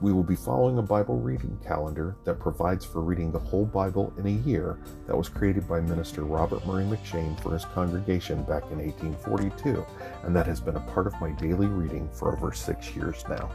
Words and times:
We 0.00 0.12
will 0.12 0.24
be 0.24 0.34
following 0.34 0.78
a 0.78 0.82
Bible 0.82 1.20
reading 1.20 1.56
calendar 1.64 2.16
that 2.24 2.40
provides 2.40 2.84
for 2.84 3.00
reading 3.00 3.30
the 3.30 3.38
whole 3.38 3.64
Bible 3.64 4.12
in 4.18 4.26
a 4.26 4.48
year 4.48 4.78
that 5.06 5.16
was 5.16 5.28
created 5.28 5.68
by 5.68 5.80
Minister 5.80 6.24
Robert 6.24 6.66
Murray 6.66 6.84
M'Cheyne 6.84 7.40
for 7.40 7.52
his 7.52 7.64
congregation 7.64 8.42
back 8.42 8.64
in 8.72 8.78
1842, 8.78 9.86
and 10.24 10.34
that 10.34 10.46
has 10.46 10.60
been 10.60 10.76
a 10.76 10.92
part 10.92 11.06
of 11.06 11.18
my 11.20 11.30
daily 11.32 11.68
reading 11.68 12.08
for 12.12 12.36
over 12.36 12.52
six 12.52 12.94
years 12.96 13.24
now. 13.28 13.50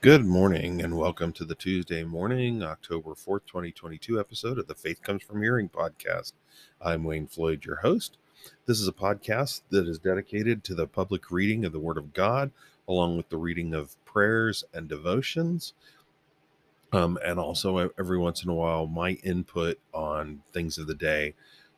Good 0.00 0.24
morning, 0.24 0.80
and 0.80 0.96
welcome 0.96 1.32
to 1.32 1.44
the 1.44 1.56
Tuesday 1.56 2.04
morning, 2.04 2.62
October 2.62 3.10
4th, 3.10 3.46
2022 3.46 4.20
episode 4.20 4.58
of 4.60 4.68
the 4.68 4.74
Faith 4.76 5.02
Comes 5.02 5.24
From 5.24 5.42
Hearing 5.42 5.68
podcast. 5.68 6.34
I'm 6.80 7.02
Wayne 7.02 7.26
Floyd, 7.26 7.64
your 7.64 7.76
host. 7.76 8.16
This 8.66 8.80
is 8.80 8.88
a 8.88 8.92
podcast 8.92 9.62
that 9.70 9.86
is 9.86 9.98
dedicated 9.98 10.64
to 10.64 10.74
the 10.74 10.86
public 10.86 11.30
reading 11.30 11.64
of 11.64 11.72
the 11.72 11.78
Word 11.78 11.98
of 11.98 12.12
God, 12.12 12.50
along 12.88 13.16
with 13.16 13.28
the 13.28 13.36
reading 13.36 13.74
of 13.74 14.02
prayers 14.04 14.64
and 14.72 14.88
devotions. 14.88 15.72
Um, 16.92 17.18
and 17.24 17.38
also, 17.38 17.90
every 17.98 18.18
once 18.18 18.42
in 18.42 18.50
a 18.50 18.54
while, 18.54 18.86
my 18.86 19.10
input 19.22 19.78
on 19.92 20.42
things 20.52 20.78
of 20.78 20.86
the 20.86 20.94
day. 20.94 21.34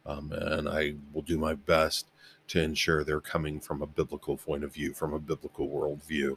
Um, 0.07 0.33
and 0.33 0.69
I 0.69 0.95
will 1.13 1.23
do 1.23 1.39
my 1.39 1.55
best 1.55 2.07
to 2.49 2.63
ensure 2.63 3.05
they're 3.05 3.21
coming 3.21 3.61
from 3.61 3.83
a 3.83 3.87
biblical 3.87 4.37
point 4.37 4.65
of 4.65 4.73
view, 4.73 4.95
from 4.95 5.13
a 5.13 5.19
biblical 5.19 5.69
worldview. 5.69 6.37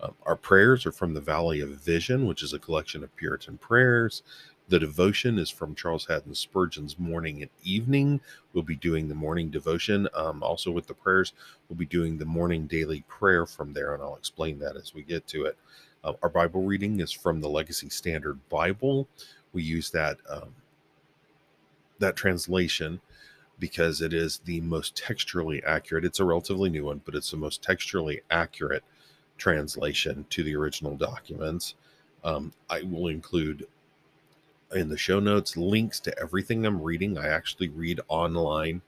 Um, 0.00 0.14
our 0.24 0.36
prayers 0.36 0.86
are 0.86 0.92
from 0.92 1.12
the 1.12 1.20
Valley 1.20 1.60
of 1.60 1.68
Vision, 1.70 2.26
which 2.26 2.42
is 2.42 2.52
a 2.52 2.58
collection 2.58 3.04
of 3.04 3.14
Puritan 3.16 3.58
prayers. 3.58 4.22
The 4.70 4.78
devotion 4.78 5.36
is 5.40 5.50
from 5.50 5.74
Charles 5.74 6.06
Haddon 6.06 6.32
Spurgeon's 6.32 6.96
Morning 6.96 7.42
and 7.42 7.50
Evening. 7.64 8.20
We'll 8.52 8.62
be 8.62 8.76
doing 8.76 9.08
the 9.08 9.16
morning 9.16 9.50
devotion. 9.50 10.08
Um, 10.14 10.44
also, 10.44 10.70
with 10.70 10.86
the 10.86 10.94
prayers, 10.94 11.32
we'll 11.68 11.76
be 11.76 11.86
doing 11.86 12.16
the 12.16 12.24
morning 12.24 12.68
daily 12.68 13.02
prayer 13.08 13.46
from 13.46 13.72
there, 13.72 13.94
and 13.94 14.00
I'll 14.02 14.14
explain 14.14 14.60
that 14.60 14.76
as 14.76 14.94
we 14.94 15.02
get 15.02 15.26
to 15.26 15.46
it. 15.46 15.58
Uh, 16.04 16.12
our 16.22 16.28
Bible 16.28 16.62
reading 16.62 17.00
is 17.00 17.10
from 17.10 17.40
the 17.40 17.48
Legacy 17.48 17.88
Standard 17.88 18.38
Bible. 18.48 19.08
We 19.52 19.64
use 19.64 19.90
that 19.90 20.18
um, 20.28 20.54
that 21.98 22.14
translation 22.14 23.00
because 23.58 24.00
it 24.00 24.12
is 24.12 24.38
the 24.44 24.60
most 24.60 24.96
textually 24.96 25.64
accurate. 25.64 26.04
It's 26.04 26.20
a 26.20 26.24
relatively 26.24 26.70
new 26.70 26.84
one, 26.84 27.00
but 27.04 27.16
it's 27.16 27.32
the 27.32 27.36
most 27.36 27.60
textually 27.60 28.20
accurate 28.30 28.84
translation 29.36 30.26
to 30.30 30.44
the 30.44 30.54
original 30.54 30.96
documents. 30.96 31.74
Um, 32.22 32.52
I 32.68 32.82
will 32.82 33.08
include 33.08 33.66
in 34.72 34.88
the 34.88 34.96
show 34.96 35.20
notes 35.20 35.56
links 35.56 36.00
to 36.00 36.18
everything 36.18 36.64
I'm 36.64 36.80
reading. 36.80 37.18
I 37.18 37.28
actually 37.28 37.68
read 37.68 38.00
online 38.08 38.82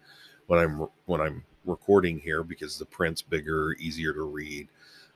when 0.47 0.59
I'm 0.59 0.87
when 1.07 1.21
I'm 1.21 1.45
recording 1.65 2.19
here 2.19 2.43
because 2.43 2.79
the 2.79 2.87
print's 2.87 3.23
bigger, 3.23 3.75
easier 3.79 4.13
to 4.13 4.23
read, 4.23 4.69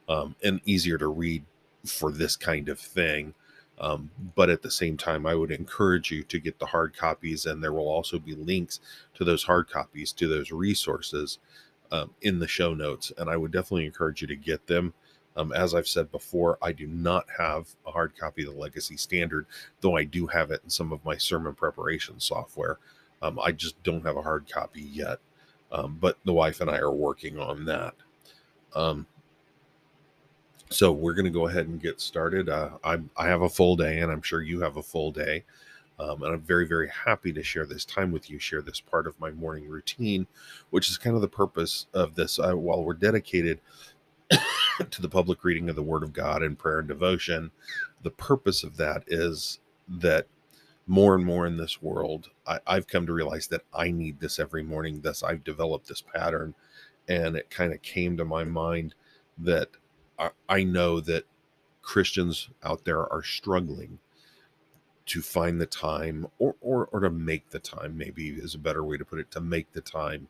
um, 0.08 0.34
and 0.44 0.60
easier 0.64 0.98
to 0.98 1.08
read 1.08 1.44
for 1.84 2.12
this 2.12 2.36
kind 2.36 2.68
of 2.68 2.78
thing. 2.78 3.34
Um, 3.78 4.10
but 4.34 4.48
at 4.48 4.62
the 4.62 4.70
same 4.70 4.96
time, 4.96 5.26
I 5.26 5.34
would 5.34 5.50
encourage 5.50 6.10
you 6.10 6.22
to 6.24 6.40
get 6.40 6.58
the 6.58 6.66
hard 6.66 6.96
copies, 6.96 7.46
and 7.46 7.62
there 7.62 7.72
will 7.72 7.88
also 7.88 8.18
be 8.18 8.34
links 8.34 8.80
to 9.14 9.24
those 9.24 9.42
hard 9.42 9.68
copies 9.68 10.12
to 10.12 10.28
those 10.28 10.50
resources 10.50 11.38
um, 11.92 12.10
in 12.22 12.38
the 12.38 12.48
show 12.48 12.72
notes. 12.72 13.12
And 13.18 13.28
I 13.28 13.36
would 13.36 13.52
definitely 13.52 13.84
encourage 13.84 14.22
you 14.22 14.28
to 14.28 14.36
get 14.36 14.66
them. 14.66 14.94
Um, 15.36 15.52
as 15.52 15.74
I've 15.74 15.88
said 15.88 16.10
before, 16.10 16.58
I 16.62 16.72
do 16.72 16.86
not 16.86 17.26
have 17.36 17.68
a 17.86 17.90
hard 17.90 18.16
copy 18.16 18.44
of 18.44 18.54
the 18.54 18.60
Legacy 18.60 18.96
Standard, 18.96 19.46
though 19.80 19.96
I 19.96 20.04
do 20.04 20.26
have 20.26 20.50
it 20.50 20.62
in 20.64 20.70
some 20.70 20.92
of 20.92 21.04
my 21.04 21.16
sermon 21.16 21.54
preparation 21.54 22.18
software. 22.18 22.78
Um, 23.22 23.38
I 23.38 23.52
just 23.52 23.82
don't 23.82 24.04
have 24.04 24.16
a 24.16 24.22
hard 24.22 24.50
copy 24.50 24.82
yet, 24.82 25.18
um, 25.72 25.98
but 26.00 26.18
the 26.24 26.32
wife 26.32 26.60
and 26.60 26.70
I 26.70 26.78
are 26.78 26.92
working 26.92 27.38
on 27.38 27.64
that. 27.66 27.94
Um, 28.74 29.06
so 30.70 30.90
we're 30.90 31.14
going 31.14 31.24
to 31.24 31.30
go 31.30 31.46
ahead 31.46 31.68
and 31.68 31.80
get 31.80 32.00
started. 32.00 32.48
Uh, 32.48 32.70
I, 32.82 32.98
I 33.16 33.26
have 33.26 33.42
a 33.42 33.48
full 33.48 33.76
day, 33.76 34.00
and 34.00 34.10
I'm 34.10 34.22
sure 34.22 34.42
you 34.42 34.60
have 34.60 34.76
a 34.76 34.82
full 34.82 35.12
day. 35.12 35.44
Um, 35.98 36.22
and 36.22 36.34
I'm 36.34 36.42
very, 36.42 36.66
very 36.66 36.90
happy 36.90 37.32
to 37.32 37.42
share 37.42 37.64
this 37.64 37.84
time 37.84 38.12
with 38.12 38.28
you, 38.28 38.38
share 38.38 38.60
this 38.60 38.80
part 38.80 39.06
of 39.06 39.18
my 39.18 39.30
morning 39.30 39.66
routine, 39.66 40.26
which 40.70 40.90
is 40.90 40.98
kind 40.98 41.16
of 41.16 41.22
the 41.22 41.28
purpose 41.28 41.86
of 41.94 42.14
this. 42.14 42.38
Uh, 42.38 42.52
while 42.52 42.84
we're 42.84 42.94
dedicated 42.94 43.60
to 44.90 45.02
the 45.02 45.08
public 45.08 45.44
reading 45.44 45.68
of 45.68 45.76
the 45.76 45.82
Word 45.82 46.02
of 46.02 46.12
God 46.12 46.42
and 46.42 46.58
prayer 46.58 46.80
and 46.80 46.88
devotion. 46.88 47.50
The 48.02 48.10
purpose 48.10 48.62
of 48.62 48.76
that 48.76 49.04
is 49.06 49.60
that 49.88 50.26
more 50.86 51.14
and 51.14 51.24
more 51.24 51.46
in 51.46 51.56
this 51.56 51.82
world, 51.82 52.30
I, 52.46 52.60
have 52.66 52.86
come 52.86 53.06
to 53.06 53.12
realize 53.12 53.48
that 53.48 53.62
I 53.74 53.90
need 53.90 54.20
this 54.20 54.38
every 54.38 54.62
morning. 54.62 55.00
Thus, 55.00 55.22
I've 55.22 55.44
developed 55.44 55.88
this 55.88 56.02
pattern. 56.02 56.54
And 57.08 57.36
it 57.36 57.50
kind 57.50 57.72
of 57.72 57.82
came 57.82 58.16
to 58.16 58.24
my 58.24 58.44
mind 58.44 58.94
that 59.38 59.68
I, 60.18 60.30
I 60.48 60.64
know 60.64 61.00
that 61.00 61.24
Christians 61.82 62.50
out 62.62 62.84
there 62.84 63.10
are 63.12 63.22
struggling 63.22 63.98
to 65.06 65.22
find 65.22 65.60
the 65.60 65.66
time 65.66 66.26
or, 66.38 66.56
or, 66.60 66.88
or 66.92 67.00
to 67.00 67.10
make 67.10 67.50
the 67.50 67.60
time, 67.60 67.96
maybe 67.96 68.30
is 68.30 68.54
a 68.54 68.58
better 68.58 68.84
way 68.84 68.96
to 68.96 69.04
put 69.04 69.20
it, 69.20 69.30
to 69.32 69.40
make 69.40 69.72
the 69.72 69.80
time 69.80 70.28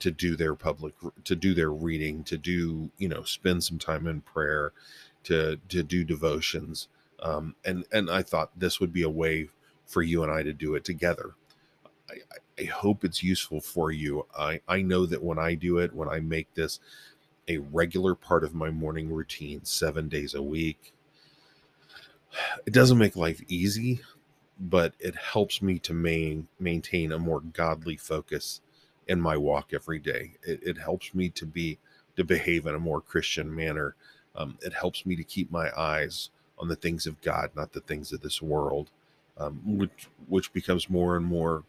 to 0.00 0.10
do 0.10 0.36
their 0.36 0.54
public 0.54 0.94
to 1.24 1.36
do 1.36 1.54
their 1.54 1.70
reading 1.72 2.24
to 2.24 2.38
do 2.38 2.90
you 2.98 3.08
know 3.08 3.22
spend 3.24 3.64
some 3.64 3.78
time 3.78 4.06
in 4.06 4.20
prayer 4.20 4.72
to 5.24 5.58
to 5.68 5.82
do 5.82 6.04
devotions. 6.04 6.88
Um, 7.22 7.56
and 7.64 7.84
and 7.92 8.10
i 8.10 8.22
thought 8.22 8.58
this 8.58 8.80
would 8.80 8.92
be 8.92 9.02
a 9.02 9.10
way 9.10 9.48
for 9.86 10.02
you 10.02 10.22
and 10.22 10.32
i 10.32 10.42
to 10.42 10.52
do 10.52 10.74
it 10.74 10.84
together. 10.84 11.34
I, 12.10 12.16
I 12.62 12.64
hope 12.66 13.04
it's 13.04 13.22
useful 13.22 13.60
for 13.60 13.90
you. 13.92 14.26
I 14.38 14.60
i 14.68 14.82
know 14.82 15.06
that 15.06 15.22
when 15.22 15.38
i 15.38 15.54
do 15.54 15.78
it 15.78 15.94
when 15.94 16.08
i 16.08 16.20
make 16.20 16.54
this 16.54 16.80
a 17.48 17.58
regular 17.58 18.14
part 18.14 18.44
of 18.44 18.54
my 18.54 18.70
morning 18.70 19.10
routine 19.12 19.64
seven 19.64 20.08
days 20.08 20.34
a 20.34 20.42
week 20.42 20.92
it 22.66 22.72
doesn't 22.74 22.98
make 22.98 23.16
life 23.16 23.42
easy 23.48 24.00
but 24.60 24.94
it 24.98 25.14
helps 25.16 25.62
me 25.62 25.78
to 25.78 25.94
main, 25.94 26.48
maintain 26.58 27.12
a 27.12 27.18
more 27.18 27.40
godly 27.40 27.96
focus 27.96 28.60
in 29.08 29.20
my 29.20 29.36
walk 29.36 29.72
every 29.72 29.98
day. 29.98 30.32
It, 30.42 30.60
it 30.62 30.78
helps 30.78 31.14
me 31.14 31.30
to 31.30 31.46
be 31.46 31.78
to 32.16 32.24
behave 32.24 32.66
in 32.66 32.74
a 32.74 32.80
more 32.80 33.00
Christian 33.00 33.54
manner. 33.54 33.94
Um, 34.36 34.58
it 34.62 34.72
helps 34.72 35.06
me 35.06 35.16
to 35.16 35.24
keep 35.24 35.50
my 35.50 35.70
eyes 35.76 36.30
on 36.58 36.68
the 36.68 36.76
things 36.76 37.06
of 37.06 37.20
God, 37.22 37.50
not 37.56 37.72
the 37.72 37.80
things 37.80 38.12
of 38.12 38.20
this 38.20 38.42
world, 38.42 38.90
um, 39.38 39.60
which 39.64 40.08
which 40.28 40.52
becomes 40.52 40.90
more 40.90 41.16
and 41.16 41.24
more 41.24 41.64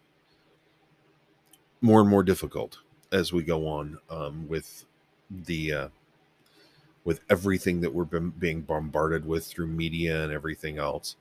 more 1.81 2.01
and 2.01 2.09
more 2.09 2.23
difficult 2.23 2.79
as 3.11 3.31
we 3.31 3.43
go 3.43 3.67
on 3.67 3.99
um, 4.09 4.47
with 4.47 4.85
the 5.31 5.73
uh, 5.73 5.87
with 7.05 7.21
everything 7.29 7.81
that 7.81 7.93
we're 7.93 8.03
being 8.03 8.61
bombarded 8.61 9.25
with 9.25 9.45
through 9.45 9.67
media 9.67 10.23
and 10.23 10.33
everything 10.33 10.77
else. 10.77 11.15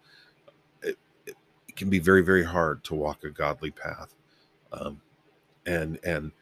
It, 0.83 0.99
it, 1.27 1.37
it 1.69 1.77
can 1.77 1.89
be 1.91 1.99
very 1.99 2.23
very 2.23 2.45
hard 2.45 2.83
to 2.85 2.95
walk 2.95 3.25
a 3.25 3.31
godly 3.31 3.71
path. 3.71 4.15
Um, 4.73 5.01
and 5.69 5.99
and 6.05 6.33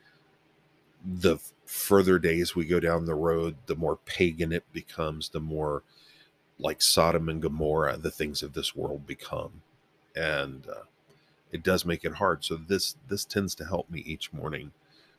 the 1.05 1.39
further 1.67 2.19
days 2.19 2.55
we 2.55 2.65
go 2.65 2.81
down 2.81 3.05
the 3.05 3.15
road 3.15 3.57
the 3.67 3.77
more 3.77 3.97
pagan 4.07 4.53
it 4.53 4.65
becomes 4.73 5.29
the 5.31 5.41
more 5.41 5.83
like 6.59 6.81
sodom 6.81 7.29
and 7.29 7.43
gomorrah 7.43 7.97
the 7.97 8.11
things 8.11 8.43
of 8.43 8.53
this 8.53 8.75
world 8.75 9.07
become. 9.07 9.63
And 10.15 10.67
uh, 10.69 10.85
it 11.53 11.63
does 11.63 11.85
make 11.85 12.05
it 12.05 12.15
hard. 12.15 12.45
So 12.45 12.57
this 12.57 12.97
this 13.09 13.25
tends 13.25 13.55
to 13.57 13.67
help 13.67 13.91
me 13.91 14.01
each 14.01 14.33
morning. 14.33 14.73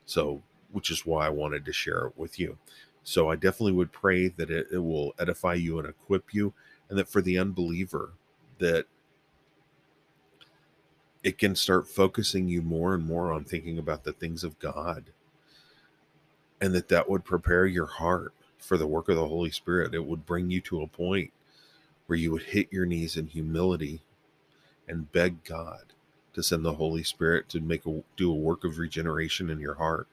So 0.06 0.42
which 0.72 0.92
is 0.92 1.06
why 1.06 1.26
i 1.26 1.30
wanted 1.30 1.64
to 1.66 1.74
share 1.74 2.08
it 2.08 2.18
with 2.18 2.40
you. 2.40 2.58
So 3.04 3.30
i 3.30 3.36
definitely 3.36 3.74
would 3.74 3.92
pray 3.92 4.30
that 4.30 4.50
it, 4.50 4.68
it 4.72 4.80
will 4.80 5.14
edify 5.20 5.54
you 5.54 5.80
and 5.80 5.88
equip 5.88 6.34
you 6.34 6.54
and 6.90 6.98
that 6.98 7.10
for 7.10 7.22
the 7.22 7.38
unbeliever 7.38 8.14
that 8.60 8.86
it 11.28 11.38
can 11.38 11.58
start 11.58 11.90
focusing 11.90 12.48
you 12.48 12.62
more 12.62 12.94
and 12.94 13.04
more 13.04 13.34
on 13.34 13.44
thinking 13.44 13.78
about 13.78 14.06
the 14.06 14.14
things 14.14 14.46
of 14.46 14.58
God. 14.60 15.12
And 16.62 16.74
that 16.74 16.88
that 16.88 17.10
would 17.10 17.26
prepare 17.26 17.66
your 17.66 17.86
heart 17.86 18.34
for 18.58 18.78
the 18.78 18.88
work 18.88 19.10
of 19.10 19.18
the 19.18 19.28
Holy 19.28 19.52
Spirit. 19.52 19.94
It 19.94 20.06
would 20.06 20.26
bring 20.26 20.50
you 20.50 20.62
to 20.62 20.82
a 20.82 20.88
point 20.88 21.34
where 22.06 22.18
you 22.18 22.32
would 22.32 22.44
hit 22.44 22.72
your 22.72 22.86
knees 22.86 23.18
in 23.18 23.28
humility 23.28 24.04
and 24.88 25.12
beg 25.12 25.44
God 25.44 25.92
to 26.32 26.42
send 26.42 26.64
the 26.64 26.76
Holy 26.76 27.04
Spirit 27.04 27.50
to 27.50 27.60
make 27.60 27.86
a 27.86 28.04
do 28.16 28.32
a 28.32 28.34
work 28.34 28.64
of 28.64 28.78
regeneration 28.78 29.50
in 29.50 29.60
your 29.60 29.76
heart 29.76 30.08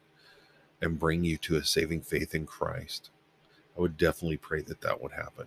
and 0.82 0.98
bring 0.98 1.22
you 1.22 1.36
to 1.36 1.54
a 1.54 1.64
saving 1.64 2.00
faith 2.00 2.34
in 2.34 2.44
Christ. 2.44 3.10
I 3.78 3.82
would 3.82 3.96
definitely 3.96 4.38
pray 4.38 4.62
that 4.62 4.80
that 4.80 5.00
would 5.00 5.12
happen. 5.12 5.46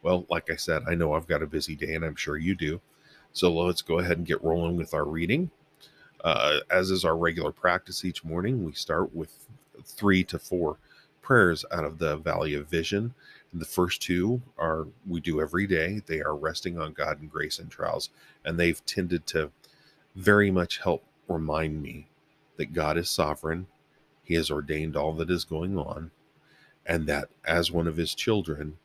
Well, 0.00 0.24
like 0.30 0.50
I 0.50 0.56
said, 0.56 0.84
I 0.88 0.94
know 0.94 1.12
I've 1.12 1.28
got 1.28 1.42
a 1.42 1.46
busy 1.46 1.76
day 1.76 1.92
and 1.94 2.06
I'm 2.06 2.16
sure 2.16 2.38
you 2.38 2.54
do. 2.54 2.80
So 3.34 3.52
let's 3.52 3.82
go 3.82 3.98
ahead 3.98 4.16
and 4.16 4.26
get 4.26 4.44
rolling 4.44 4.76
with 4.76 4.94
our 4.94 5.04
reading. 5.04 5.50
Uh, 6.22 6.60
as 6.70 6.92
is 6.92 7.04
our 7.04 7.16
regular 7.16 7.50
practice 7.50 8.04
each 8.04 8.24
morning, 8.24 8.64
we 8.64 8.72
start 8.72 9.12
with 9.12 9.48
three 9.84 10.22
to 10.22 10.38
four 10.38 10.78
prayers 11.20 11.64
out 11.72 11.84
of 11.84 11.98
the 11.98 12.16
Valley 12.18 12.54
of 12.54 12.68
Vision. 12.68 13.12
And 13.50 13.60
the 13.60 13.66
first 13.66 14.00
two 14.00 14.40
are 14.56 14.86
we 15.04 15.20
do 15.20 15.40
every 15.40 15.66
day. 15.66 16.00
They 16.06 16.20
are 16.20 16.36
resting 16.36 16.78
on 16.78 16.92
God 16.92 17.20
and 17.20 17.28
grace 17.28 17.58
and 17.58 17.68
trials, 17.68 18.10
and 18.44 18.56
they've 18.56 18.84
tended 18.86 19.26
to 19.28 19.50
very 20.14 20.52
much 20.52 20.78
help 20.78 21.02
remind 21.26 21.82
me 21.82 22.06
that 22.56 22.72
God 22.72 22.96
is 22.96 23.10
sovereign. 23.10 23.66
He 24.22 24.34
has 24.34 24.48
ordained 24.48 24.96
all 24.96 25.12
that 25.14 25.28
is 25.28 25.44
going 25.44 25.76
on, 25.76 26.12
and 26.86 27.08
that 27.08 27.30
as 27.44 27.72
one 27.72 27.88
of 27.88 27.96
his 27.96 28.14
children, 28.14 28.78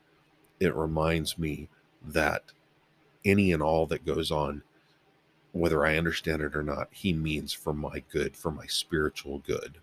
it 0.60 0.74
reminds 0.74 1.38
me 1.38 1.70
that 2.04 2.52
any 3.26 3.52
and 3.52 3.62
all 3.62 3.86
that 3.88 4.06
goes 4.06 4.32
on, 4.32 4.64
whether 5.52 5.86
I 5.86 5.98
understand 5.98 6.42
it 6.42 6.56
or 6.56 6.64
not, 6.64 6.90
he 6.92 7.14
means 7.14 7.54
for 7.54 7.74
my 7.74 8.04
good, 8.12 8.36
for 8.36 8.52
my 8.52 8.66
spiritual 8.68 9.40
good, 9.40 9.78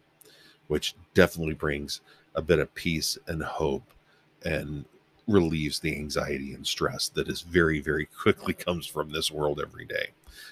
which 0.69 0.95
definitely 1.15 1.55
brings 1.55 2.01
a 2.35 2.43
bit 2.43 2.59
of 2.59 2.75
peace 2.75 3.19
and 3.27 3.43
hope 3.43 3.93
and 4.45 4.85
relieves 5.27 5.81
the 5.81 5.97
anxiety 5.97 6.53
and 6.53 6.67
stress 6.67 7.09
that 7.09 7.29
is 7.29 7.41
very, 7.41 7.81
very 7.81 8.07
quickly 8.07 8.53
comes 8.55 8.87
from 8.87 9.11
this 9.11 9.31
world 9.31 9.61
every 9.61 9.85
day. 9.85 10.11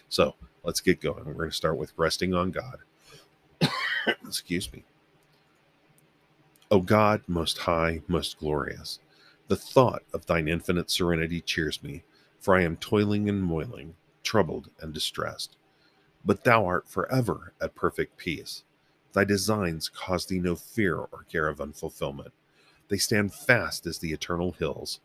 So 0.08 0.34
let's 0.62 0.80
get 0.80 1.00
going. 1.00 1.24
We're 1.24 1.34
going 1.34 1.50
to 1.50 1.56
start 1.56 1.76
with 1.76 1.92
resting 1.96 2.34
on 2.34 2.50
God. 2.50 2.78
Excuse 4.26 4.72
me. 4.72 4.84
O 6.70 6.80
God, 6.80 7.22
most 7.28 7.58
high, 7.58 8.00
most 8.08 8.38
glorious, 8.38 8.98
the 9.48 9.56
thought 9.56 10.02
of 10.12 10.26
thine 10.26 10.48
infinite 10.48 10.90
serenity 10.90 11.40
cheers 11.40 11.82
me, 11.82 12.02
for 12.44 12.54
I 12.54 12.62
am 12.62 12.76
toiling 12.76 13.26
and 13.30 13.42
moiling, 13.42 13.94
troubled 14.22 14.68
and 14.78 14.92
distressed. 14.92 15.56
But 16.26 16.44
thou 16.44 16.66
art 16.66 16.86
forever 16.86 17.54
at 17.58 17.74
perfect 17.74 18.18
peace. 18.18 18.64
Thy 19.14 19.24
designs 19.24 19.88
cause 19.88 20.26
thee 20.26 20.40
no 20.40 20.54
fear 20.54 20.98
or 20.98 21.24
care 21.32 21.48
of 21.48 21.56
unfulfillment. 21.56 22.32
They 22.88 22.98
stand 22.98 23.32
fast 23.32 23.86
as 23.86 23.98
the 23.98 24.12
eternal 24.12 24.52
hills. 24.52 25.00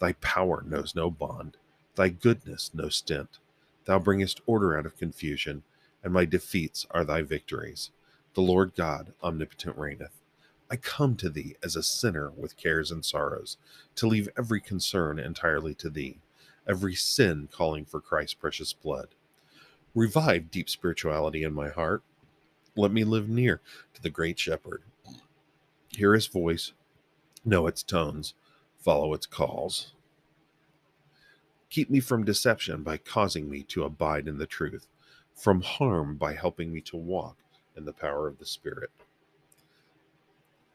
Thy 0.00 0.14
power 0.14 0.64
knows 0.66 0.96
no 0.96 1.12
bond, 1.12 1.58
thy 1.94 2.08
goodness 2.08 2.72
no 2.74 2.88
stint. 2.88 3.38
Thou 3.84 4.00
bringest 4.00 4.40
order 4.44 4.76
out 4.76 4.84
of 4.84 4.96
confusion, 4.98 5.62
and 6.02 6.12
my 6.12 6.24
defeats 6.24 6.88
are 6.90 7.04
thy 7.04 7.22
victories. 7.22 7.92
The 8.34 8.42
Lord 8.42 8.74
God 8.74 9.12
omnipotent 9.22 9.78
reigneth. 9.78 10.20
I 10.68 10.74
come 10.74 11.14
to 11.18 11.30
thee 11.30 11.54
as 11.62 11.76
a 11.76 11.84
sinner 11.84 12.30
with 12.30 12.56
cares 12.56 12.90
and 12.90 13.04
sorrows, 13.04 13.58
to 13.94 14.08
leave 14.08 14.28
every 14.36 14.60
concern 14.60 15.20
entirely 15.20 15.74
to 15.74 15.88
thee, 15.88 16.18
every 16.70 16.94
sin 16.94 17.48
calling 17.50 17.84
for 17.84 18.00
Christ's 18.00 18.34
precious 18.34 18.72
blood. 18.72 19.08
Revive 19.92 20.52
deep 20.52 20.70
spirituality 20.70 21.42
in 21.42 21.52
my 21.52 21.68
heart. 21.68 22.02
Let 22.76 22.92
me 22.92 23.02
live 23.02 23.28
near 23.28 23.60
to 23.94 24.00
the 24.00 24.08
great 24.08 24.38
shepherd. 24.38 24.82
Hear 25.88 26.14
his 26.14 26.28
voice, 26.28 26.72
know 27.44 27.66
its 27.66 27.82
tones, 27.82 28.34
follow 28.78 29.12
its 29.14 29.26
calls. 29.26 29.94
Keep 31.70 31.90
me 31.90 31.98
from 31.98 32.24
deception 32.24 32.84
by 32.84 32.98
causing 32.98 33.50
me 33.50 33.64
to 33.64 33.82
abide 33.82 34.28
in 34.28 34.38
the 34.38 34.46
truth, 34.46 34.86
from 35.34 35.62
harm 35.62 36.16
by 36.16 36.34
helping 36.34 36.72
me 36.72 36.80
to 36.82 36.96
walk 36.96 37.36
in 37.76 37.84
the 37.84 37.92
power 37.92 38.28
of 38.28 38.38
the 38.38 38.46
Spirit. 38.46 38.90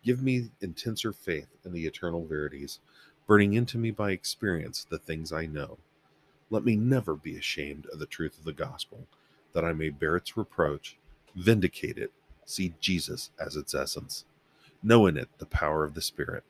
Give 0.04 0.22
me 0.22 0.52
intenser 0.60 1.14
faith 1.14 1.48
in 1.64 1.72
the 1.72 1.86
eternal 1.86 2.26
verities, 2.26 2.80
burning 3.28 3.54
into 3.54 3.78
me 3.78 3.92
by 3.92 4.12
experience 4.12 4.86
the 4.90 5.00
things 5.00 5.32
I 5.32 5.46
know. 5.46 5.78
Let 6.52 6.64
me 6.64 6.76
never 6.76 7.16
be 7.16 7.38
ashamed 7.38 7.88
of 7.88 8.00
the 8.00 8.06
truth 8.06 8.38
of 8.38 8.46
the 8.46 8.54
gospel, 8.54 9.08
that 9.54 9.66
I 9.66 9.74
may 9.74 9.90
bear 9.90 10.16
its 10.16 10.38
reproach, 10.38 10.98
vindicate 11.36 11.98
it, 11.98 12.12
see 12.46 12.74
Jesus 12.80 13.32
as 13.40 13.56
its 13.56 13.74
essence, 13.74 14.26
know 14.84 15.08
in 15.08 15.18
it 15.18 15.30
the 15.40 15.48
power 15.48 15.84
of 15.84 15.96
the 15.96 16.02
Spirit. 16.02 16.44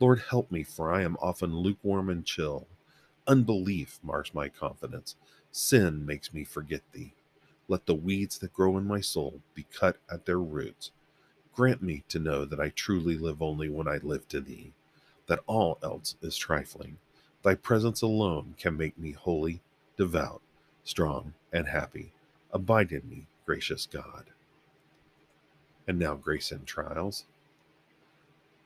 Lord, 0.00 0.20
help 0.30 0.50
me, 0.50 0.64
for 0.64 0.92
I 0.92 1.02
am 1.02 1.16
often 1.20 1.56
lukewarm 1.56 2.10
and 2.10 2.24
chill. 2.24 2.66
Unbelief 3.26 4.00
mars 4.02 4.32
my 4.34 4.48
confidence. 4.48 5.16
Sin 5.52 6.04
makes 6.04 6.34
me 6.34 6.44
forget 6.44 6.82
thee. 6.92 7.14
Let 7.68 7.86
the 7.86 7.94
weeds 7.94 8.38
that 8.38 8.52
grow 8.52 8.76
in 8.76 8.86
my 8.86 9.00
soul 9.00 9.40
be 9.54 9.66
cut 9.72 9.98
at 10.10 10.26
their 10.26 10.40
roots. 10.40 10.90
Grant 11.54 11.82
me 11.82 12.04
to 12.08 12.18
know 12.18 12.44
that 12.44 12.60
I 12.60 12.70
truly 12.70 13.16
live 13.16 13.40
only 13.40 13.68
when 13.68 13.88
I 13.88 13.98
live 13.98 14.28
to 14.28 14.40
thee, 14.40 14.72
that 15.26 15.40
all 15.46 15.78
else 15.82 16.16
is 16.20 16.36
trifling. 16.36 16.98
Thy 17.46 17.54
presence 17.54 18.02
alone 18.02 18.56
can 18.58 18.76
make 18.76 18.98
me 18.98 19.12
holy, 19.12 19.60
devout, 19.96 20.42
strong, 20.82 21.34
and 21.52 21.68
happy. 21.68 22.12
Abide 22.52 22.90
in 22.90 23.08
me, 23.08 23.28
gracious 23.44 23.86
God. 23.86 24.30
And 25.86 25.96
now, 25.96 26.16
grace 26.16 26.50
in 26.50 26.64
trials. 26.64 27.24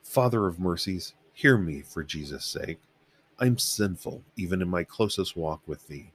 Father 0.01 0.47
of 0.47 0.59
mercies, 0.59 1.13
hear 1.31 1.59
me 1.59 1.83
for 1.83 2.03
Jesus' 2.03 2.43
sake. 2.43 2.79
I 3.37 3.45
am 3.45 3.59
sinful, 3.59 4.23
even 4.35 4.63
in 4.63 4.67
my 4.67 4.83
closest 4.83 5.37
walk 5.37 5.61
with 5.67 5.87
thee. 5.87 6.11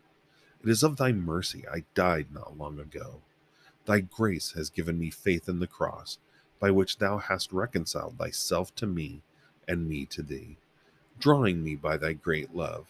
It 0.60 0.68
is 0.68 0.82
of 0.82 0.96
thy 0.96 1.12
mercy 1.12 1.64
I 1.72 1.84
died 1.94 2.32
not 2.32 2.58
long 2.58 2.80
ago. 2.80 3.20
Thy 3.84 4.00
grace 4.00 4.54
has 4.56 4.70
given 4.70 4.98
me 4.98 5.10
faith 5.10 5.48
in 5.48 5.60
the 5.60 5.68
cross 5.68 6.18
by 6.58 6.72
which 6.72 6.98
thou 6.98 7.18
hast 7.18 7.52
reconciled 7.52 8.18
thyself 8.18 8.74
to 8.74 8.88
me 8.88 9.22
and 9.68 9.88
me 9.88 10.04
to 10.06 10.20
thee, 10.20 10.58
drawing 11.18 11.64
me 11.64 11.74
by 11.74 11.96
thy 11.96 12.12
great 12.12 12.54
love, 12.54 12.86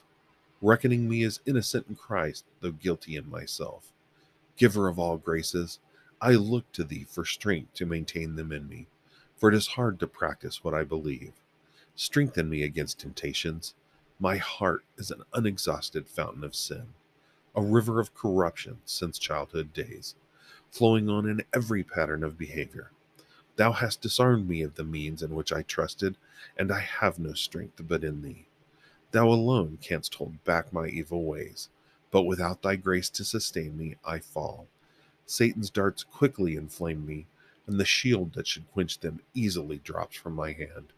reckoning 0.61 1.09
me 1.09 1.23
as 1.25 1.41
innocent 1.47 1.87
in 1.89 1.97
Christ, 1.97 2.45
though 2.61 2.73
guilty 2.73 3.17
in 3.17 3.31
myself. 3.31 3.93
Giver 4.57 4.89
of 4.89 4.99
all 4.99 5.17
graces, 5.17 5.79
I 6.21 6.33
look 6.33 6.71
to 6.73 6.85
thee 6.85 7.07
for 7.09 7.25
strength 7.25 7.75
to 7.75 7.87
maintain 7.87 8.37
them 8.37 8.53
in 8.53 8.69
me, 8.69 8.87
for 9.37 9.51
it 9.51 9.55
is 9.55 9.69
hard 9.69 10.01
to 10.01 10.07
practice 10.07 10.65
what 10.65 10.75
I 10.75 10.83
believe. 10.85 11.33
Strengthen 11.95 12.49
me 12.49 12.63
against 12.63 12.99
temptations. 12.99 13.75
My 14.19 14.39
heart 14.39 14.85
is 14.97 15.11
an 15.11 15.23
unexhausted 15.33 16.09
fountain 16.09 16.43
of 16.45 16.55
sin, 16.55 16.89
a 17.55 17.63
river 17.63 18.01
of 18.01 18.15
corruption 18.15 18.79
since 18.85 19.19
childhood 19.19 19.73
days, 19.73 20.15
flowing 20.71 21.09
on 21.09 21.29
in 21.29 21.45
every 21.55 21.83
pattern 21.83 22.25
of 22.25 22.39
behavior 22.39 22.91
Thou 23.57 23.73
hast 23.73 24.03
disarmed 24.03 24.49
me 24.49 24.61
of 24.63 24.75
the 24.75 24.85
means 24.85 25.23
in 25.23 25.35
which 25.35 25.53
I 25.53 25.63
trusted, 25.63 26.17
and 26.59 26.71
I 26.71 26.81
have 26.81 27.19
no 27.19 27.33
strength 27.33 27.81
but 27.89 28.05
in 28.05 28.21
thee. 28.21 28.47
Thou 29.13 29.29
alone 29.29 29.79
canst 29.81 30.15
hold 30.17 30.45
back 30.45 30.73
my 30.73 30.89
evil 30.89 31.25
ways, 31.25 31.71
but 32.11 32.25
without 32.25 32.61
thy 32.61 32.77
grace 32.77 33.09
to 33.11 33.25
sustain 33.25 33.79
me, 33.79 33.97
I 34.05 34.19
fall. 34.19 34.67
Satan's 35.25 35.71
darts 35.71 36.05
quickly 36.05 36.55
inflame 36.55 37.07
me, 37.07 37.27
and 37.67 37.81
the 37.81 37.85
shield 37.87 38.35
that 38.35 38.47
should 38.47 38.71
quench 38.73 39.01
them 39.01 39.21
easily 39.33 39.79
drops 39.79 40.17
from 40.17 40.35
my 40.35 40.53
hand. 40.53 40.93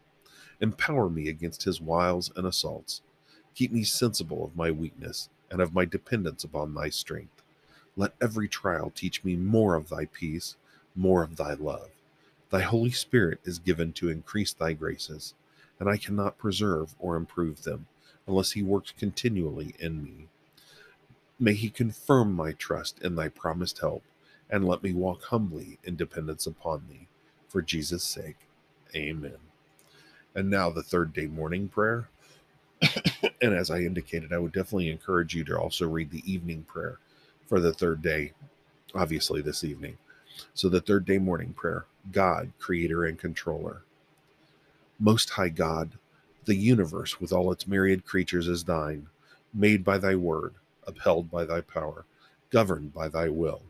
Empower 0.59 1.09
me 1.09 1.29
against 1.29 1.63
his 1.63 1.79
wiles 1.79 2.29
and 2.35 2.45
assaults. 2.45 3.01
Keep 3.55 3.71
me 3.71 3.83
sensible 3.83 4.43
of 4.43 4.57
my 4.57 4.69
weakness 4.69 5.29
and 5.49 5.61
of 5.61 5.73
my 5.73 5.85
dependence 5.85 6.43
upon 6.43 6.73
thy 6.73 6.89
strength. 6.89 7.41
Let 7.95 8.13
every 8.21 8.49
trial 8.49 8.91
teach 8.93 9.23
me 9.23 9.37
more 9.37 9.75
of 9.75 9.87
thy 9.87 10.05
peace, 10.05 10.57
more 10.95 11.23
of 11.23 11.37
thy 11.37 11.53
love. 11.53 11.89
Thy 12.49 12.61
Holy 12.61 12.91
Spirit 12.91 13.39
is 13.43 13.59
given 13.59 13.93
to 13.93 14.09
increase 14.09 14.53
thy 14.53 14.73
graces, 14.73 15.35
and 15.79 15.87
I 15.87 15.97
cannot 15.97 16.39
preserve 16.39 16.95
or 16.97 17.15
improve 17.15 17.63
them 17.63 17.85
unless 18.27 18.51
he 18.51 18.63
works 18.63 18.91
continually 18.97 19.75
in 19.79 20.03
me. 20.03 20.27
May 21.39 21.53
he 21.53 21.69
confirm 21.69 22.33
my 22.33 22.51
trust 22.53 22.99
in 23.01 23.15
thy 23.15 23.29
promised 23.29 23.79
help, 23.79 24.03
and 24.49 24.67
let 24.67 24.83
me 24.83 24.93
walk 24.93 25.23
humbly 25.25 25.77
in 25.83 25.95
dependence 25.95 26.47
upon 26.47 26.85
thee. 26.89 27.07
For 27.47 27.61
Jesus' 27.61 28.03
sake. 28.03 28.37
Amen. 28.95 29.37
And 30.35 30.49
now 30.49 30.69
the 30.69 30.83
third 30.83 31.13
day 31.13 31.27
morning 31.27 31.67
prayer. 31.67 32.09
and 33.41 33.53
as 33.53 33.71
I 33.71 33.79
indicated, 33.79 34.33
I 34.33 34.37
would 34.37 34.53
definitely 34.53 34.89
encourage 34.89 35.35
you 35.35 35.43
to 35.45 35.57
also 35.57 35.87
read 35.87 36.11
the 36.11 36.31
evening 36.31 36.63
prayer 36.63 36.99
for 37.47 37.59
the 37.59 37.73
third 37.73 38.01
day, 38.01 38.33
obviously 38.93 39.41
this 39.41 39.63
evening. 39.63 39.97
So 40.53 40.69
the 40.69 40.81
third 40.81 41.05
day 41.05 41.17
morning 41.17 41.53
prayer 41.53 41.85
God, 42.11 42.51
creator 42.59 43.03
and 43.03 43.17
controller. 43.17 43.83
Most 44.99 45.31
high 45.31 45.49
God, 45.49 45.91
the 46.45 46.55
universe 46.55 47.19
with 47.19 47.31
all 47.31 47.51
its 47.51 47.67
myriad 47.67 48.05
creatures 48.05 48.47
is 48.47 48.63
thine, 48.63 49.07
made 49.53 49.83
by 49.83 49.97
thy 49.97 50.15
word, 50.15 50.55
upheld 50.85 51.29
by 51.29 51.45
thy 51.45 51.61
power, 51.61 52.05
governed 52.49 52.93
by 52.93 53.07
thy 53.07 53.29
will. 53.29 53.61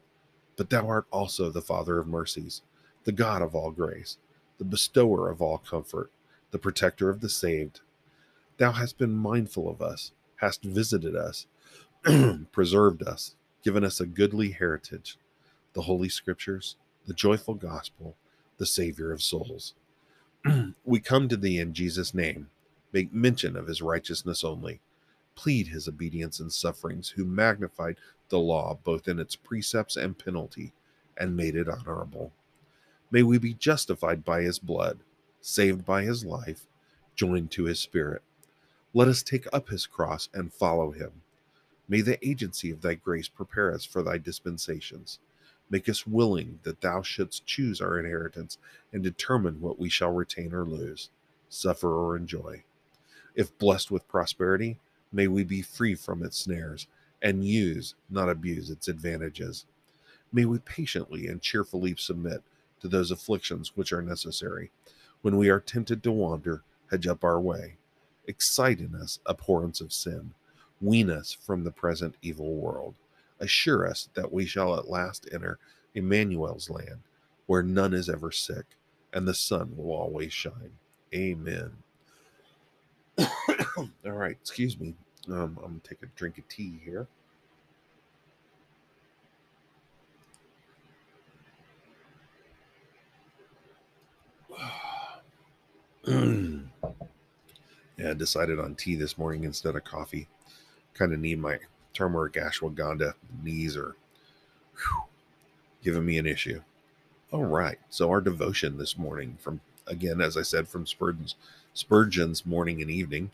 But 0.55 0.69
thou 0.69 0.87
art 0.87 1.05
also 1.11 1.49
the 1.49 1.61
Father 1.61 1.99
of 1.99 2.07
mercies, 2.07 2.61
the 3.03 3.11
God 3.11 3.41
of 3.41 3.55
all 3.55 3.71
grace, 3.71 4.17
the 4.57 4.65
bestower 4.65 5.29
of 5.29 5.41
all 5.41 5.57
comfort, 5.57 6.11
the 6.51 6.59
protector 6.59 7.09
of 7.09 7.21
the 7.21 7.29
saved. 7.29 7.81
Thou 8.57 8.71
hast 8.73 8.97
been 8.97 9.13
mindful 9.13 9.69
of 9.69 9.81
us, 9.81 10.11
hast 10.37 10.63
visited 10.63 11.15
us, 11.15 11.45
preserved 12.51 13.03
us, 13.03 13.35
given 13.63 13.83
us 13.83 13.99
a 13.99 14.05
goodly 14.05 14.51
heritage, 14.51 15.17
the 15.73 15.83
Holy 15.83 16.09
Scriptures, 16.09 16.75
the 17.05 17.13
joyful 17.13 17.53
gospel, 17.53 18.15
the 18.59 18.67
Savior 18.67 19.11
of 19.13 19.23
souls. 19.23 19.75
we 20.85 20.99
come 21.01 21.29
to 21.29 21.37
thee 21.37 21.59
in 21.59 21.73
Jesus' 21.73 22.13
name, 22.13 22.49
make 22.93 23.13
mention 23.13 23.57
of 23.57 23.67
his 23.67 23.81
righteousness 23.81 24.43
only. 24.43 24.79
plead 25.35 25.67
his 25.69 25.87
obedience 25.87 26.39
and 26.39 26.51
sufferings, 26.53 27.11
who 27.11 27.25
magnified 27.25 27.97
the 28.29 28.39
law 28.39 28.79
both 28.83 29.07
in 29.07 29.19
its 29.19 29.35
precepts 29.35 29.97
and 29.97 30.17
penalty, 30.19 30.73
and 31.17 31.37
made 31.37 31.55
it 31.55 31.69
honorable. 31.69 32.33
May 33.11 33.23
we 33.23 33.37
be 33.39 33.53
justified 33.55 34.25
by 34.25 34.43
his 34.43 34.59
blood, 34.59 34.99
saved 35.41 35.85
by 35.85 36.03
his 36.03 36.25
life, 36.25 36.67
joined 37.15 37.51
to 37.51 37.65
his 37.65 37.79
spirit. 37.79 38.23
Let 38.93 39.07
us 39.07 39.23
take 39.23 39.47
up 39.53 39.69
his 39.69 39.87
cross 39.87 40.29
and 40.33 40.53
follow 40.53 40.91
him. 40.91 41.11
May 41.89 42.01
the 42.01 42.25
agency 42.27 42.71
of 42.71 42.81
thy 42.81 42.95
grace 42.95 43.29
prepare 43.29 43.73
us 43.73 43.85
for 43.85 44.03
thy 44.03 44.17
dispensations. 44.19 45.19
Make 45.69 45.87
us 45.87 46.07
willing 46.07 46.59
that 46.63 46.81
thou 46.81 47.01
shouldst 47.01 47.45
choose 47.45 47.79
our 47.79 47.99
inheritance 47.99 48.57
and 48.91 49.03
determine 49.03 49.61
what 49.61 49.79
we 49.79 49.89
shall 49.89 50.11
retain 50.11 50.53
or 50.53 50.65
lose, 50.65 51.09
suffer 51.47 51.93
or 51.93 52.17
enjoy. 52.17 52.63
If 53.35 53.57
blessed 53.57 53.91
with 53.91 54.07
prosperity, 54.07 54.79
may 55.11 55.27
we 55.27 55.43
be 55.43 55.61
free 55.61 55.95
from 55.95 56.23
its 56.23 56.37
snares 56.37 56.87
and 57.21 57.45
use, 57.45 57.95
not 58.09 58.29
abuse, 58.29 58.69
its 58.69 58.87
advantages. 58.87 59.65
May 60.31 60.45
we 60.45 60.59
patiently 60.59 61.27
and 61.27 61.41
cheerfully 61.41 61.95
submit 61.97 62.41
to 62.81 62.87
those 62.87 63.11
afflictions 63.11 63.73
which 63.75 63.91
are 63.93 64.01
necessary. 64.01 64.71
When 65.21 65.37
we 65.37 65.49
are 65.49 65.59
tempted 65.59 66.01
to 66.03 66.11
wander, 66.11 66.63
hedge 66.89 67.07
up 67.07 67.23
our 67.23 67.39
way. 67.39 67.75
Excite 68.27 68.79
in 68.79 68.95
us 68.95 69.19
abhorrence 69.25 69.81
of 69.81 69.93
sin. 69.93 70.33
Wean 70.81 71.09
us 71.09 71.33
from 71.33 71.63
the 71.63 71.71
present 71.71 72.15
evil 72.21 72.55
world. 72.55 72.95
Assure 73.39 73.87
us 73.87 74.09
that 74.13 74.31
we 74.31 74.45
shall 74.45 74.75
at 74.75 74.89
last 74.89 75.27
enter 75.31 75.57
Emmanuel's 75.95 76.69
land, 76.69 76.99
where 77.45 77.63
none 77.63 77.93
is 77.93 78.09
ever 78.09 78.31
sick, 78.31 78.65
and 79.13 79.27
the 79.27 79.33
sun 79.33 79.73
will 79.75 79.91
always 79.91 80.33
shine. 80.33 80.71
Amen. 81.13 81.71
All 83.77 83.89
right, 84.05 84.37
excuse 84.39 84.79
me. 84.79 84.95
Um, 85.27 85.57
I'm 85.63 85.71
going 85.71 85.81
to 85.81 85.89
take 85.89 86.03
a 86.03 86.07
drink 86.15 86.37
of 86.37 86.47
tea 86.47 86.79
here. 86.83 87.07
yeah, 96.07 98.09
I 98.09 98.13
decided 98.13 98.59
on 98.59 98.75
tea 98.75 98.95
this 98.95 99.17
morning 99.17 99.43
instead 99.43 99.75
of 99.75 99.83
coffee. 99.83 100.27
Kind 100.93 101.13
of 101.13 101.19
need 101.19 101.39
my 101.39 101.59
turmeric 101.99 102.33
ashwagandha. 102.33 103.13
Knees 103.43 103.75
are 103.75 103.97
whew, 104.73 105.03
giving 105.83 106.05
me 106.05 106.17
an 106.17 106.25
issue. 106.25 106.61
All 107.29 107.43
right. 107.43 107.77
So 107.89 108.09
our 108.09 108.21
devotion 108.21 108.77
this 108.77 108.97
morning 108.97 109.37
from 109.41 109.59
again, 109.85 110.21
as 110.21 110.37
I 110.37 110.43
said, 110.43 110.69
from 110.69 110.87
Spurgeon's 110.87 111.35
Spurgeon's 111.73 112.45
morning 112.45 112.81
and 112.81 112.89
evening. 112.89 113.31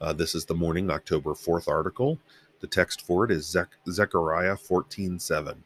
Uh, 0.00 0.12
this 0.12 0.34
is 0.36 0.44
the 0.44 0.54
morning 0.54 0.90
October 0.90 1.32
4th 1.32 1.66
article. 1.66 2.20
The 2.60 2.68
text 2.68 3.00
for 3.00 3.24
it 3.24 3.32
is 3.32 3.46
Zech- 3.46 3.78
Zechariah 3.90 4.56
14 4.56 5.18
7. 5.18 5.64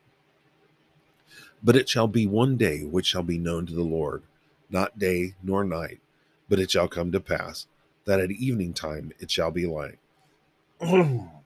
But 1.63 1.77
it 1.77 1.89
shall 1.89 2.09
be 2.09 2.27
one 2.27 2.57
day 2.57 2.83
which 2.83 3.07
shall 3.07 3.23
be 3.23 3.37
known 3.37 3.67
to 3.67 3.75
the 3.75 3.83
Lord, 3.83 4.23
not 4.71 4.99
day 4.99 5.35
nor 5.43 5.65
night, 5.65 6.01
but 6.49 6.59
it 6.59 6.71
shall 6.71 6.89
come 6.89 7.13
to 7.13 7.21
pass 7.21 7.67
that 8.07 8.21
at 8.21 8.31
evening 8.31 8.73
time 8.73 9.13
it 9.19 9.31
shall 9.31 9.51
be 9.51 9.67
light. 9.67 9.99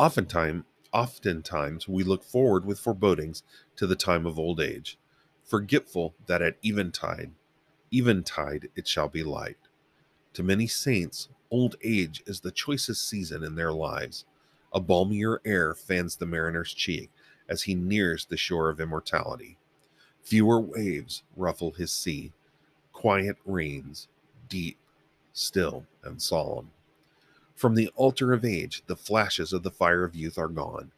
oftentimes, 0.00 0.64
oftentimes 0.94 1.86
we 1.86 2.02
look 2.02 2.24
forward 2.24 2.64
with 2.64 2.80
forebodings 2.80 3.42
to 3.76 3.86
the 3.86 3.94
time 3.94 4.24
of 4.24 4.38
old 4.38 4.58
age, 4.58 4.96
forgetful 5.44 6.14
that 6.26 6.40
at 6.40 6.56
eventide, 6.64 7.32
eventide 7.92 8.70
it 8.74 8.88
shall 8.88 9.08
be 9.08 9.22
light. 9.22 9.58
To 10.32 10.42
many 10.42 10.66
saints, 10.66 11.28
old 11.50 11.76
age 11.84 12.22
is 12.26 12.40
the 12.40 12.50
choicest 12.50 13.06
season 13.06 13.44
in 13.44 13.56
their 13.56 13.72
lives. 13.72 14.24
A 14.72 14.80
balmier 14.80 15.38
air 15.44 15.74
fans 15.74 16.16
the 16.16 16.24
mariner's 16.24 16.72
cheek 16.72 17.10
as 17.46 17.62
he 17.62 17.74
nears 17.74 18.24
the 18.24 18.38
shore 18.38 18.70
of 18.70 18.80
immortality. 18.80 19.58
Fewer 20.22 20.60
waves 20.60 21.24
ruffle 21.36 21.72
his 21.72 21.92
sea, 21.92 22.32
quiet 22.94 23.36
reigns, 23.44 24.08
deep, 24.48 24.78
still, 25.34 25.84
and 26.02 26.22
solemn. 26.22 26.70
From 27.60 27.74
the 27.74 27.90
altar 27.94 28.32
of 28.32 28.42
age, 28.42 28.82
the 28.86 28.96
flashes 28.96 29.52
of 29.52 29.64
the 29.64 29.70
fire 29.70 30.02
of 30.02 30.16
youth 30.16 30.38
are 30.38 30.48
gone, 30.48 30.92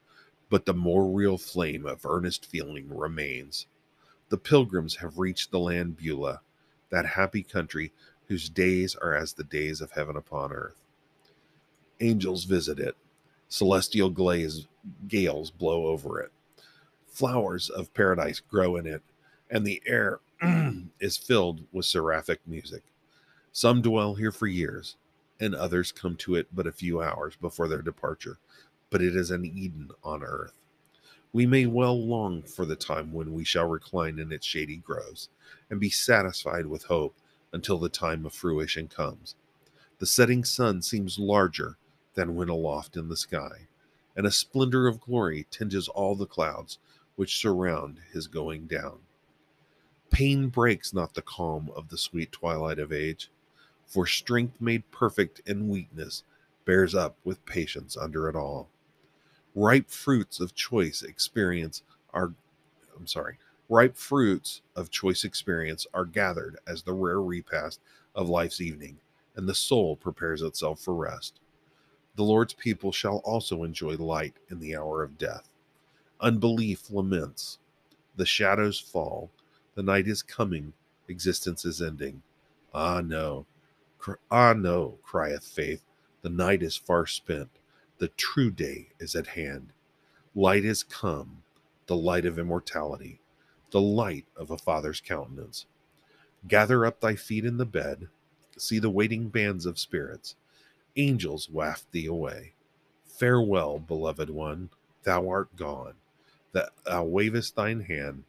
but 0.48 0.64
the 0.64 0.72
more 0.72 1.10
real 1.10 1.36
flame 1.36 1.84
of 1.84 2.06
earnest 2.06 2.46
feeling 2.46 2.88
remains. 2.96 3.66
The 4.28 4.38
pilgrims 4.38 4.98
have 4.98 5.18
reached 5.18 5.50
the 5.50 5.58
land 5.58 5.96
Beulah, 5.96 6.40
that 6.90 7.04
happy 7.04 7.42
country 7.42 7.92
whose 8.28 8.48
days 8.48 8.94
are 8.94 9.12
as 9.12 9.32
the 9.32 9.42
days 9.42 9.80
of 9.80 9.90
heaven 9.90 10.16
upon 10.16 10.52
earth. 10.52 10.80
Angels 11.98 12.44
visit 12.44 12.78
it, 12.78 12.96
celestial 13.48 14.10
glaze, 14.10 14.68
gales 15.08 15.50
blow 15.50 15.86
over 15.86 16.20
it, 16.20 16.30
flowers 17.08 17.70
of 17.70 17.92
paradise 17.92 18.38
grow 18.38 18.76
in 18.76 18.86
it, 18.86 19.02
and 19.50 19.66
the 19.66 19.82
air 19.84 20.20
is 21.00 21.16
filled 21.16 21.62
with 21.72 21.86
seraphic 21.86 22.38
music. 22.46 22.84
Some 23.50 23.82
dwell 23.82 24.14
here 24.14 24.30
for 24.30 24.46
years, 24.46 24.94
and 25.42 25.56
others 25.56 25.90
come 25.90 26.14
to 26.14 26.36
it 26.36 26.46
but 26.54 26.68
a 26.68 26.72
few 26.72 27.02
hours 27.02 27.34
before 27.34 27.66
their 27.66 27.82
departure, 27.82 28.38
but 28.90 29.02
it 29.02 29.16
is 29.16 29.32
an 29.32 29.44
Eden 29.44 29.90
on 30.04 30.22
earth. 30.22 30.54
We 31.32 31.46
may 31.46 31.66
well 31.66 32.00
long 32.00 32.42
for 32.42 32.64
the 32.64 32.76
time 32.76 33.12
when 33.12 33.32
we 33.32 33.42
shall 33.42 33.66
recline 33.66 34.20
in 34.20 34.30
its 34.30 34.46
shady 34.46 34.76
groves 34.76 35.30
and 35.68 35.80
be 35.80 35.90
satisfied 35.90 36.66
with 36.66 36.84
hope 36.84 37.16
until 37.52 37.78
the 37.78 37.88
time 37.88 38.24
of 38.24 38.32
fruition 38.32 38.86
comes. 38.86 39.34
The 39.98 40.06
setting 40.06 40.44
sun 40.44 40.80
seems 40.80 41.18
larger 41.18 41.76
than 42.14 42.36
when 42.36 42.48
aloft 42.48 42.96
in 42.96 43.08
the 43.08 43.16
sky, 43.16 43.66
and 44.14 44.26
a 44.26 44.30
splendor 44.30 44.86
of 44.86 45.00
glory 45.00 45.46
tinges 45.50 45.88
all 45.88 46.14
the 46.14 46.26
clouds 46.26 46.78
which 47.16 47.38
surround 47.38 47.98
his 48.12 48.28
going 48.28 48.66
down. 48.66 48.98
Pain 50.10 50.50
breaks 50.50 50.92
not 50.92 51.14
the 51.14 51.22
calm 51.22 51.70
of 51.74 51.88
the 51.88 51.98
sweet 51.98 52.30
twilight 52.30 52.78
of 52.78 52.92
age, 52.92 53.30
for 53.92 54.06
strength 54.06 54.58
made 54.58 54.90
perfect 54.90 55.42
in 55.44 55.68
weakness 55.68 56.22
bears 56.64 56.94
up 56.94 57.14
with 57.24 57.44
patience 57.44 57.94
under 57.94 58.26
it 58.26 58.34
all. 58.34 58.70
Ripe 59.54 59.90
fruits 59.90 60.40
of 60.40 60.54
choice 60.54 61.02
experience 61.02 61.82
are, 62.14 62.32
I'm 62.96 63.06
sorry, 63.06 63.36
ripe 63.68 63.98
fruits 63.98 64.62
of 64.74 64.90
choice 64.90 65.24
experience 65.24 65.86
are 65.92 66.06
gathered 66.06 66.58
as 66.66 66.82
the 66.82 66.94
rare 66.94 67.20
repast 67.20 67.80
of 68.14 68.30
life's 68.30 68.62
evening, 68.62 68.96
and 69.36 69.46
the 69.46 69.54
soul 69.54 69.94
prepares 69.94 70.40
itself 70.40 70.80
for 70.80 70.94
rest. 70.94 71.38
The 72.16 72.24
Lord's 72.24 72.54
people 72.54 72.92
shall 72.92 73.18
also 73.18 73.62
enjoy 73.62 73.96
light 73.96 74.36
in 74.50 74.58
the 74.58 74.74
hour 74.74 75.02
of 75.02 75.18
death. 75.18 75.50
Unbelief 76.18 76.90
laments. 76.90 77.58
The 78.16 78.24
shadows 78.24 78.78
fall, 78.80 79.30
the 79.74 79.82
night 79.82 80.08
is 80.08 80.22
coming, 80.22 80.72
existence 81.08 81.66
is 81.66 81.82
ending. 81.82 82.22
Ah, 82.72 83.02
no. 83.02 83.44
Ah, 84.30 84.52
no, 84.54 84.98
crieth 85.02 85.44
faith. 85.44 85.82
The 86.22 86.30
night 86.30 86.62
is 86.62 86.76
far 86.76 87.06
spent. 87.06 87.50
The 87.98 88.08
true 88.08 88.50
day 88.50 88.88
is 89.00 89.14
at 89.14 89.28
hand. 89.28 89.72
Light 90.34 90.64
is 90.64 90.82
come, 90.82 91.42
the 91.86 91.96
light 91.96 92.26
of 92.26 92.38
immortality, 92.38 93.20
the 93.70 93.80
light 93.80 94.26
of 94.36 94.50
a 94.50 94.58
father's 94.58 95.00
countenance. 95.00 95.66
Gather 96.48 96.86
up 96.86 97.00
thy 97.00 97.16
feet 97.16 97.44
in 97.44 97.58
the 97.58 97.66
bed. 97.66 98.08
See 98.58 98.78
the 98.78 98.90
waiting 98.90 99.28
bands 99.28 99.66
of 99.66 99.78
spirits. 99.78 100.36
Angels 100.96 101.50
waft 101.50 101.90
thee 101.92 102.06
away. 102.06 102.54
Farewell, 103.06 103.78
beloved 103.78 104.30
one. 104.30 104.70
Thou 105.04 105.28
art 105.28 105.56
gone. 105.56 105.94
That 106.52 106.70
thou 106.84 107.04
wavest 107.04 107.56
thine 107.56 107.80
hand 107.80 108.24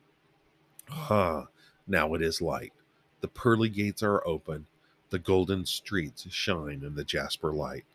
Ah, 0.90 1.48
now 1.88 2.14
it 2.14 2.22
is 2.22 2.42
light. 2.42 2.74
The 3.22 3.28
pearly 3.28 3.70
gates 3.70 4.04
are 4.04 4.26
open. 4.28 4.68
The 5.14 5.20
golden 5.20 5.68
streets 5.68 6.26
shine 6.32 6.82
in 6.84 6.96
the 6.96 7.04
jasper 7.04 7.54
light. 7.54 7.86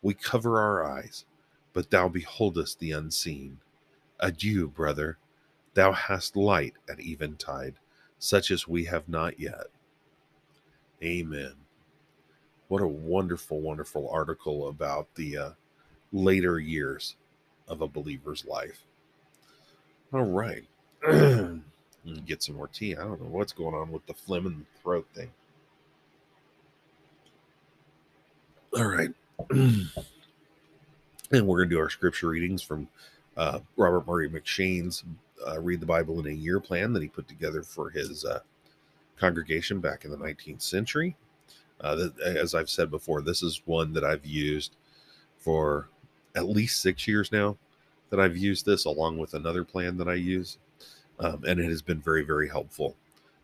We 0.00 0.14
cover 0.14 0.58
our 0.58 0.82
eyes, 0.82 1.26
but 1.74 1.90
thou 1.90 2.08
beholdest 2.08 2.78
the 2.78 2.90
unseen. 2.90 3.58
Adieu, 4.18 4.68
brother. 4.68 5.18
Thou 5.74 5.92
hast 5.92 6.36
light 6.36 6.72
at 6.88 7.00
eventide, 7.00 7.74
such 8.18 8.50
as 8.50 8.66
we 8.66 8.86
have 8.86 9.10
not 9.10 9.38
yet. 9.38 9.66
Amen. 11.02 11.52
What 12.68 12.80
a 12.80 12.88
wonderful, 12.88 13.60
wonderful 13.60 14.08
article 14.08 14.66
about 14.68 15.14
the 15.16 15.36
uh, 15.36 15.50
later 16.14 16.58
years 16.58 17.16
of 17.68 17.82
a 17.82 17.88
believer's 17.88 18.46
life. 18.46 18.84
All 20.14 20.22
right. 20.22 20.64
get 22.24 22.42
some 22.42 22.56
more 22.56 22.68
tea. 22.68 22.96
I 22.96 23.02
don't 23.02 23.20
know 23.20 23.28
what's 23.28 23.52
going 23.52 23.74
on 23.74 23.92
with 23.92 24.06
the 24.06 24.14
phlegm 24.14 24.46
and 24.46 24.64
throat 24.82 25.06
thing. 25.14 25.30
All 28.76 28.86
right. 28.86 29.10
and 29.50 29.86
we're 31.30 31.58
going 31.58 31.68
to 31.68 31.74
do 31.76 31.78
our 31.78 31.90
scripture 31.90 32.28
readings 32.28 32.60
from 32.60 32.88
uh, 33.36 33.60
Robert 33.76 34.04
Murray 34.04 34.28
M'Cheyne's 34.28 35.04
uh, 35.46 35.60
Read 35.60 35.78
the 35.78 35.86
Bible 35.86 36.18
in 36.18 36.26
a 36.26 36.34
Year 36.34 36.58
plan 36.58 36.92
that 36.92 37.02
he 37.02 37.08
put 37.08 37.28
together 37.28 37.62
for 37.62 37.90
his 37.90 38.24
uh, 38.24 38.40
congregation 39.16 39.78
back 39.78 40.04
in 40.04 40.10
the 40.10 40.16
19th 40.16 40.62
century. 40.62 41.14
Uh, 41.80 41.94
that, 41.94 42.20
as 42.20 42.54
I've 42.54 42.70
said 42.70 42.90
before, 42.90 43.22
this 43.22 43.44
is 43.44 43.62
one 43.64 43.92
that 43.92 44.02
I've 44.02 44.26
used 44.26 44.74
for 45.38 45.88
at 46.34 46.48
least 46.48 46.80
six 46.80 47.06
years 47.06 47.30
now 47.30 47.56
that 48.10 48.18
I've 48.18 48.36
used 48.36 48.66
this 48.66 48.86
along 48.86 49.18
with 49.18 49.34
another 49.34 49.62
plan 49.62 49.96
that 49.98 50.08
I 50.08 50.14
use. 50.14 50.58
Um, 51.20 51.44
and 51.46 51.60
it 51.60 51.68
has 51.68 51.82
been 51.82 52.00
very, 52.00 52.24
very 52.24 52.48
helpful. 52.48 52.96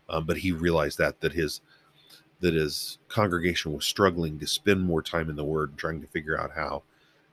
Um, 0.09 0.25
but 0.25 0.37
he 0.37 0.51
realized 0.51 0.97
that 0.97 1.21
that 1.21 1.31
his 1.31 1.61
that 2.41 2.53
his 2.53 2.97
congregation 3.07 3.73
was 3.73 3.85
struggling 3.85 4.37
to 4.39 4.47
spend 4.47 4.81
more 4.81 5.01
time 5.01 5.29
in 5.29 5.35
the 5.35 5.43
Word 5.43 5.77
trying 5.77 6.01
to 6.01 6.07
figure 6.07 6.39
out 6.39 6.51
how. 6.55 6.83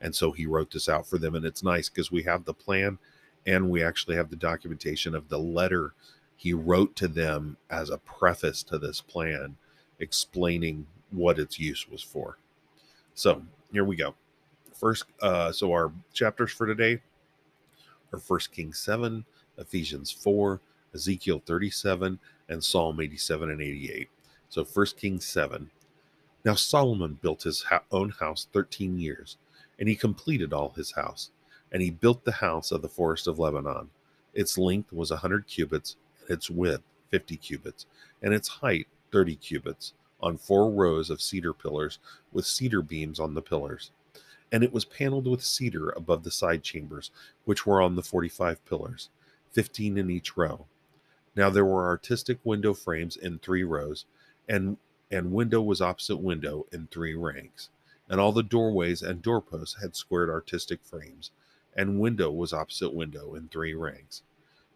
And 0.01 0.15
so 0.15 0.31
he 0.31 0.47
wrote 0.47 0.71
this 0.71 0.89
out 0.89 1.07
for 1.07 1.19
them. 1.19 1.35
And 1.35 1.45
it's 1.45 1.63
nice 1.63 1.89
because 1.89 2.13
we 2.13 2.23
have 2.23 2.45
the 2.45 2.55
plan 2.55 2.99
and 3.47 3.71
we 3.71 3.83
actually 3.83 4.17
have 4.17 4.31
the 4.31 4.37
documentation 4.37 5.15
of 5.15 5.29
the 5.29 5.39
letter 5.39 5.95
he 6.37 6.53
wrote 6.53 6.95
to 6.97 7.09
them 7.09 7.57
as 7.69 7.91
a 7.91 7.99
preface 7.99 8.63
to 8.63 8.79
this 8.79 9.01
plan, 9.01 9.57
explaining 9.99 10.87
what 11.11 11.39
its 11.39 11.59
use 11.59 11.89
was 11.89 12.03
for. 12.03 12.39
So 13.15 13.43
here 13.73 13.85
we 13.85 13.97
go. 13.97 14.15
First, 14.73 15.07
uh, 15.21 15.51
so 15.51 15.73
our 15.73 15.91
chapters 16.13 16.53
for 16.53 16.67
today 16.67 17.01
are 18.13 18.21
First 18.21 18.53
Kings 18.53 18.79
7, 18.79 19.25
Ephesians 19.57 20.13
4, 20.13 20.61
Ezekiel 20.95 21.43
37, 21.45 22.21
and 22.49 22.63
Psalm 22.63 23.01
87 23.01 23.51
and 23.51 23.61
88. 23.61 24.09
So 24.49 24.65
First 24.65 24.97
Kings 24.97 25.27
7. 25.27 25.71
Now 26.45 26.55
Solomon 26.55 27.19
built 27.21 27.43
his 27.43 27.67
own 27.91 28.11
house 28.11 28.47
13 28.53 28.99
years, 28.99 29.37
and 29.79 29.89
he 29.89 29.95
completed 29.95 30.53
all 30.53 30.71
his 30.71 30.93
house. 30.93 31.31
And 31.71 31.83
he 31.83 31.91
built 31.91 32.25
the 32.25 32.33
house 32.33 32.73
of 32.73 32.81
the 32.81 32.89
forest 32.89 33.27
of 33.27 33.39
Lebanon. 33.39 33.91
Its 34.33 34.57
length 34.57 34.93
was 34.93 35.11
a 35.11 35.17
100 35.17 35.47
cubits, 35.47 35.97
and 36.23 36.31
its 36.31 36.49
width 36.49 36.83
50 37.11 37.37
cubits, 37.37 37.87
and 38.23 38.33
its 38.33 38.49
height 38.49 38.87
30 39.13 39.37
cubits, 39.37 39.93
on 40.21 40.37
four 40.37 40.71
rows 40.71 41.11
of 41.11 41.21
cedar 41.21 41.53
pillars 41.53 41.99
with 42.33 42.47
cedar 42.47 42.83
beams 42.83 43.21
on 43.21 43.35
the 43.35 43.43
pillars. 43.43 43.91
And 44.51 44.65
it 44.65 44.73
was 44.73 44.85
paneled 44.85 45.27
with 45.27 45.45
cedar 45.45 45.91
above 45.91 46.25
the 46.25 46.31
side 46.31 46.63
chambers, 46.63 47.11
which 47.45 47.67
were 47.67 47.83
on 47.83 47.97
the 47.97 48.03
45 48.03 48.65
pillars, 48.65 49.11
15 49.53 49.99
in 49.99 50.11
each 50.11 50.37
row. 50.37 50.67
Now 51.37 51.51
there 51.51 51.65
were 51.65 51.87
artistic 51.87 52.39
window 52.45 52.75
frames 52.75 53.17
in 53.17 53.39
three 53.39 53.63
rows, 53.63 54.07
and 54.49 54.77
and 55.11 55.33
window 55.33 55.61
was 55.61 55.81
opposite 55.81 56.19
window 56.19 56.67
in 56.73 56.87
three 56.87 57.15
ranks. 57.15 57.69
And 58.09 58.21
all 58.21 58.33
the 58.33 58.43
doorways 58.43 59.03
and 59.03 59.23
doorposts 59.23 59.81
had 59.81 59.97
squared 59.97 60.31
artistic 60.31 60.81
frames, 60.83 61.31
and 61.77 62.01
window 62.01 62.31
was 62.31 62.53
opposite 62.53 62.95
window 62.95 63.35
in 63.35 63.49
three 63.49 63.75
ranks. 63.75 64.23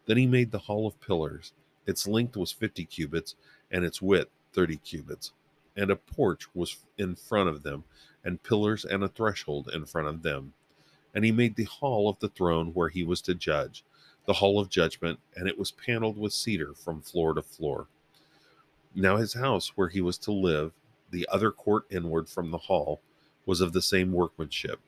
Then 0.05 0.17
he 0.17 0.27
made 0.27 0.51
the 0.51 0.59
hall 0.59 0.87
of 0.87 0.99
pillars. 1.01 1.53
Its 1.85 2.07
length 2.07 2.37
was 2.37 2.51
fifty 2.51 2.85
cubits, 2.85 3.35
and 3.71 3.83
its 3.83 4.01
width 4.01 4.29
thirty 4.53 4.77
cubits. 4.77 5.31
And 5.75 5.89
a 5.89 5.95
porch 5.95 6.47
was 6.53 6.77
in 6.97 7.15
front 7.15 7.49
of 7.49 7.63
them, 7.63 7.83
and 8.23 8.43
pillars 8.43 8.85
and 8.85 9.03
a 9.03 9.07
threshold 9.07 9.69
in 9.73 9.85
front 9.85 10.07
of 10.07 10.21
them. 10.21 10.53
And 11.15 11.25
he 11.25 11.31
made 11.31 11.55
the 11.55 11.65
hall 11.65 12.09
of 12.09 12.19
the 12.19 12.29
throne 12.29 12.73
where 12.73 12.89
he 12.89 13.03
was 13.03 13.21
to 13.21 13.33
judge, 13.33 13.83
the 14.25 14.33
hall 14.33 14.59
of 14.59 14.69
judgment, 14.69 15.19
and 15.35 15.47
it 15.47 15.57
was 15.59 15.71
paneled 15.71 16.17
with 16.17 16.33
cedar 16.33 16.73
from 16.73 17.01
floor 17.01 17.33
to 17.33 17.41
floor. 17.41 17.87
Now 18.95 19.17
his 19.17 19.33
house 19.33 19.69
where 19.69 19.89
he 19.89 20.01
was 20.01 20.19
to 20.19 20.31
live, 20.31 20.71
the 21.09 21.27
other 21.31 21.51
court 21.51 21.85
inward 21.89 22.29
from 22.29 22.51
the 22.51 22.59
hall, 22.59 23.01
was 23.43 23.59
of 23.59 23.73
the 23.73 23.81
same 23.81 24.11
workmanship. 24.11 24.79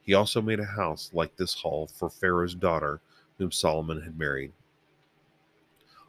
He 0.00 0.14
also 0.14 0.40
made 0.40 0.60
a 0.60 0.64
house 0.64 1.10
like 1.12 1.36
this 1.36 1.54
hall 1.54 1.86
for 1.86 2.08
Pharaoh's 2.08 2.54
daughter, 2.54 3.02
whom 3.36 3.52
Solomon 3.52 4.00
had 4.00 4.18
married. 4.18 4.52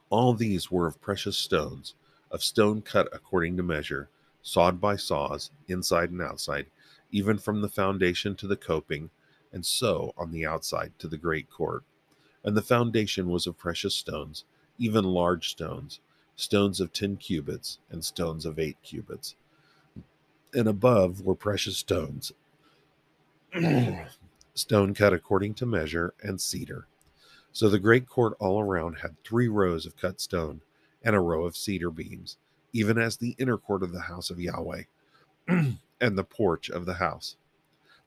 All 0.10 0.34
these 0.34 0.72
were 0.72 0.88
of 0.88 1.02
precious 1.02 1.38
stones, 1.38 1.94
of 2.32 2.42
stone 2.42 2.82
cut 2.82 3.10
according 3.12 3.58
to 3.58 3.64
measure, 3.64 4.10
sawed 4.42 4.80
by 4.80 4.96
saws, 4.96 5.52
inside 5.68 6.10
and 6.10 6.22
outside, 6.22 6.68
even 7.12 7.38
from 7.38 7.60
the 7.60 7.70
foundation 7.70 8.34
to 8.36 8.48
the 8.48 8.56
coping, 8.56 9.10
and 9.52 9.66
so 9.66 10.14
on 10.18 10.32
the 10.32 10.46
outside 10.46 10.94
to 11.00 11.10
the 11.10 11.18
great 11.18 11.50
court. 11.50 11.84
And 12.46 12.56
the 12.56 12.62
foundation 12.62 13.30
was 13.30 13.46
of 13.46 13.58
precious 13.58 13.94
stones, 13.94 14.46
even 14.78 15.04
large 15.04 15.50
stones 15.50 16.00
stones 16.42 16.82
of 16.82 16.92
ten 16.92 17.18
cubits, 17.18 17.78
and 17.92 18.04
stones 18.04 18.48
of 18.48 18.58
eight 18.58 18.78
cubits. 18.82 19.36
And 20.56 20.68
above 20.68 21.22
were 21.22 21.36
precious 21.36 21.78
stones, 21.78 22.32
stone 24.56 24.96
cut 24.96 25.14
according 25.14 25.54
to 25.56 25.68
measure, 25.68 26.16
and 26.24 26.42
cedar. 26.42 26.88
So 27.52 27.70
the 27.70 27.78
great 27.78 28.10
court 28.10 28.36
all 28.40 28.60
around 28.60 29.00
had 29.00 29.24
three 29.24 29.48
rows 29.48 29.86
of 29.86 29.96
cut 29.98 30.20
stone, 30.20 30.62
and 31.04 31.16
a 31.16 31.20
row 31.20 31.46
of 31.46 31.56
cedar 31.56 31.92
beams, 31.92 32.38
even 32.74 32.98
as 32.98 33.18
the 33.18 33.36
inner 33.38 33.60
court 33.60 33.84
of 33.84 33.92
the 33.92 34.02
house 34.02 34.32
of 34.32 34.40
Yahweh, 34.40 34.84
and 35.48 35.78
the 36.02 36.24
porch 36.24 36.72
of 36.72 36.88
the 36.88 36.96
house. 36.96 37.36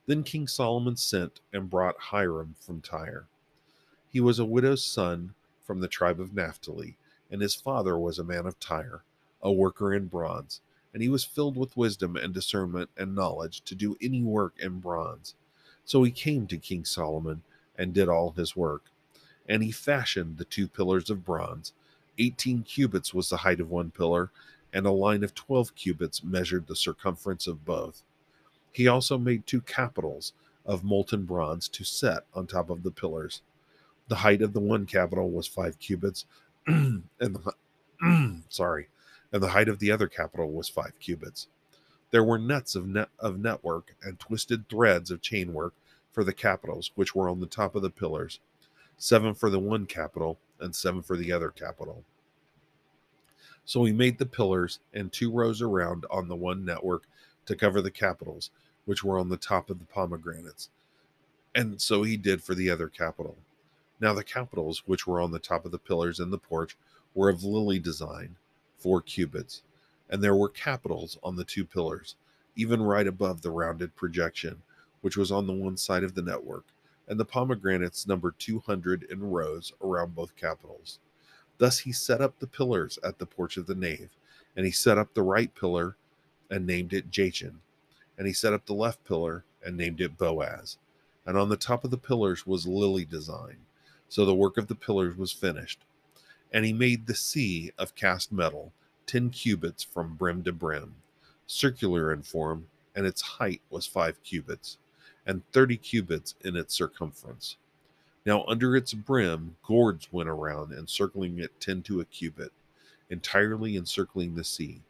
Then 0.07 0.23
King 0.23 0.47
Solomon 0.47 0.97
sent 0.97 1.39
and 1.53 1.69
brought 1.69 1.95
Hiram 2.11 2.55
from 2.59 2.81
Tyre. 2.81 3.27
He 4.11 4.19
was 4.19 4.39
a 4.39 4.45
widow's 4.45 4.83
son 4.83 5.35
from 5.63 5.79
the 5.79 5.87
tribe 5.87 6.19
of 6.19 6.33
Naphtali 6.33 6.97
and 7.35 7.41
his 7.41 7.53
father 7.53 7.97
was 7.97 8.17
a 8.17 8.23
man 8.23 8.45
of 8.45 8.57
Tyre, 8.61 9.03
a 9.41 9.51
worker 9.51 9.93
in 9.93 10.05
bronze, 10.05 10.61
and 10.93 11.03
he 11.03 11.09
was 11.09 11.25
filled 11.25 11.57
with 11.57 11.75
wisdom 11.75 12.15
and 12.15 12.33
discernment 12.33 12.89
and 12.95 13.13
knowledge 13.13 13.59
to 13.65 13.75
do 13.75 13.97
any 14.01 14.21
work 14.21 14.53
in 14.57 14.79
bronze. 14.79 15.35
So 15.83 16.03
he 16.03 16.11
came 16.11 16.47
to 16.47 16.55
King 16.55 16.85
Solomon 16.85 17.41
and 17.77 17.93
did 17.93 18.07
all 18.07 18.31
his 18.31 18.55
work. 18.55 18.83
And 19.49 19.61
he 19.61 19.71
fashioned 19.71 20.37
the 20.37 20.45
two 20.45 20.69
pillars 20.69 21.09
of 21.09 21.25
bronze. 21.25 21.73
Eighteen 22.17 22.63
cubits 22.63 23.13
was 23.13 23.29
the 23.29 23.35
height 23.35 23.59
of 23.59 23.69
one 23.69 23.91
pillar, 23.91 24.31
and 24.71 24.85
a 24.85 24.91
line 24.91 25.21
of 25.21 25.35
twelve 25.35 25.75
cubits 25.75 26.23
measured 26.23 26.67
the 26.67 26.75
circumference 26.75 27.47
of 27.47 27.65
both. 27.65 28.01
He 28.71 28.87
also 28.87 29.17
made 29.17 29.45
two 29.45 29.59
capitals 29.59 30.31
of 30.65 30.85
molten 30.85 31.25
bronze 31.25 31.67
to 31.67 31.83
set 31.83 32.23
on 32.33 32.47
top 32.47 32.69
of 32.69 32.83
the 32.83 32.91
pillars. 32.91 33.41
The 34.07 34.15
height 34.15 34.41
of 34.41 34.53
the 34.53 34.61
one 34.61 34.85
capital 34.85 35.29
was 35.29 35.47
five 35.47 35.77
cubits, 35.79 36.23
and 36.67 37.03
the, 37.19 37.53
sorry, 38.49 38.87
and 39.31 39.41
the 39.43 39.49
height 39.49 39.69
of 39.69 39.79
the 39.79 39.91
other 39.91 40.07
capital 40.07 40.51
was 40.51 40.69
five 40.69 40.93
cubits. 40.99 41.47
There 42.11 42.23
were 42.23 42.37
nets 42.37 42.75
of 42.75 42.87
net 42.87 43.09
of 43.19 43.39
network 43.39 43.95
and 44.01 44.19
twisted 44.19 44.69
threads 44.69 45.11
of 45.11 45.21
chainwork 45.21 45.71
for 46.11 46.23
the 46.23 46.33
capitals, 46.33 46.91
which 46.95 47.13
were 47.13 47.29
on 47.29 47.39
the 47.41 47.45
top 47.45 47.75
of 47.75 47.81
the 47.81 47.89
pillars, 47.89 48.39
seven 48.97 49.33
for 49.33 49.49
the 49.49 49.59
one 49.59 49.85
capital 49.85 50.39
and 50.59 50.75
seven 50.75 51.01
for 51.01 51.17
the 51.17 51.31
other 51.31 51.49
capital. 51.49 52.03
So 53.65 53.83
he 53.83 53.91
made 53.91 54.17
the 54.17 54.25
pillars 54.25 54.79
and 54.93 55.11
two 55.11 55.31
rows 55.31 55.61
around 55.61 56.05
on 56.09 56.27
the 56.27 56.35
one 56.35 56.63
network 56.63 57.03
to 57.47 57.55
cover 57.55 57.81
the 57.81 57.91
capitals, 57.91 58.51
which 58.85 59.03
were 59.03 59.19
on 59.19 59.29
the 59.29 59.37
top 59.37 59.69
of 59.69 59.79
the 59.79 59.85
pomegranates. 59.85 60.69
And 61.53 61.81
so 61.81 62.03
he 62.03 62.17
did 62.17 62.43
for 62.43 62.53
the 62.55 62.69
other 62.69 62.87
capital. 62.87 63.35
Now 64.01 64.13
the 64.13 64.25
capitals, 64.25 64.83
which 64.85 65.07
were 65.07 65.21
on 65.21 65.31
the 65.31 65.39
top 65.39 65.63
of 65.63 65.71
the 65.71 65.79
pillars 65.79 66.19
in 66.19 66.29
the 66.29 66.37
porch, 66.37 66.75
were 67.13 67.29
of 67.29 67.45
lily 67.45 67.79
design, 67.79 68.35
four 68.77 69.01
cubits, 69.01 69.61
and 70.09 70.21
there 70.21 70.35
were 70.35 70.49
capitals 70.49 71.17
on 71.23 71.37
the 71.37 71.45
two 71.45 71.63
pillars, 71.63 72.15
even 72.57 72.81
right 72.81 73.07
above 73.07 73.41
the 73.41 73.51
rounded 73.51 73.95
projection, 73.95 74.63
which 74.99 75.15
was 75.15 75.31
on 75.31 75.47
the 75.47 75.53
one 75.53 75.77
side 75.77 76.03
of 76.03 76.13
the 76.13 76.21
network, 76.21 76.65
and 77.07 77.17
the 77.17 77.23
pomegranates 77.23 78.05
numbered 78.05 78.37
two 78.37 78.59
hundred 78.59 79.03
in 79.03 79.23
rows 79.23 79.71
around 79.81 80.13
both 80.13 80.35
capitals. 80.35 80.99
Thus 81.57 81.79
he 81.79 81.93
set 81.93 82.19
up 82.19 82.39
the 82.39 82.47
pillars 82.47 82.99
at 83.01 83.17
the 83.17 83.25
porch 83.25 83.55
of 83.55 83.65
the 83.65 83.75
nave, 83.75 84.09
and 84.57 84.65
he 84.65 84.73
set 84.73 84.97
up 84.97 85.13
the 85.13 85.23
right 85.23 85.55
pillar 85.55 85.95
and 86.49 86.67
named 86.67 86.91
it 86.91 87.11
Jachin, 87.11 87.61
and 88.17 88.27
he 88.27 88.33
set 88.33 88.51
up 88.51 88.65
the 88.65 88.73
left 88.73 89.05
pillar 89.05 89.45
and 89.63 89.77
named 89.77 90.01
it 90.01 90.17
Boaz. 90.17 90.77
And 91.25 91.37
on 91.37 91.47
the 91.47 91.55
top 91.55 91.85
of 91.85 91.91
the 91.91 91.97
pillars 91.97 92.45
was 92.45 92.67
lily 92.67 93.05
design 93.05 93.59
so 94.09 94.25
the 94.25 94.35
work 94.35 94.57
of 94.57 94.67
the 94.67 94.75
pillars 94.75 95.17
was 95.17 95.31
finished. 95.31 95.79
And 96.53 96.65
he 96.65 96.73
made 96.73 97.05
the 97.05 97.15
sea 97.15 97.71
of 97.77 97.95
cast 97.95 98.31
metal, 98.31 98.71
ten 99.05 99.29
cubits 99.29 99.83
from 99.83 100.15
brim 100.15 100.43
to 100.43 100.53
brim, 100.53 100.95
circular 101.47 102.13
in 102.13 102.21
form, 102.21 102.67
and 102.95 103.05
its 103.05 103.21
height 103.21 103.61
was 103.69 103.85
five 103.85 104.21
cubits, 104.23 104.77
and 105.25 105.41
thirty 105.51 105.77
cubits 105.77 106.35
in 106.43 106.55
its 106.55 106.73
circumference. 106.73 107.57
Now 108.25 108.45
under 108.47 108.75
its 108.75 108.93
brim 108.93 109.57
gourds 109.63 110.07
went 110.11 110.29
around, 110.29 110.71
encircling 110.71 111.39
it 111.39 111.59
ten 111.59 111.81
to 111.83 111.99
a 111.99 112.05
cubit, 112.05 112.51
entirely 113.09 113.75
encircling 113.75 114.35
the 114.35 114.43
sea. 114.43 114.81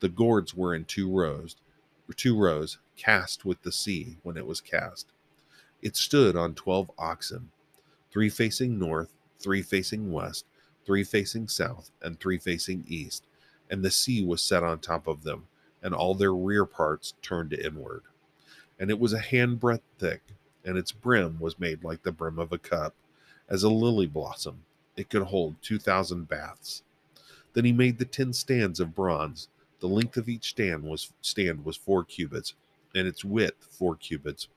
The 0.00 0.08
gourds 0.08 0.54
were 0.54 0.74
in 0.74 0.84
two 0.84 1.10
rows, 1.10 1.56
two 2.16 2.38
rows, 2.38 2.78
cast 2.96 3.44
with 3.44 3.62
the 3.62 3.72
sea 3.72 4.18
when 4.22 4.36
it 4.36 4.46
was 4.46 4.60
cast. 4.60 5.06
It 5.80 5.96
stood 5.96 6.36
on 6.36 6.54
twelve 6.54 6.90
oxen, 6.98 7.50
three 8.14 8.30
facing 8.30 8.78
north, 8.78 9.12
three 9.40 9.62
facing 9.62 10.12
west, 10.12 10.46
three 10.86 11.04
facing 11.04 11.48
south, 11.48 11.90
and 12.00 12.20
three 12.20 12.38
facing 12.38 12.84
east, 12.88 13.24
and 13.68 13.84
the 13.84 13.90
sea 13.90 14.24
was 14.24 14.40
set 14.40 14.62
on 14.62 14.78
top 14.78 15.08
of 15.08 15.24
them, 15.24 15.48
and 15.82 15.94
all 15.94 16.14
their 16.14 16.34
rear 16.34 16.64
parts 16.64 17.14
turned 17.22 17.52
inward. 17.52 18.04
And 18.80 18.90
it 18.90 19.00
was 19.00 19.12
a 19.12 19.20
handbreadth 19.20 19.82
thick, 19.98 20.22
and 20.64 20.78
its 20.78 20.92
brim 20.92 21.38
was 21.40 21.58
made 21.60 21.84
like 21.84 22.04
the 22.04 22.12
brim 22.12 22.38
of 22.38 22.52
a 22.52 22.58
cup, 22.58 22.94
as 23.50 23.64
a 23.64 23.68
lily 23.68 24.06
blossom. 24.06 24.64
It 24.96 25.10
could 25.10 25.24
hold 25.24 25.56
two 25.62 25.80
thousand 25.80 26.28
baths. 26.28 26.84
Then 27.54 27.64
he 27.66 27.72
made 27.72 27.98
the 27.98 28.06
ten 28.06 28.32
stands 28.32 28.80
of 28.80 28.94
bronze. 28.94 29.48
The 29.80 29.88
length 29.88 30.16
of 30.16 30.28
each 30.28 30.50
stand 30.50 30.84
was 30.84 31.12
stand 31.20 31.64
was 31.64 31.76
four 31.76 32.04
cubits, 32.04 32.54
and 32.94 33.08
its 33.08 33.24
width 33.24 33.66
four 33.70 33.96
cubits. 33.96 34.48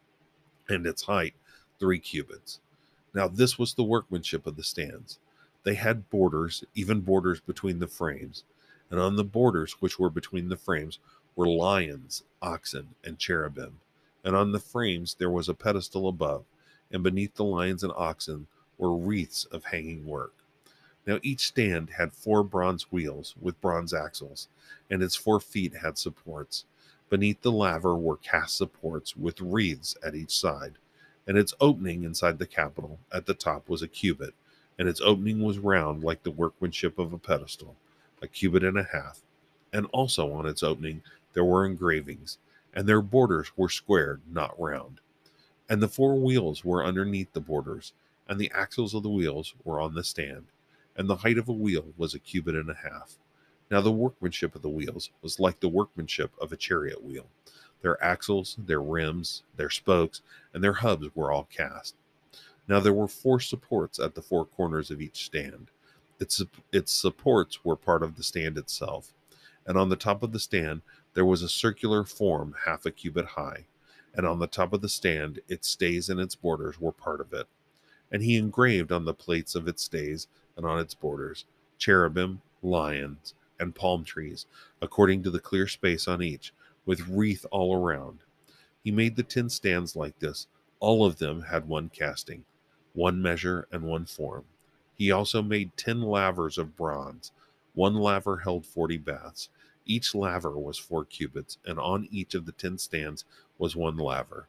and 0.69 0.85
its 0.85 1.03
height 1.03 1.33
three 1.79 1.99
cubits. 1.99 2.59
Now, 3.13 3.27
this 3.27 3.57
was 3.57 3.73
the 3.73 3.83
workmanship 3.83 4.45
of 4.45 4.55
the 4.55 4.63
stands. 4.63 5.19
They 5.63 5.75
had 5.75 6.09
borders, 6.09 6.63
even 6.75 7.01
borders 7.01 7.39
between 7.39 7.79
the 7.79 7.87
frames, 7.87 8.43
and 8.89 8.99
on 8.99 9.15
the 9.15 9.23
borders 9.23 9.73
which 9.79 9.99
were 9.99 10.09
between 10.09 10.49
the 10.49 10.57
frames 10.57 10.99
were 11.35 11.47
lions, 11.47 12.23
oxen, 12.41 12.95
and 13.03 13.19
cherubim. 13.19 13.79
And 14.23 14.35
on 14.35 14.51
the 14.51 14.59
frames 14.59 15.15
there 15.19 15.29
was 15.29 15.49
a 15.49 15.53
pedestal 15.53 16.07
above, 16.07 16.45
and 16.91 17.03
beneath 17.03 17.35
the 17.35 17.43
lions 17.43 17.83
and 17.83 17.93
oxen 17.95 18.47
were 18.77 18.95
wreaths 18.95 19.45
of 19.45 19.65
hanging 19.65 20.05
work. 20.05 20.33
Now 21.05 21.19
each 21.23 21.47
stand 21.47 21.91
had 21.91 22.13
four 22.13 22.43
bronze 22.43 22.91
wheels 22.91 23.35
with 23.39 23.61
bronze 23.61 23.93
axles, 23.93 24.47
and 24.89 25.01
its 25.01 25.15
four 25.15 25.39
feet 25.39 25.77
had 25.77 25.97
supports. 25.97 26.65
Beneath 27.09 27.41
the 27.41 27.51
laver 27.51 27.95
were 27.95 28.17
cast 28.17 28.57
supports 28.57 29.15
with 29.15 29.39
wreaths 29.39 29.95
at 30.03 30.15
each 30.15 30.37
side, 30.37 30.73
and 31.27 31.37
its 31.37 31.53
opening 31.59 32.03
inside 32.03 32.39
the 32.39 32.47
capital 32.47 32.99
at 33.11 33.25
the 33.25 33.33
top 33.33 33.69
was 33.69 33.81
a 33.81 33.87
cubit, 33.87 34.33
and 34.79 34.87
its 34.87 35.01
opening 35.01 35.41
was 35.41 35.59
round 35.59 36.03
like 36.03 36.23
the 36.23 36.31
workmanship 36.31 36.97
of 36.99 37.13
a 37.13 37.17
pedestal, 37.17 37.75
a 38.21 38.27
cubit 38.27 38.63
and 38.63 38.77
a 38.77 38.83
half. 38.83 39.21
And 39.73 39.87
also 39.87 40.31
on 40.31 40.45
its 40.45 40.63
opening 40.63 41.01
there 41.33 41.45
were 41.45 41.65
engravings, 41.65 42.37
and 42.73 42.87
their 42.87 43.01
borders 43.01 43.51
were 43.57 43.69
squared, 43.69 44.21
not 44.31 44.59
round. 44.59 45.01
And 45.69 45.83
the 45.83 45.89
four 45.89 46.15
wheels 46.15 46.65
were 46.65 46.85
underneath 46.85 47.33
the 47.33 47.41
borders, 47.41 47.93
and 48.27 48.39
the 48.39 48.51
axles 48.51 48.93
of 48.93 49.03
the 49.03 49.09
wheels 49.09 49.53
were 49.63 49.79
on 49.79 49.95
the 49.95 50.03
stand 50.03 50.45
and 50.97 51.07
the 51.07 51.17
height 51.17 51.37
of 51.37 51.47
a 51.47 51.53
wheel 51.53 51.93
was 51.95 52.13
a 52.13 52.19
cubit 52.19 52.55
and 52.55 52.69
a 52.69 52.73
half. 52.73 53.17
Now 53.69 53.81
the 53.81 53.91
workmanship 53.91 54.55
of 54.55 54.61
the 54.63 54.69
wheels 54.69 55.11
was 55.21 55.39
like 55.39 55.59
the 55.59 55.69
workmanship 55.69 56.31
of 56.41 56.51
a 56.51 56.57
chariot 56.57 57.03
wheel. 57.03 57.27
Their 57.81 58.01
axles, 58.03 58.55
their 58.57 58.81
rims, 58.81 59.43
their 59.55 59.69
spokes, 59.69 60.21
and 60.53 60.63
their 60.63 60.73
hubs 60.73 61.07
were 61.15 61.31
all 61.31 61.47
cast. 61.55 61.95
Now 62.67 62.79
there 62.79 62.93
were 62.93 63.07
four 63.07 63.39
supports 63.39 63.99
at 63.99 64.15
the 64.15 64.21
four 64.21 64.45
corners 64.45 64.91
of 64.91 65.01
each 65.01 65.25
stand. 65.25 65.71
Its, 66.19 66.43
its 66.71 66.91
supports 66.91 67.63
were 67.63 67.75
part 67.75 68.03
of 68.03 68.15
the 68.15 68.23
stand 68.23 68.57
itself, 68.57 69.13
and 69.65 69.77
on 69.77 69.89
the 69.89 69.95
top 69.95 70.23
of 70.23 70.31
the 70.31 70.39
stand 70.39 70.81
there 71.13 71.25
was 71.25 71.43
a 71.43 71.49
circular 71.49 72.03
form 72.03 72.55
half 72.65 72.85
a 72.85 72.91
cubit 72.91 73.25
high, 73.25 73.65
and 74.13 74.25
on 74.25 74.39
the 74.39 74.47
top 74.47 74.73
of 74.73 74.81
the 74.81 74.89
stand 74.89 75.39
its 75.47 75.69
stays 75.69 76.09
and 76.09 76.19
its 76.19 76.35
borders 76.35 76.79
were 76.81 76.91
part 76.91 77.21
of 77.21 77.33
it. 77.33 77.47
And 78.11 78.23
he 78.23 78.37
engraved 78.37 78.91
on 78.91 79.05
the 79.05 79.13
plates 79.13 79.53
of 79.53 79.67
its 79.67 79.83
stays 79.83 80.27
and 80.55 80.65
on 80.65 80.79
its 80.79 80.95
borders, 80.95 81.45
cherubim, 81.77 82.41
lions, 82.63 83.33
and 83.59 83.75
palm 83.75 84.03
trees, 84.03 84.45
according 84.81 85.23
to 85.23 85.29
the 85.29 85.39
clear 85.39 85.67
space 85.67 86.07
on 86.07 86.21
each, 86.21 86.53
with 86.87 87.07
wreath 87.07 87.45
all 87.51 87.75
around. 87.75 88.21
He 88.83 88.89
made 88.89 89.15
the 89.15 89.21
ten 89.21 89.49
stands 89.49 89.95
like 89.95 90.17
this. 90.17 90.47
All 90.79 91.05
of 91.05 91.19
them 91.19 91.43
had 91.43 91.67
one 91.67 91.89
casting, 91.89 92.45
one 92.93 93.21
measure, 93.21 93.67
and 93.71 93.83
one 93.83 94.05
form. 94.05 94.45
He 94.95 95.11
also 95.11 95.43
made 95.43 95.77
ten 95.77 96.01
lavers 96.01 96.57
of 96.57 96.75
bronze. 96.75 97.31
One 97.75 97.93
laver 97.93 98.37
held 98.37 98.65
forty 98.65 98.97
baths. 98.97 99.49
Each 99.85 100.15
laver 100.15 100.57
was 100.57 100.77
four 100.77 101.05
cubits, 101.05 101.59
and 101.65 101.77
on 101.77 102.07
each 102.09 102.33
of 102.33 102.45
the 102.45 102.51
ten 102.53 102.77
stands 102.77 103.25
was 103.57 103.75
one 103.75 103.97
laver. 103.97 104.47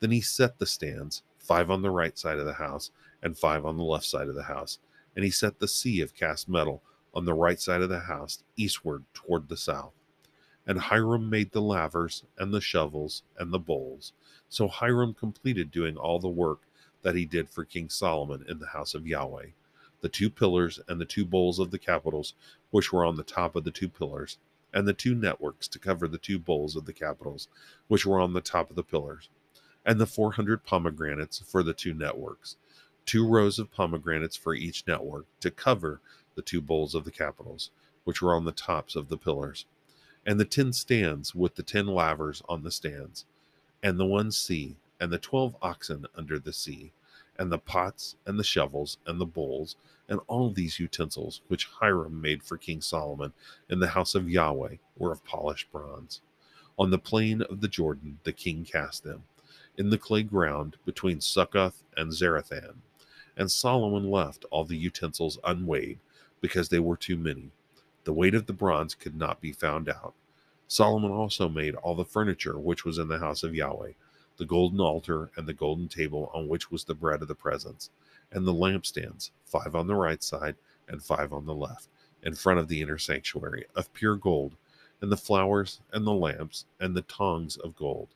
Then 0.00 0.10
he 0.10 0.20
set 0.20 0.58
the 0.58 0.66
stands, 0.66 1.22
five 1.38 1.70
on 1.70 1.82
the 1.82 1.90
right 1.90 2.18
side 2.18 2.38
of 2.38 2.46
the 2.46 2.52
house, 2.52 2.90
and 3.22 3.38
five 3.38 3.64
on 3.64 3.76
the 3.76 3.84
left 3.84 4.04
side 4.04 4.28
of 4.28 4.34
the 4.34 4.42
house, 4.42 4.78
and 5.16 5.24
he 5.24 5.30
set 5.30 5.58
the 5.58 5.68
sea 5.68 6.00
of 6.00 6.14
cast 6.14 6.48
metal 6.48 6.82
on 7.14 7.24
the 7.24 7.34
right 7.34 7.60
side 7.60 7.82
of 7.82 7.88
the 7.88 8.00
house, 8.00 8.42
eastward 8.56 9.04
toward 9.14 9.48
the 9.48 9.56
south. 9.56 9.92
And 10.68 10.78
Hiram 10.78 11.28
made 11.28 11.50
the 11.50 11.60
lavers, 11.60 12.22
and 12.36 12.54
the 12.54 12.60
shovels, 12.60 13.24
and 13.36 13.52
the 13.52 13.58
bowls. 13.58 14.12
So 14.48 14.68
Hiram 14.68 15.14
completed 15.14 15.72
doing 15.72 15.96
all 15.96 16.20
the 16.20 16.28
work 16.28 16.60
that 17.02 17.16
he 17.16 17.24
did 17.24 17.50
for 17.50 17.64
King 17.64 17.88
Solomon 17.88 18.44
in 18.48 18.60
the 18.60 18.68
house 18.68 18.94
of 18.94 19.04
Yahweh. 19.04 19.46
The 20.02 20.08
two 20.08 20.30
pillars 20.30 20.78
and 20.86 21.00
the 21.00 21.04
two 21.04 21.24
bowls 21.24 21.58
of 21.58 21.72
the 21.72 21.78
capitals, 21.80 22.34
which 22.70 22.92
were 22.92 23.04
on 23.04 23.16
the 23.16 23.24
top 23.24 23.56
of 23.56 23.64
the 23.64 23.72
two 23.72 23.88
pillars, 23.88 24.38
and 24.72 24.86
the 24.86 24.92
two 24.92 25.16
networks 25.16 25.66
to 25.66 25.80
cover 25.80 26.06
the 26.06 26.18
two 26.18 26.38
bowls 26.38 26.76
of 26.76 26.84
the 26.84 26.92
capitals, 26.92 27.48
which 27.88 28.06
were 28.06 28.20
on 28.20 28.34
the 28.34 28.40
top 28.40 28.70
of 28.70 28.76
the 28.76 28.84
pillars, 28.84 29.28
and 29.84 29.98
the 29.98 30.06
four 30.06 30.32
hundred 30.32 30.64
pomegranates 30.64 31.40
for 31.40 31.64
the 31.64 31.74
two 31.74 31.94
networks 31.94 32.56
two 33.08 33.26
rows 33.26 33.58
of 33.58 33.72
pomegranates 33.72 34.36
for 34.36 34.54
each 34.54 34.86
network 34.86 35.24
to 35.40 35.50
cover 35.50 35.98
the 36.34 36.42
two 36.42 36.60
bowls 36.60 36.94
of 36.94 37.04
the 37.04 37.10
capitals, 37.10 37.70
which 38.04 38.20
were 38.20 38.34
on 38.34 38.44
the 38.44 38.52
tops 38.52 38.94
of 38.94 39.08
the 39.08 39.16
pillars, 39.16 39.64
and 40.28 40.38
the 40.38 40.44
ten 40.44 40.74
stands 40.74 41.34
with 41.34 41.54
the 41.54 41.62
ten 41.62 41.86
lavers 41.86 42.42
on 42.50 42.62
the 42.62 42.70
stands, 42.70 43.24
and 43.82 43.98
the 43.98 44.04
one 44.04 44.30
sea, 44.30 44.76
and 45.00 45.10
the 45.10 45.16
twelve 45.16 45.56
oxen 45.62 46.04
under 46.14 46.38
the 46.38 46.52
sea, 46.52 46.92
and 47.38 47.50
the 47.50 47.58
pots, 47.58 48.14
and 48.26 48.38
the 48.38 48.44
shovels, 48.44 48.98
and 49.06 49.18
the 49.18 49.24
bowls, 49.24 49.76
and 50.06 50.20
all 50.26 50.50
these 50.50 50.78
utensils 50.78 51.40
which 51.48 51.64
Hiram 51.64 52.20
made 52.20 52.42
for 52.42 52.58
King 52.58 52.82
Solomon 52.82 53.32
in 53.70 53.80
the 53.80 53.88
house 53.88 54.14
of 54.14 54.28
Yahweh 54.28 54.76
were 54.98 55.12
of 55.12 55.24
polished 55.24 55.72
bronze. 55.72 56.20
On 56.78 56.90
the 56.90 56.98
plain 56.98 57.40
of 57.40 57.62
the 57.62 57.68
Jordan 57.68 58.18
the 58.24 58.32
king 58.34 58.66
cast 58.66 59.04
them, 59.04 59.22
in 59.78 59.88
the 59.88 59.96
clay 59.96 60.24
ground 60.24 60.76
between 60.84 61.22
Succoth 61.22 61.82
and 61.96 62.12
Zarethan 62.12 62.74
and 63.34 63.50
Solomon 63.50 64.10
left 64.10 64.44
all 64.50 64.66
the 64.66 64.76
utensils 64.76 65.38
unweighed, 65.42 66.00
because 66.42 66.68
they 66.68 66.80
were 66.80 66.98
too 66.98 67.16
many. 67.16 67.50
The 68.08 68.14
weight 68.14 68.34
of 68.34 68.46
the 68.46 68.54
bronze 68.54 68.94
could 68.94 69.18
not 69.18 69.38
be 69.38 69.52
found 69.52 69.86
out. 69.86 70.14
Solomon 70.66 71.10
also 71.10 71.46
made 71.46 71.74
all 71.74 71.94
the 71.94 72.06
furniture 72.06 72.58
which 72.58 72.82
was 72.82 72.96
in 72.96 73.08
the 73.08 73.18
house 73.18 73.42
of 73.42 73.54
Yahweh, 73.54 73.92
the 74.38 74.46
golden 74.46 74.80
altar 74.80 75.30
and 75.36 75.46
the 75.46 75.52
golden 75.52 75.88
table 75.88 76.30
on 76.32 76.48
which 76.48 76.70
was 76.70 76.84
the 76.84 76.94
bread 76.94 77.20
of 77.20 77.28
the 77.28 77.34
presence, 77.34 77.90
and 78.32 78.46
the 78.46 78.54
lampstands, 78.54 79.30
five 79.44 79.74
on 79.74 79.88
the 79.88 79.94
right 79.94 80.22
side 80.22 80.56
and 80.88 81.02
five 81.02 81.34
on 81.34 81.44
the 81.44 81.54
left, 81.54 81.88
in 82.22 82.34
front 82.34 82.58
of 82.58 82.68
the 82.68 82.80
inner 82.80 82.96
sanctuary, 82.96 83.66
of 83.76 83.92
pure 83.92 84.16
gold, 84.16 84.56
and 85.02 85.12
the 85.12 85.18
flowers 85.18 85.82
and 85.92 86.06
the 86.06 86.14
lamps 86.14 86.64
and 86.80 86.96
the 86.96 87.02
tongs 87.02 87.58
of 87.58 87.76
gold 87.76 88.08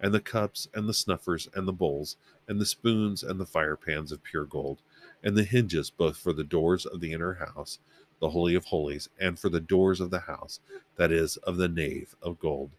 and 0.00 0.12
the 0.12 0.20
cups 0.20 0.68
and 0.74 0.88
the 0.88 0.94
snuffers 0.94 1.48
and 1.54 1.66
the 1.66 1.72
bowls 1.72 2.16
and 2.46 2.60
the 2.60 2.66
spoons 2.66 3.22
and 3.22 3.40
the 3.40 3.46
fire 3.46 3.76
pans 3.76 4.12
of 4.12 4.22
pure 4.22 4.44
gold, 4.44 4.82
and 5.22 5.36
the 5.36 5.44
hinges 5.44 5.88
both 5.88 6.16
for 6.16 6.32
the 6.32 6.44
doors 6.44 6.84
of 6.84 7.00
the 7.00 7.12
inner 7.12 7.34
house, 7.34 7.78
the 8.24 8.30
holy 8.30 8.54
of 8.54 8.64
holies, 8.64 9.10
and 9.20 9.38
for 9.38 9.50
the 9.50 9.60
doors 9.60 10.00
of 10.00 10.08
the 10.08 10.20
house, 10.20 10.58
that 10.96 11.12
is, 11.12 11.36
of 11.38 11.58
the 11.58 11.68
nave 11.68 12.16
of 12.22 12.40
gold. 12.40 12.70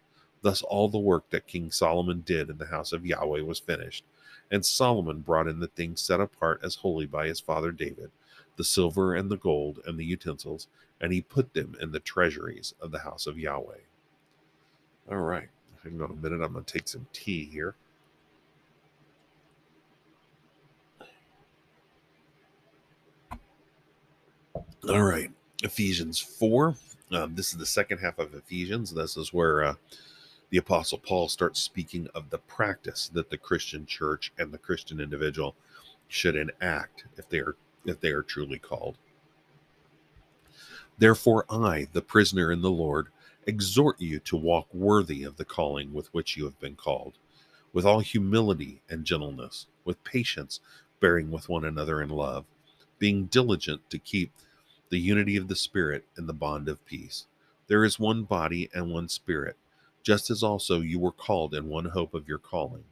Thus 0.42 0.60
all 0.60 0.88
the 0.88 0.98
work 0.98 1.30
that 1.30 1.46
King 1.46 1.70
Solomon 1.70 2.24
did 2.26 2.50
in 2.50 2.58
the 2.58 2.66
house 2.66 2.92
of 2.92 3.06
Yahweh 3.06 3.42
was 3.42 3.60
finished. 3.60 4.04
And 4.50 4.66
Solomon 4.66 5.20
brought 5.20 5.46
in 5.46 5.60
the 5.60 5.68
things 5.68 6.00
set 6.00 6.20
apart 6.20 6.62
as 6.64 6.74
holy 6.74 7.06
by 7.06 7.28
his 7.28 7.38
father 7.38 7.70
David, 7.70 8.10
the 8.56 8.64
silver 8.64 9.14
and 9.14 9.30
the 9.30 9.36
gold 9.36 9.78
and 9.86 9.96
the 9.96 10.04
utensils, 10.04 10.66
and 11.00 11.12
he 11.12 11.20
put 11.20 11.54
them 11.54 11.76
in 11.80 11.92
the 11.92 12.00
treasuries 12.00 12.74
of 12.80 12.90
the 12.90 12.98
house 12.98 13.28
of 13.28 13.38
Yahweh. 13.38 13.84
All 15.08 15.18
right. 15.18 15.48
Hang 15.84 16.02
on 16.02 16.10
a 16.10 16.14
minute. 16.14 16.44
I'm 16.44 16.54
going 16.54 16.64
to 16.64 16.72
take 16.72 16.88
some 16.88 17.06
tea 17.12 17.44
here. 17.44 17.76
All 24.88 25.02
right. 25.04 25.30
Ephesians 25.62 26.18
4. 26.18 26.76
Um, 27.12 27.34
this 27.34 27.52
is 27.52 27.58
the 27.58 27.66
second 27.66 27.98
half 27.98 28.18
of 28.18 28.34
Ephesians. 28.34 28.92
This 28.92 29.16
is 29.16 29.32
where 29.32 29.64
uh, 29.64 29.74
the 30.50 30.58
Apostle 30.58 30.98
Paul 30.98 31.28
starts 31.28 31.60
speaking 31.60 32.08
of 32.14 32.30
the 32.30 32.38
practice 32.38 33.08
that 33.14 33.30
the 33.30 33.38
Christian 33.38 33.86
church 33.86 34.32
and 34.38 34.52
the 34.52 34.58
Christian 34.58 35.00
individual 35.00 35.54
should 36.08 36.36
enact 36.36 37.04
if 37.16 37.28
they 37.28 37.38
are 37.38 37.56
if 37.84 38.00
they 38.00 38.10
are 38.10 38.22
truly 38.22 38.58
called. 38.58 38.96
Therefore, 40.98 41.44
I, 41.48 41.86
the 41.92 42.02
prisoner 42.02 42.50
in 42.50 42.62
the 42.62 42.70
Lord, 42.70 43.08
exhort 43.46 44.00
you 44.00 44.18
to 44.20 44.36
walk 44.36 44.66
worthy 44.74 45.22
of 45.22 45.36
the 45.36 45.44
calling 45.44 45.92
with 45.92 46.12
which 46.12 46.36
you 46.36 46.44
have 46.44 46.58
been 46.58 46.74
called, 46.74 47.14
with 47.72 47.86
all 47.86 48.00
humility 48.00 48.82
and 48.90 49.04
gentleness, 49.04 49.66
with 49.84 50.02
patience, 50.04 50.60
bearing 51.00 51.30
with 51.30 51.48
one 51.48 51.64
another 51.64 52.02
in 52.02 52.08
love, 52.08 52.44
being 52.98 53.26
diligent 53.26 53.88
to 53.90 53.98
keep 53.98 54.32
the 54.90 55.00
unity 55.00 55.36
of 55.36 55.48
the 55.48 55.56
Spirit 55.56 56.04
in 56.18 56.26
the 56.26 56.34
bond 56.34 56.68
of 56.68 56.84
peace. 56.86 57.26
There 57.68 57.84
is 57.84 57.98
one 58.00 58.24
body 58.24 58.70
and 58.74 58.92
one 58.92 59.08
Spirit, 59.08 59.56
just 60.02 60.30
as 60.30 60.42
also 60.42 60.80
you 60.80 60.98
were 60.98 61.12
called 61.12 61.54
in 61.54 61.68
one 61.68 61.86
hope 61.86 62.14
of 62.14 62.28
your 62.28 62.38
calling, 62.38 62.84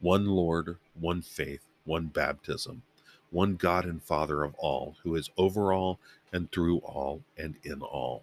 one 0.00 0.26
Lord, 0.26 0.78
one 0.98 1.22
faith, 1.22 1.62
one 1.84 2.06
baptism, 2.08 2.82
one 3.30 3.56
God 3.56 3.84
and 3.84 4.02
Father 4.02 4.44
of 4.44 4.54
all, 4.56 4.96
who 5.04 5.16
is 5.16 5.30
over 5.36 5.72
all 5.72 6.00
and 6.32 6.52
through 6.52 6.78
all 6.78 7.22
and 7.38 7.56
in 7.64 7.82
all 7.82 8.22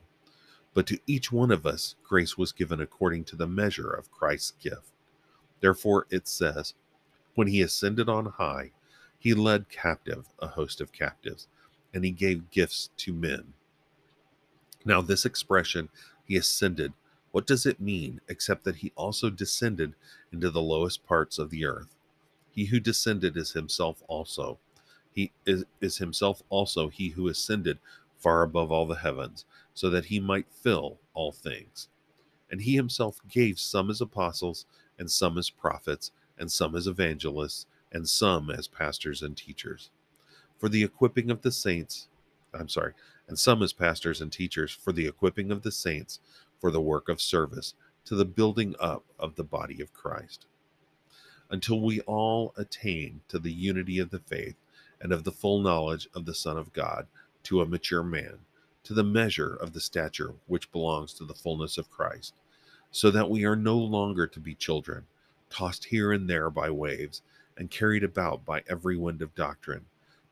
but 0.74 0.88
to 0.88 1.00
each 1.08 1.32
one 1.34 1.52
of 1.52 1.68
us 1.68 1.96
grace 2.04 2.38
was 2.38 2.54
given 2.54 2.82
according 2.82 3.26
to 3.26 3.38
the 3.38 3.48
measure 3.48 3.92
of 3.92 4.12
Christ's 4.12 4.54
gift. 4.62 4.92
Therefore 5.62 6.08
it 6.10 6.28
says, 6.28 6.74
When 7.36 7.48
he 7.48 7.62
ascended 7.62 8.10
on 8.10 8.28
high, 8.28 8.72
he 9.20 9.34
led 9.34 9.70
captive 9.70 10.28
a 10.40 10.48
host 10.50 10.82
of 10.82 10.92
captives, 10.92 11.48
and 11.94 12.06
he 12.06 12.12
gave 12.12 12.52
gifts 12.52 12.90
to 12.98 13.14
men. 13.14 13.54
Now, 14.86 15.02
this 15.02 15.26
expression, 15.26 15.90
he 16.26 16.38
ascended, 16.38 16.94
what 17.32 17.48
does 17.48 17.66
it 17.66 17.80
mean 17.80 18.20
except 18.28 18.64
that 18.66 18.78
he 18.78 18.92
also 18.96 19.30
descended 19.30 19.94
into 20.32 20.50
the 20.50 20.62
lowest 20.62 21.06
parts 21.06 21.38
of 21.40 21.50
the 21.50 21.66
earth? 21.66 21.96
He 22.52 22.66
who 22.66 22.80
descended 22.80 23.38
is 23.38 23.54
himself 23.54 24.04
also. 24.08 24.60
He 25.14 25.32
is, 25.46 25.64
is 25.80 25.98
himself 25.98 26.42
also 26.50 26.90
he 26.90 27.10
who 27.10 27.28
ascended 27.28 27.80
far 28.18 28.44
above 28.44 28.72
all 28.72 28.86
the 28.86 28.96
heavens, 28.96 29.46
so 29.74 29.90
that 29.90 30.06
he 30.06 30.20
might 30.20 30.52
fill 30.52 31.00
all 31.14 31.32
things. 31.32 31.88
And 32.50 32.62
he 32.62 32.76
himself 32.76 33.22
gave 33.30 33.60
some 33.60 33.90
as 33.90 34.02
apostles, 34.02 34.66
and 35.00 35.10
some 35.10 35.38
as 35.38 35.50
prophets, 35.50 36.12
and 36.38 36.52
some 36.52 36.76
as 36.76 36.88
evangelists, 36.88 37.66
and 37.92 38.08
some 38.08 38.50
as 38.50 38.68
pastors 38.68 39.22
and 39.22 39.36
teachers, 39.36 39.90
for 40.62 40.70
the 40.70 40.84
equipping 40.84 41.32
of 41.32 41.42
the 41.42 41.52
saints. 41.52 42.08
I'm 42.54 42.70
sorry, 42.70 42.94
and 43.28 43.40
some 43.40 43.64
as 43.64 43.74
pastors 43.74 44.22
and 44.22 44.32
teachers 44.32 44.72
for 44.72 44.94
the 44.94 45.08
equipping 45.08 45.52
of 45.52 45.64
the 45.64 45.72
saints 45.72 46.20
for 46.60 46.70
the 46.70 46.80
work 46.80 47.10
of 47.10 47.20
service 47.20 47.74
to 48.06 48.16
the 48.16 48.26
building 48.26 48.76
up 48.80 49.04
of 49.20 49.36
the 49.36 49.44
body 49.44 49.82
of 49.82 49.92
Christ 49.92 50.46
until 51.50 51.82
we 51.82 52.00
all 52.02 52.54
attain 52.58 53.22
to 53.28 53.40
the 53.40 53.52
unity 53.52 54.00
of 54.00 54.12
the 54.12 54.20
faith 54.20 54.56
and 55.02 55.12
of 55.12 55.24
the 55.24 55.32
full 55.32 55.60
knowledge 55.60 56.08
of 56.16 56.26
the 56.26 56.34
Son 56.36 56.58
of 56.58 56.74
God, 56.74 57.08
to 57.44 57.60
a 57.60 57.66
mature 57.66 58.04
man, 58.04 58.38
to 58.84 58.94
the 58.94 59.04
measure 59.04 59.56
of 59.56 59.74
the 59.74 59.82
stature 59.82 60.36
which 60.48 60.72
belongs 60.72 61.12
to 61.14 61.26
the 61.26 61.34
fullness 61.34 61.78
of 61.78 61.92
Christ, 61.92 62.36
so 62.92 63.12
that 63.12 63.30
we 63.30 63.44
are 63.46 63.56
no 63.56 63.78
longer 63.78 64.28
to 64.28 64.40
be 64.40 64.56
children, 64.56 65.06
tossed 65.50 65.86
here 65.86 66.12
and 66.12 66.30
there 66.30 66.50
by 66.50 66.70
waves, 66.70 67.24
and 67.58 67.70
carried 67.72 68.04
about 68.04 68.46
by 68.46 68.64
every 68.70 68.96
wind 68.96 69.22
of 69.22 69.36
doctrine, 69.36 69.86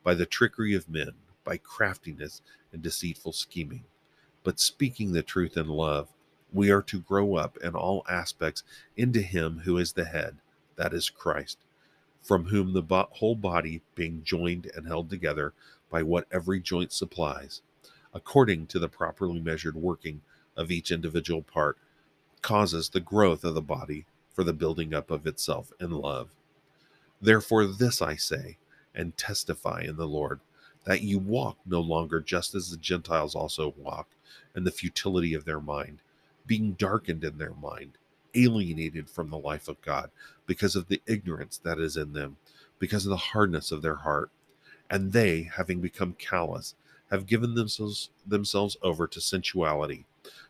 by 0.04 0.14
the 0.14 0.26
trickery 0.26 0.74
of 0.76 0.90
men, 0.90 1.12
by 1.44 1.58
craftiness 1.58 2.42
and 2.72 2.82
deceitful 2.82 3.34
scheming. 3.34 3.84
But 4.44 4.60
speaking 4.60 5.12
the 5.14 5.24
truth 5.24 5.58
in 5.58 5.68
love, 5.68 6.10
we 6.54 6.72
are 6.72 6.82
to 6.84 7.02
grow 7.02 7.36
up 7.36 7.58
in 7.58 7.76
all 7.76 8.06
aspects 8.10 8.64
into 8.98 9.22
Him 9.22 9.62
who 9.66 9.78
is 9.78 9.94
the 9.94 10.06
head 10.06 10.38
that 10.78 10.94
is 10.94 11.10
Christ, 11.10 11.58
from 12.22 12.46
whom 12.46 12.74
the 12.74 12.82
bo- 12.82 13.10
whole 13.12 13.36
body, 13.36 13.82
being 13.96 14.24
joined 14.24 14.72
and 14.76 14.88
held 14.88 15.10
together 15.10 15.54
by 15.90 16.04
what 16.04 16.28
every 16.32 16.60
joint 16.60 16.94
supplies, 16.94 17.62
according 18.14 18.68
to 18.68 18.80
the 18.80 18.90
properly 18.90 19.40
measured 19.40 19.76
working 19.76 20.22
of 20.58 20.72
each 20.72 20.92
individual 20.92 21.42
part, 21.42 21.78
causes 22.42 22.90
the 22.90 23.00
growth 23.00 23.44
of 23.44 23.54
the 23.54 23.62
body 23.62 24.06
for 24.34 24.44
the 24.44 24.54
building 24.54 24.94
up 24.94 25.12
of 25.12 25.28
itself 25.28 25.72
in 25.80 25.92
love. 25.92 26.30
Therefore, 27.22 27.66
this 27.66 28.02
I 28.02 28.16
say 28.16 28.58
and 28.94 29.18
testify 29.18 29.82
in 29.82 29.96
the 29.96 30.08
Lord 30.08 30.40
that 30.86 31.02
you 31.02 31.20
walk 31.20 31.58
no 31.66 31.82
longer 31.82 32.20
just 32.20 32.56
as 32.56 32.72
the 32.72 32.78
Gentiles 32.78 33.36
also 33.36 33.74
walk 33.78 34.08
in 34.56 34.64
the 34.64 34.72
futility 34.72 35.34
of 35.34 35.46
their 35.46 35.60
mind, 35.60 36.00
being 36.46 36.74
darkened 36.74 37.24
in 37.24 37.38
their 37.38 37.54
mind 37.54 37.98
alienated 38.36 39.10
from 39.10 39.30
the 39.30 39.38
life 39.38 39.68
of 39.68 39.82
God 39.82 40.12
because 40.46 40.76
of 40.76 40.88
the 40.88 41.02
ignorance 41.06 41.58
that 41.58 41.80
is 41.80 41.98
in 41.98 42.14
them, 42.14 42.38
because 42.80 43.06
of 43.06 43.10
the 43.10 43.18
hardness 43.18 43.72
of 43.72 43.82
their 43.82 43.96
heart. 43.96 44.30
And 44.90 45.14
they, 45.14 45.44
having 45.44 45.80
become 45.80 46.14
callous, 46.14 46.76
have 47.12 47.26
given 47.26 47.56
themselves, 47.56 48.10
themselves 48.26 48.78
over 48.82 49.08
to 49.08 49.22
sensuality 49.22 50.06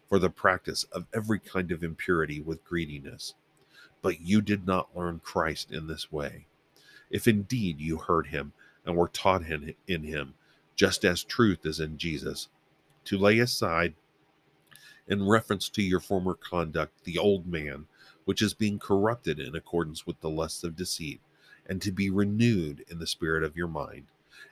for 0.07 0.19
the 0.19 0.29
practice 0.29 0.85
of 0.85 1.05
every 1.13 1.39
kind 1.39 1.71
of 1.71 1.83
impurity 1.83 2.41
with 2.41 2.63
greediness. 2.65 3.33
But 4.01 4.21
you 4.21 4.41
did 4.41 4.65
not 4.65 4.95
learn 4.95 5.19
Christ 5.23 5.71
in 5.71 5.87
this 5.87 6.11
way. 6.11 6.45
If 7.09 7.27
indeed 7.27 7.79
you 7.79 7.97
heard 7.97 8.27
him 8.27 8.53
and 8.85 8.95
were 8.95 9.07
taught 9.07 9.43
in 9.43 10.03
him, 10.03 10.33
just 10.75 11.03
as 11.03 11.23
truth 11.23 11.65
is 11.65 11.79
in 11.79 11.97
Jesus, 11.97 12.47
to 13.05 13.17
lay 13.17 13.39
aside 13.39 13.95
in 15.07 15.27
reference 15.27 15.69
to 15.69 15.81
your 15.81 15.99
former 15.99 16.35
conduct, 16.35 17.03
the 17.03 17.17
old 17.17 17.47
man, 17.47 17.87
which 18.25 18.41
is 18.41 18.53
being 18.53 18.77
corrupted 18.77 19.39
in 19.39 19.55
accordance 19.55 20.05
with 20.05 20.19
the 20.21 20.29
lusts 20.29 20.63
of 20.63 20.75
deceit, 20.75 21.19
and 21.65 21.81
to 21.81 21.91
be 21.91 22.09
renewed 22.09 22.85
in 22.89 22.99
the 22.99 23.07
spirit 23.07 23.43
of 23.43 23.57
your 23.57 23.67
mind, 23.67 24.05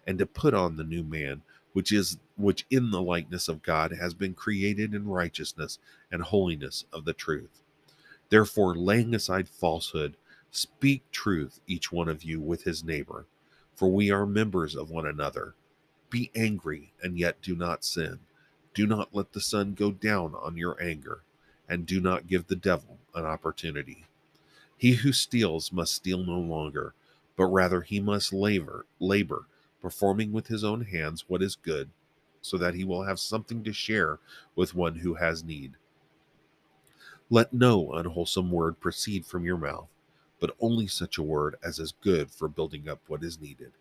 and 0.06 0.18
to 0.18 0.26
put 0.26 0.54
on 0.54 0.76
the 0.76 0.84
new 0.84 1.04
man, 1.04 1.44
which 1.74 1.92
is 1.92 2.18
which 2.38 2.66
in 2.72 2.90
the 2.90 3.02
likeness 3.02 3.48
of 3.48 3.62
God 3.62 3.92
has 3.92 4.14
been 4.16 4.34
created 4.34 4.96
in 4.96 5.08
righteousness 5.08 5.78
and 6.12 6.24
holiness 6.24 6.86
of 6.92 7.06
the 7.06 7.14
truth. 7.14 7.62
Therefore, 8.30 8.76
laying 8.76 9.14
aside 9.14 9.48
falsehood, 9.48 10.18
speak 10.58 11.04
truth, 11.12 11.60
each 11.68 11.92
one 11.92 12.10
of 12.10 12.24
you, 12.24 12.40
with 12.42 12.64
his 12.64 12.84
neighbor, 12.84 13.26
for 13.76 13.90
we 13.90 14.10
are 14.10 14.26
members 14.26 14.76
of 14.76 14.90
one 14.90 15.06
another. 15.06 15.54
Be 16.10 16.32
angry, 16.36 16.94
and 17.02 17.20
yet 17.20 17.42
do 17.42 17.56
not 17.56 17.84
sin. 17.84 18.20
Do 18.74 18.88
not 18.88 19.14
let 19.14 19.34
the 19.34 19.42
sun 19.42 19.74
go 19.74 19.92
down 19.92 20.34
on 20.36 20.58
your 20.58 20.82
anger, 20.82 21.22
and 21.70 21.86
do 21.86 22.00
not 22.00 22.28
give 22.28 22.48
the 22.48 22.56
devil 22.56 22.98
an 23.14 23.26
opportunity. 23.26 24.06
He 24.78 24.94
who 24.94 25.12
steals 25.12 25.72
must 25.72 25.94
steal 25.94 26.24
no 26.24 26.40
longer, 26.40 26.94
but 27.36 27.46
rather 27.46 27.82
he 27.82 28.00
must 28.00 28.34
labor, 28.34 28.86
labor, 29.00 29.46
performing 29.82 30.32
with 30.32 30.48
his 30.48 30.64
own 30.64 30.82
hands 30.82 31.26
what 31.28 31.44
is 31.44 31.56
good, 31.56 31.90
so 32.42 32.58
that 32.58 32.74
he 32.74 32.84
will 32.84 33.04
have 33.04 33.20
something 33.20 33.64
to 33.64 33.74
share 33.74 34.20
with 34.56 34.76
one 34.76 34.96
who 34.96 35.16
has 35.16 35.44
need. 35.44 35.74
Let 37.30 37.54
no 37.54 37.92
unwholesome 37.92 38.52
word 38.52 38.80
proceed 38.80 39.26
from 39.26 39.44
your 39.44 39.58
mouth, 39.58 39.90
but 40.40 40.56
only 40.60 40.88
such 40.88 41.18
a 41.18 41.24
word 41.24 41.56
as 41.64 41.80
is 41.80 41.94
good 42.02 42.30
for 42.32 42.48
building 42.48 42.88
up 42.88 43.00
what 43.08 43.24
is 43.24 43.42
needed, 43.42 43.72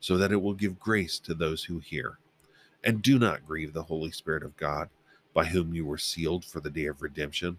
so 0.00 0.16
that 0.16 0.32
it 0.32 0.42
will 0.42 0.54
give 0.54 0.80
grace 0.80 1.18
to 1.18 1.34
those 1.34 1.64
who 1.64 1.78
hear. 1.78 2.18
And 2.82 3.02
do 3.02 3.18
not 3.18 3.46
grieve 3.46 3.72
the 3.72 3.84
Holy 3.84 4.10
Spirit 4.10 4.42
of 4.42 4.56
God, 4.56 4.88
by 5.34 5.44
whom 5.44 5.74
you 5.74 5.84
were 5.84 5.98
sealed 5.98 6.44
for 6.44 6.60
the 6.60 6.70
day 6.70 6.86
of 6.86 7.02
redemption. 7.02 7.58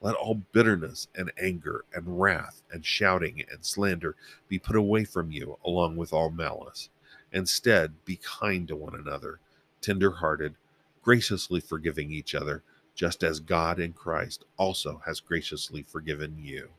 Let 0.00 0.14
all 0.14 0.42
bitterness 0.52 1.08
and 1.14 1.30
anger 1.38 1.84
and 1.92 2.20
wrath 2.20 2.62
and 2.72 2.86
shouting 2.86 3.44
and 3.50 3.64
slander 3.64 4.16
be 4.48 4.58
put 4.58 4.76
away 4.76 5.04
from 5.04 5.30
you, 5.30 5.58
along 5.64 5.96
with 5.96 6.12
all 6.12 6.30
malice. 6.30 6.88
Instead, 7.32 8.04
be 8.04 8.18
kind 8.22 8.66
to 8.68 8.76
one 8.76 8.94
another, 8.94 9.40
tender 9.80 10.10
hearted, 10.12 10.54
graciously 11.02 11.60
forgiving 11.60 12.10
each 12.10 12.34
other, 12.34 12.62
just 12.94 13.22
as 13.22 13.40
God 13.40 13.78
in 13.78 13.92
Christ 13.92 14.44
also 14.56 15.02
has 15.04 15.20
graciously 15.20 15.82
forgiven 15.82 16.36
you. 16.38 16.70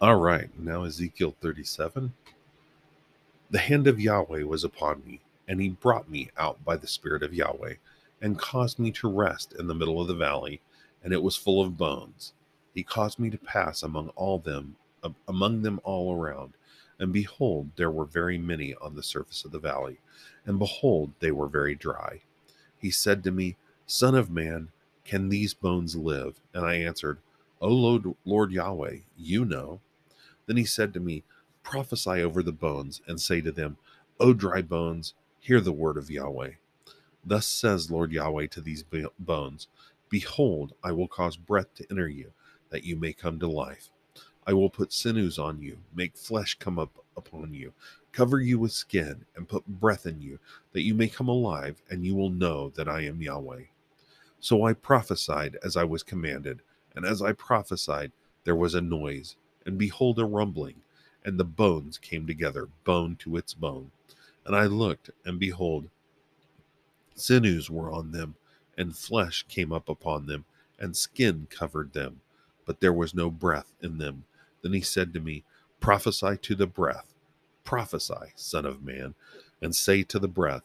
All 0.00 0.14
right, 0.14 0.48
now 0.56 0.84
Ezekiel 0.84 1.34
37. 1.40 2.12
The 3.50 3.58
hand 3.58 3.88
of 3.88 3.98
Yahweh 3.98 4.44
was 4.44 4.62
upon 4.62 5.02
me, 5.04 5.18
and 5.48 5.60
he 5.60 5.70
brought 5.70 6.08
me 6.08 6.30
out 6.38 6.64
by 6.64 6.76
the 6.76 6.86
Spirit 6.86 7.24
of 7.24 7.34
Yahweh, 7.34 7.74
and 8.22 8.38
caused 8.38 8.78
me 8.78 8.92
to 8.92 9.10
rest 9.10 9.56
in 9.58 9.66
the 9.66 9.74
middle 9.74 10.00
of 10.00 10.06
the 10.06 10.14
valley, 10.14 10.60
and 11.02 11.12
it 11.12 11.20
was 11.20 11.34
full 11.34 11.60
of 11.60 11.76
bones. 11.76 12.32
He 12.76 12.84
caused 12.84 13.18
me 13.18 13.28
to 13.30 13.38
pass 13.38 13.82
among 13.82 14.10
all 14.10 14.38
them, 14.38 14.76
among 15.26 15.62
them 15.62 15.80
all 15.82 16.14
around, 16.14 16.52
and 17.00 17.12
behold, 17.12 17.70
there 17.74 17.90
were 17.90 18.04
very 18.04 18.38
many 18.38 18.76
on 18.76 18.94
the 18.94 19.02
surface 19.02 19.44
of 19.44 19.50
the 19.50 19.58
valley, 19.58 19.98
and 20.46 20.60
behold, 20.60 21.10
they 21.18 21.32
were 21.32 21.48
very 21.48 21.74
dry. 21.74 22.20
He 22.78 22.92
said 22.92 23.24
to 23.24 23.32
me, 23.32 23.56
Son 23.84 24.14
of 24.14 24.30
man, 24.30 24.68
can 25.04 25.28
these 25.28 25.54
bones 25.54 25.96
live? 25.96 26.38
And 26.54 26.64
I 26.64 26.76
answered, 26.76 27.18
O 27.60 27.66
Lord, 27.66 28.14
Lord 28.24 28.52
Yahweh, 28.52 28.98
you 29.16 29.44
know. 29.44 29.80
Then 30.48 30.56
he 30.56 30.64
said 30.64 30.94
to 30.94 31.00
me, 31.00 31.24
prophesy 31.62 32.22
over 32.22 32.42
the 32.42 32.52
bones, 32.52 33.02
and 33.06 33.20
say 33.20 33.42
to 33.42 33.52
them, 33.52 33.76
O 34.18 34.32
dry 34.32 34.62
bones, 34.62 35.12
hear 35.38 35.60
the 35.60 35.72
word 35.72 35.98
of 35.98 36.10
Yahweh. 36.10 36.52
Thus 37.22 37.46
says 37.46 37.90
Lord 37.90 38.10
Yahweh 38.12 38.46
to 38.48 38.62
these 38.62 38.82
bones 39.18 39.68
Behold, 40.08 40.72
I 40.82 40.92
will 40.92 41.06
cause 41.06 41.36
breath 41.36 41.74
to 41.74 41.86
enter 41.90 42.08
you, 42.08 42.32
that 42.70 42.82
you 42.82 42.96
may 42.96 43.12
come 43.12 43.38
to 43.40 43.46
life. 43.46 43.90
I 44.46 44.54
will 44.54 44.70
put 44.70 44.90
sinews 44.90 45.38
on 45.38 45.60
you, 45.60 45.80
make 45.94 46.16
flesh 46.16 46.56
come 46.58 46.78
up 46.78 47.04
upon 47.14 47.52
you, 47.52 47.74
cover 48.12 48.40
you 48.40 48.58
with 48.58 48.72
skin, 48.72 49.26
and 49.36 49.46
put 49.46 49.66
breath 49.66 50.06
in 50.06 50.22
you, 50.22 50.38
that 50.72 50.80
you 50.80 50.94
may 50.94 51.08
come 51.08 51.28
alive, 51.28 51.82
and 51.90 52.06
you 52.06 52.14
will 52.14 52.30
know 52.30 52.70
that 52.70 52.88
I 52.88 53.02
am 53.02 53.20
Yahweh. 53.20 53.64
So 54.40 54.64
I 54.64 54.72
prophesied 54.72 55.58
as 55.62 55.76
I 55.76 55.84
was 55.84 56.02
commanded, 56.02 56.62
and 56.96 57.04
as 57.04 57.20
I 57.20 57.32
prophesied, 57.32 58.12
there 58.44 58.56
was 58.56 58.74
a 58.74 58.80
noise, 58.80 59.36
and 59.66 59.78
behold, 59.78 60.18
a 60.18 60.24
rumbling 60.24 60.82
and 61.24 61.38
the 61.38 61.44
bones 61.44 61.98
came 61.98 62.26
together, 62.26 62.68
bone 62.84 63.16
to 63.16 63.36
its 63.36 63.52
bone. 63.54 63.90
And 64.46 64.56
I 64.56 64.64
looked, 64.64 65.10
and 65.24 65.38
behold, 65.38 65.90
sinews 67.14 67.68
were 67.68 67.92
on 67.92 68.12
them, 68.12 68.36
and 68.78 68.96
flesh 68.96 69.44
came 69.48 69.72
up 69.72 69.88
upon 69.88 70.26
them, 70.26 70.46
and 70.78 70.96
skin 70.96 71.46
covered 71.50 71.92
them, 71.92 72.20
but 72.64 72.80
there 72.80 72.92
was 72.92 73.14
no 73.14 73.30
breath 73.30 73.74
in 73.82 73.98
them. 73.98 74.24
Then 74.62 74.72
he 74.72 74.80
said 74.80 75.12
to 75.14 75.20
me, 75.20 75.44
Prophesy 75.80 76.38
to 76.38 76.54
the 76.54 76.66
breath, 76.66 77.14
prophesy, 77.64 78.32
Son 78.34 78.64
of 78.64 78.82
Man, 78.82 79.14
and 79.60 79.74
say 79.76 80.02
to 80.04 80.18
the 80.18 80.28
breath, 80.28 80.62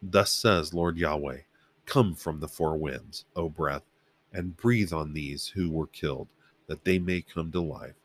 Thus 0.00 0.30
says 0.30 0.72
Lord 0.72 0.98
Yahweh, 0.98 1.38
Come 1.86 2.14
from 2.14 2.40
the 2.40 2.48
four 2.48 2.76
winds, 2.76 3.24
O 3.34 3.48
breath, 3.48 3.82
and 4.32 4.56
breathe 4.56 4.92
on 4.92 5.14
these 5.14 5.48
who 5.48 5.70
were 5.70 5.88
killed, 5.88 6.28
that 6.68 6.84
they 6.84 6.98
may 7.00 7.22
come 7.22 7.50
to 7.50 7.60
life. 7.60 7.99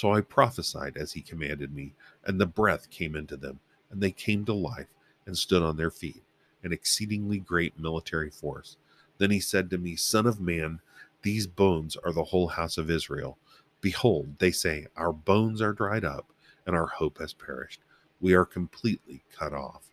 So 0.00 0.14
I 0.14 0.22
prophesied 0.22 0.96
as 0.96 1.12
he 1.12 1.20
commanded 1.20 1.74
me, 1.74 1.92
and 2.24 2.40
the 2.40 2.46
breath 2.46 2.88
came 2.88 3.14
into 3.14 3.36
them, 3.36 3.60
and 3.90 4.00
they 4.00 4.12
came 4.12 4.46
to 4.46 4.54
life 4.54 4.88
and 5.26 5.36
stood 5.36 5.62
on 5.62 5.76
their 5.76 5.90
feet, 5.90 6.22
an 6.62 6.72
exceedingly 6.72 7.38
great 7.38 7.78
military 7.78 8.30
force. 8.30 8.78
Then 9.18 9.30
he 9.30 9.40
said 9.40 9.68
to 9.68 9.76
me, 9.76 9.96
Son 9.96 10.24
of 10.24 10.40
man, 10.40 10.80
these 11.20 11.46
bones 11.46 11.98
are 12.02 12.12
the 12.12 12.24
whole 12.24 12.48
house 12.48 12.78
of 12.78 12.90
Israel. 12.90 13.36
Behold, 13.82 14.38
they 14.38 14.50
say, 14.50 14.86
Our 14.96 15.12
bones 15.12 15.60
are 15.60 15.74
dried 15.74 16.06
up, 16.06 16.32
and 16.64 16.74
our 16.74 16.86
hope 16.86 17.18
has 17.18 17.34
perished. 17.34 17.82
We 18.22 18.32
are 18.32 18.46
completely 18.46 19.22
cut 19.30 19.52
off. 19.52 19.90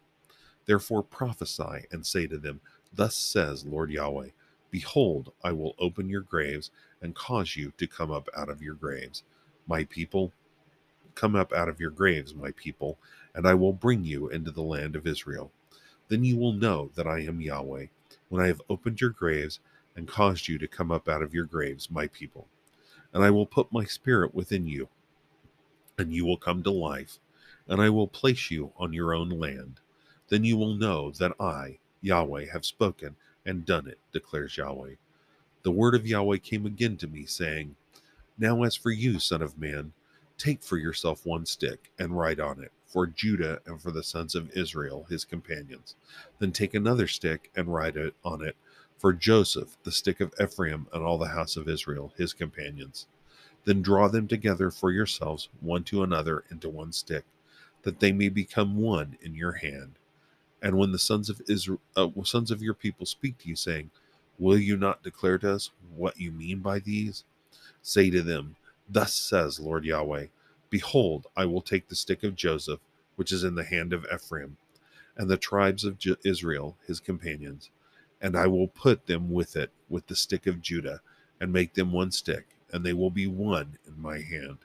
Therefore 0.68 1.04
prophesy 1.04 1.86
and 1.92 2.06
say 2.06 2.28
to 2.28 2.38
them, 2.38 2.62
Thus 2.94 3.18
says 3.18 3.66
Lord 3.66 3.92
Yahweh 3.92 4.30
Behold, 4.72 5.34
I 5.44 5.52
will 5.52 5.76
open 5.80 6.08
your 6.08 6.22
graves 6.22 6.72
and 7.02 7.14
cause 7.14 7.58
you 7.58 7.74
to 7.78 7.88
come 7.88 8.10
up 8.10 8.30
out 8.38 8.48
of 8.48 8.62
your 8.62 8.76
graves. 8.76 9.24
My 9.68 9.84
people, 9.84 10.32
come 11.16 11.36
up 11.36 11.52
out 11.52 11.68
of 11.68 11.80
your 11.80 11.90
graves, 11.90 12.34
my 12.34 12.52
people, 12.52 12.98
and 13.36 13.48
I 13.48 13.54
will 13.54 13.74
bring 13.74 14.06
you 14.06 14.30
into 14.30 14.52
the 14.52 14.62
land 14.62 14.96
of 14.96 15.06
Israel. 15.06 15.52
Then 16.08 16.24
you 16.24 16.38
will 16.38 16.54
know 16.54 16.92
that 16.96 17.08
I 17.08 17.20
am 17.20 17.42
Yahweh, 17.42 17.88
when 18.30 18.42
I 18.42 18.48
have 18.48 18.62
opened 18.70 19.02
your 19.02 19.10
graves 19.10 19.60
and 19.96 20.08
caused 20.08 20.48
you 20.48 20.58
to 20.60 20.68
come 20.68 20.92
up 20.92 21.10
out 21.10 21.22
of 21.22 21.34
your 21.34 21.46
graves, 21.46 21.92
my 21.92 22.08
people. 22.08 22.48
And 23.14 23.24
I 23.24 23.30
will 23.32 23.46
put 23.46 23.72
my 23.72 23.84
spirit 23.84 24.34
within 24.34 24.68
you, 24.68 24.90
and 25.98 26.14
you 26.14 26.26
will 26.26 26.38
come 26.38 26.64
to 26.64 26.72
life, 26.72 27.20
and 27.68 27.82
I 27.82 27.90
will 27.90 28.08
place 28.08 28.52
you 28.52 28.72
on 28.78 28.94
your 28.94 29.14
own 29.14 29.30
land. 29.30 29.80
Then 30.30 30.44
you 30.44 30.56
will 30.56 30.76
know 30.76 31.12
that 31.12 31.34
I, 31.40 31.80
Yahweh, 32.02 32.46
have 32.52 32.66
spoken 32.66 33.16
and 33.46 33.66
done 33.66 33.88
it, 33.88 33.98
declares 34.14 34.56
Yahweh. 34.56 34.96
The 35.64 35.72
word 35.72 35.96
of 35.96 36.06
Yahweh 36.06 36.38
came 36.38 36.66
again 36.66 36.98
to 36.98 37.08
me, 37.08 37.26
saying, 37.26 37.76
Now 38.38 38.64
as 38.64 38.76
for 38.76 38.92
you, 38.92 39.20
Son 39.20 39.42
of 39.42 39.58
Man, 39.58 39.94
take 40.38 40.64
for 40.64 40.78
yourself 40.78 41.26
one 41.26 41.46
stick 41.46 41.92
and 42.00 42.18
write 42.18 42.40
on 42.40 42.62
it, 42.64 42.72
for 42.86 43.08
Judah 43.08 43.60
and 43.66 43.82
for 43.82 43.92
the 43.92 44.04
sons 44.04 44.36
of 44.36 44.52
Israel, 44.52 45.06
his 45.10 45.26
companions. 45.26 45.96
Then 46.40 46.52
take 46.52 46.74
another 46.74 47.08
stick 47.08 47.52
and 47.56 47.74
write 47.74 47.98
it 47.98 48.16
on 48.24 48.44
it, 48.44 48.56
for 48.98 49.14
Joseph, 49.14 49.78
the 49.84 49.92
stick 49.92 50.22
of 50.22 50.34
Ephraim, 50.42 50.88
and 50.94 51.04
all 51.04 51.18
the 51.18 51.30
house 51.30 51.58
of 51.58 51.70
Israel, 51.70 52.14
his 52.18 52.34
companions. 52.34 53.08
Then 53.66 53.82
draw 53.82 54.08
them 54.08 54.28
together 54.28 54.72
for 54.72 54.92
yourselves, 54.92 55.50
one 55.62 55.84
to 55.86 56.04
another, 56.04 56.44
into 56.50 56.70
one 56.70 56.94
stick, 56.94 57.26
that 57.84 58.00
they 58.00 58.12
may 58.12 58.30
become 58.30 58.78
one 58.78 59.18
in 59.22 59.36
your 59.36 59.54
hand 59.54 59.94
and 60.62 60.78
when 60.78 60.92
the 60.92 61.00
sons 61.00 61.30
of 61.30 61.42
Israel, 61.48 61.80
uh, 61.96 62.10
sons 62.24 62.52
of 62.52 62.62
your 62.62 62.74
people 62.74 63.06
speak 63.06 63.38
to 63.40 63.50
you, 63.50 63.56
saying, 63.56 63.92
Will 64.40 64.58
you 64.58 64.78
not 64.78 65.04
declare 65.04 65.38
to 65.40 65.54
us 65.54 65.72
what 65.96 66.20
you 66.20 66.32
mean 66.32 66.60
by 66.60 66.80
these? 66.80 67.24
Say 67.88 68.10
to 68.10 68.22
them, 68.22 68.58
Thus 68.90 69.14
says 69.14 69.62
Lord 69.62 69.86
Yahweh, 69.86 70.26
Behold, 70.70 71.28
I 71.38 71.46
will 71.46 71.62
take 71.62 71.88
the 71.88 71.96
stick 71.96 72.22
of 72.22 72.36
Joseph, 72.36 72.82
which 73.16 73.32
is 73.32 73.46
in 73.46 73.56
the 73.56 73.64
hand 73.64 73.94
of 73.94 74.06
Ephraim, 74.14 74.58
and 75.16 75.30
the 75.30 75.38
tribes 75.38 75.86
of 75.86 75.98
Israel, 76.26 76.78
his 76.86 77.00
companions, 77.00 77.70
and 78.20 78.36
I 78.36 78.46
will 78.48 78.68
put 78.68 79.06
them 79.06 79.32
with 79.32 79.56
it, 79.56 79.72
with 79.88 80.08
the 80.08 80.18
stick 80.18 80.48
of 80.48 80.62
Judah, 80.62 81.00
and 81.40 81.54
make 81.54 81.76
them 81.76 81.94
one 81.94 82.12
stick, 82.12 82.58
and 82.74 82.86
they 82.86 82.92
will 82.92 83.10
be 83.10 83.26
one 83.26 83.78
in 83.88 84.02
my 84.02 84.20
hand. 84.20 84.58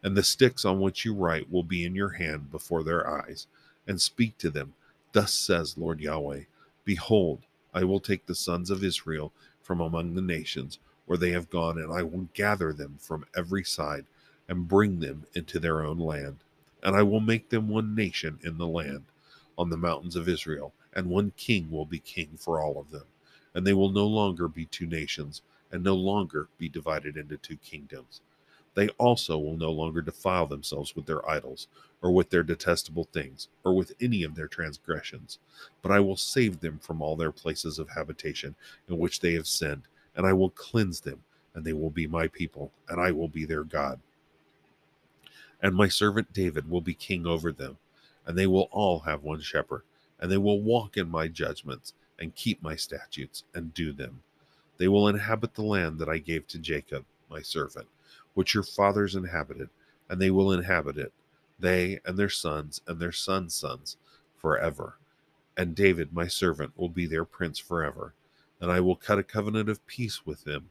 And 0.00 0.16
the 0.16 0.22
sticks 0.22 0.64
on 0.64 0.78
which 0.78 1.04
you 1.04 1.12
write 1.12 1.50
will 1.50 1.64
be 1.64 1.84
in 1.84 1.96
your 1.96 2.10
hand 2.10 2.52
before 2.52 2.84
their 2.84 3.04
eyes, 3.04 3.48
and 3.84 4.00
speak 4.00 4.38
to 4.38 4.48
them 4.48 4.74
Thus 5.10 5.34
says 5.34 5.76
Lord 5.76 5.98
Yahweh 5.98 6.42
Behold, 6.84 7.46
I 7.74 7.82
will 7.82 7.98
take 7.98 8.26
the 8.26 8.36
sons 8.36 8.70
of 8.70 8.84
Israel 8.84 9.32
from 9.60 9.80
among 9.80 10.14
the 10.14 10.22
nations 10.22 10.78
where 11.06 11.18
they 11.18 11.30
have 11.30 11.50
gone, 11.50 11.78
and 11.78 11.92
I 11.92 12.02
will 12.02 12.28
gather 12.34 12.72
them 12.72 12.96
from 12.98 13.26
every 13.36 13.64
side 13.64 14.06
and 14.48 14.68
bring 14.68 15.00
them 15.00 15.24
into 15.34 15.58
their 15.58 15.82
own 15.82 15.98
land. 15.98 16.36
And 16.82 16.94
I 16.96 17.02
will 17.02 17.20
make 17.20 17.48
them 17.48 17.68
one 17.68 17.94
nation 17.94 18.38
in 18.42 18.58
the 18.58 18.66
land, 18.66 19.04
on 19.56 19.70
the 19.70 19.76
mountains 19.76 20.16
of 20.16 20.28
Israel, 20.28 20.72
and 20.92 21.08
one 21.08 21.32
king 21.36 21.70
will 21.70 21.86
be 21.86 21.98
king 21.98 22.30
for 22.38 22.60
all 22.60 22.78
of 22.78 22.90
them. 22.90 23.04
And 23.54 23.66
they 23.66 23.72
will 23.72 23.90
no 23.90 24.06
longer 24.06 24.48
be 24.48 24.66
two 24.66 24.86
nations, 24.86 25.42
and 25.70 25.82
no 25.82 25.94
longer 25.94 26.48
be 26.58 26.68
divided 26.68 27.16
into 27.16 27.36
two 27.36 27.56
kingdoms. 27.56 28.20
They 28.74 28.88
also 28.90 29.38
will 29.38 29.56
no 29.56 29.70
longer 29.70 30.02
defile 30.02 30.46
themselves 30.46 30.96
with 30.96 31.06
their 31.06 31.28
idols, 31.28 31.68
or 32.02 32.10
with 32.10 32.30
their 32.30 32.42
detestable 32.42 33.04
things, 33.04 33.48
or 33.62 33.74
with 33.74 33.92
any 34.00 34.24
of 34.24 34.34
their 34.34 34.48
transgressions. 34.48 35.38
But 35.80 35.92
I 35.92 36.00
will 36.00 36.16
save 36.16 36.60
them 36.60 36.78
from 36.80 37.00
all 37.00 37.16
their 37.16 37.32
places 37.32 37.78
of 37.78 37.90
habitation 37.90 38.56
in 38.88 38.98
which 38.98 39.20
they 39.20 39.34
have 39.34 39.46
sinned, 39.46 39.82
and 40.16 40.26
I 40.26 40.32
will 40.32 40.50
cleanse 40.50 41.00
them, 41.00 41.22
and 41.54 41.64
they 41.64 41.72
will 41.72 41.90
be 41.90 42.06
my 42.06 42.28
people, 42.28 42.72
and 42.88 43.00
I 43.00 43.12
will 43.12 43.28
be 43.28 43.44
their 43.44 43.64
God. 43.64 44.00
And 45.62 45.74
my 45.74 45.88
servant 45.88 46.32
David 46.32 46.68
will 46.68 46.80
be 46.80 46.94
king 46.94 47.26
over 47.26 47.52
them, 47.52 47.78
and 48.26 48.36
they 48.36 48.46
will 48.46 48.68
all 48.70 49.00
have 49.00 49.22
one 49.22 49.40
shepherd, 49.40 49.82
and 50.20 50.30
they 50.30 50.36
will 50.36 50.60
walk 50.60 50.96
in 50.96 51.08
my 51.10 51.28
judgments, 51.28 51.92
and 52.18 52.34
keep 52.34 52.62
my 52.62 52.76
statutes, 52.76 53.44
and 53.54 53.74
do 53.74 53.92
them. 53.92 54.22
They 54.78 54.88
will 54.88 55.08
inhabit 55.08 55.54
the 55.54 55.62
land 55.62 55.98
that 55.98 56.08
I 56.08 56.18
gave 56.18 56.46
to 56.48 56.58
Jacob, 56.58 57.04
my 57.30 57.42
servant 57.42 57.88
which 58.34 58.52
your 58.52 58.62
fathers 58.62 59.14
inhabited, 59.14 59.70
and 60.08 60.20
they 60.20 60.30
will 60.30 60.52
inhabit 60.52 60.98
it, 60.98 61.12
they 61.58 62.00
and 62.04 62.18
their 62.18 62.28
sons 62.28 62.80
and 62.86 63.00
their 63.00 63.12
sons' 63.12 63.54
sons, 63.54 63.96
forever. 64.36 64.98
And 65.56 65.74
David, 65.74 66.12
my 66.12 66.26
servant, 66.26 66.72
will 66.76 66.88
be 66.88 67.06
their 67.06 67.24
prince 67.24 67.58
forever. 67.58 68.12
And 68.60 68.70
I 68.70 68.80
will 68.80 68.96
cut 68.96 69.18
a 69.18 69.22
covenant 69.22 69.68
of 69.68 69.86
peace 69.86 70.24
with 70.24 70.44
them. 70.44 70.68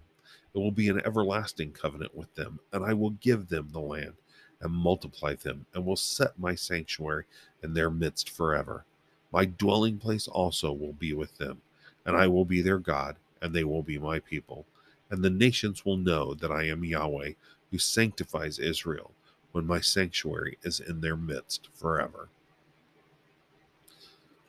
It 0.53 0.59
will 0.59 0.71
be 0.71 0.89
an 0.89 1.01
everlasting 1.05 1.71
covenant 1.71 2.15
with 2.15 2.33
them, 2.35 2.59
and 2.71 2.85
I 2.85 2.93
will 2.93 3.11
give 3.11 3.49
them 3.49 3.69
the 3.71 3.79
land 3.79 4.13
and 4.61 4.71
multiply 4.71 5.35
them, 5.35 5.65
and 5.73 5.85
will 5.85 5.95
set 5.95 6.39
my 6.39 6.55
sanctuary 6.55 7.25
in 7.61 7.73
their 7.73 7.89
midst 7.89 8.29
forever. 8.29 8.85
My 9.31 9.45
dwelling 9.45 9.97
place 9.97 10.27
also 10.27 10.71
will 10.71 10.93
be 10.93 11.13
with 11.13 11.37
them, 11.37 11.61
and 12.05 12.15
I 12.15 12.27
will 12.27 12.45
be 12.45 12.61
their 12.61 12.79
God, 12.79 13.17
and 13.41 13.53
they 13.53 13.63
will 13.63 13.83
be 13.83 13.97
my 13.97 14.19
people 14.19 14.65
and 15.13 15.23
the 15.23 15.29
nations 15.29 15.85
will 15.85 15.97
know 15.97 16.33
that 16.33 16.51
I 16.51 16.63
am 16.63 16.83
Yahweh, 16.83 17.33
who 17.69 17.77
sanctifies 17.77 18.57
Israel, 18.57 19.11
when 19.51 19.67
my 19.67 19.79
sanctuary 19.79 20.57
is 20.63 20.79
in 20.79 21.01
their 21.01 21.15
midst 21.15 21.69
forever. 21.71 22.29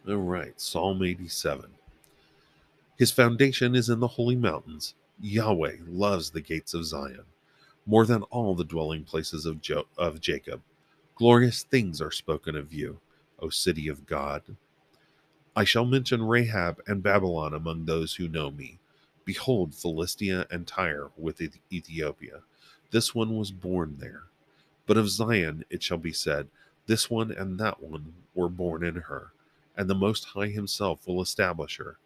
All 0.08 0.16
right, 0.16 0.58
Psalm 0.58 1.02
87. 1.02 1.66
His 2.98 3.12
foundation 3.12 3.74
is 3.74 3.88
in 3.90 4.00
the 4.00 4.08
holy 4.08 4.36
mountains. 4.36 4.94
Yahweh 5.20 5.76
loves 5.88 6.30
the 6.30 6.40
gates 6.40 6.74
of 6.74 6.86
Zion 6.86 7.24
more 7.86 8.06
than 8.06 8.22
all 8.24 8.54
the 8.54 8.64
dwelling 8.64 9.04
places 9.04 9.46
of, 9.46 9.60
jo- 9.60 9.86
of 9.98 10.20
Jacob. 10.20 10.62
Glorious 11.16 11.62
things 11.64 12.00
are 12.00 12.10
spoken 12.10 12.56
of 12.56 12.72
you, 12.72 13.00
O 13.40 13.48
city 13.50 13.88
of 13.88 14.06
God. 14.06 14.42
I 15.56 15.64
shall 15.64 15.84
mention 15.84 16.22
Rahab 16.22 16.82
and 16.86 17.02
Babylon 17.02 17.54
among 17.54 17.84
those 17.84 18.14
who 18.14 18.28
know 18.28 18.50
me 18.50 18.78
Behold, 19.24 19.74
Philistia 19.74 20.46
and 20.50 20.66
Tyre 20.66 21.10
with 21.16 21.40
Ethiopia. 21.72 22.42
This 22.90 23.14
one 23.14 23.36
was 23.36 23.52
born 23.52 23.96
there. 24.00 24.24
But 24.86 24.98
of 24.98 25.10
Zion 25.10 25.64
it 25.70 25.82
shall 25.82 25.98
be 25.98 26.12
said, 26.12 26.48
This 26.86 27.10
one 27.10 27.30
and 27.32 27.58
that 27.60 27.82
one 27.82 28.14
were 28.34 28.48
born 28.50 28.84
in 28.84 28.96
her, 28.96 29.32
and 29.76 29.88
the 29.88 29.94
Most 29.94 30.26
High 30.26 30.48
Himself 30.48 31.06
will 31.06 31.22
establish 31.22 31.78
her. 31.78 31.98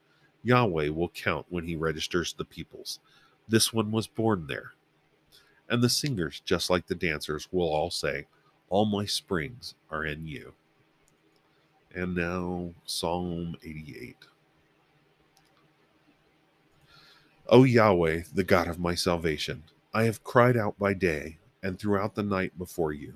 Yahweh 0.42 0.88
will 0.88 1.08
count 1.08 1.46
when 1.48 1.64
He 1.64 1.76
registers 1.76 2.32
the 2.32 2.44
peoples. 2.44 3.00
This 3.48 3.72
one 3.72 3.90
was 3.90 4.06
born 4.06 4.46
there. 4.46 4.72
And 5.68 5.82
the 5.82 5.88
singers, 5.88 6.40
just 6.44 6.70
like 6.70 6.86
the 6.86 6.94
dancers, 6.94 7.48
will 7.52 7.68
all 7.68 7.90
say, 7.90 8.26
All 8.68 8.84
my 8.86 9.04
springs 9.04 9.74
are 9.90 10.04
in 10.04 10.26
you. 10.26 10.54
And 11.94 12.14
now, 12.14 12.70
Psalm 12.84 13.56
88. 13.62 14.16
O 17.48 17.64
Yahweh, 17.64 18.22
the 18.34 18.44
God 18.44 18.68
of 18.68 18.78
my 18.78 18.94
salvation, 18.94 19.64
I 19.94 20.04
have 20.04 20.22
cried 20.22 20.56
out 20.56 20.78
by 20.78 20.92
day 20.92 21.38
and 21.62 21.78
throughout 21.78 22.14
the 22.14 22.22
night 22.22 22.58
before 22.58 22.92
you. 22.92 23.14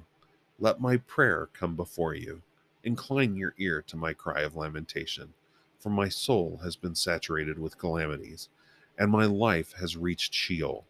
Let 0.58 0.80
my 0.80 0.96
prayer 0.96 1.48
come 1.52 1.76
before 1.76 2.14
you. 2.14 2.42
Incline 2.82 3.37
your 3.37 3.54
ear 3.58 3.82
to 3.87 3.96
my 3.96 4.14
cry 4.14 4.40
of 4.40 4.56
lamentation, 4.56 5.35
for 5.82 5.90
my 5.90 6.08
soul 6.08 6.60
has 6.62 6.76
been 6.76 6.94
saturated 6.94 7.58
with 7.58 7.78
calamities, 7.78 8.48
and 8.96 9.10
my 9.10 9.24
life 9.24 9.72
has 9.80 9.96
reached 9.96 10.33
Sheol. 10.33 10.85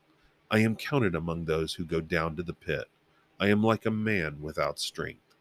I 0.50 0.58
am 0.58 0.76
counted 0.76 1.14
among 1.14 1.46
those 1.46 1.74
who 1.74 1.84
go 1.84 2.00
down 2.00 2.36
to 2.36 2.42
the 2.42 2.52
pit. 2.52 2.84
I 3.40 3.48
am 3.48 3.62
like 3.62 3.86
a 3.86 3.90
man 3.90 4.42
without 4.42 4.78
strength, 4.78 5.34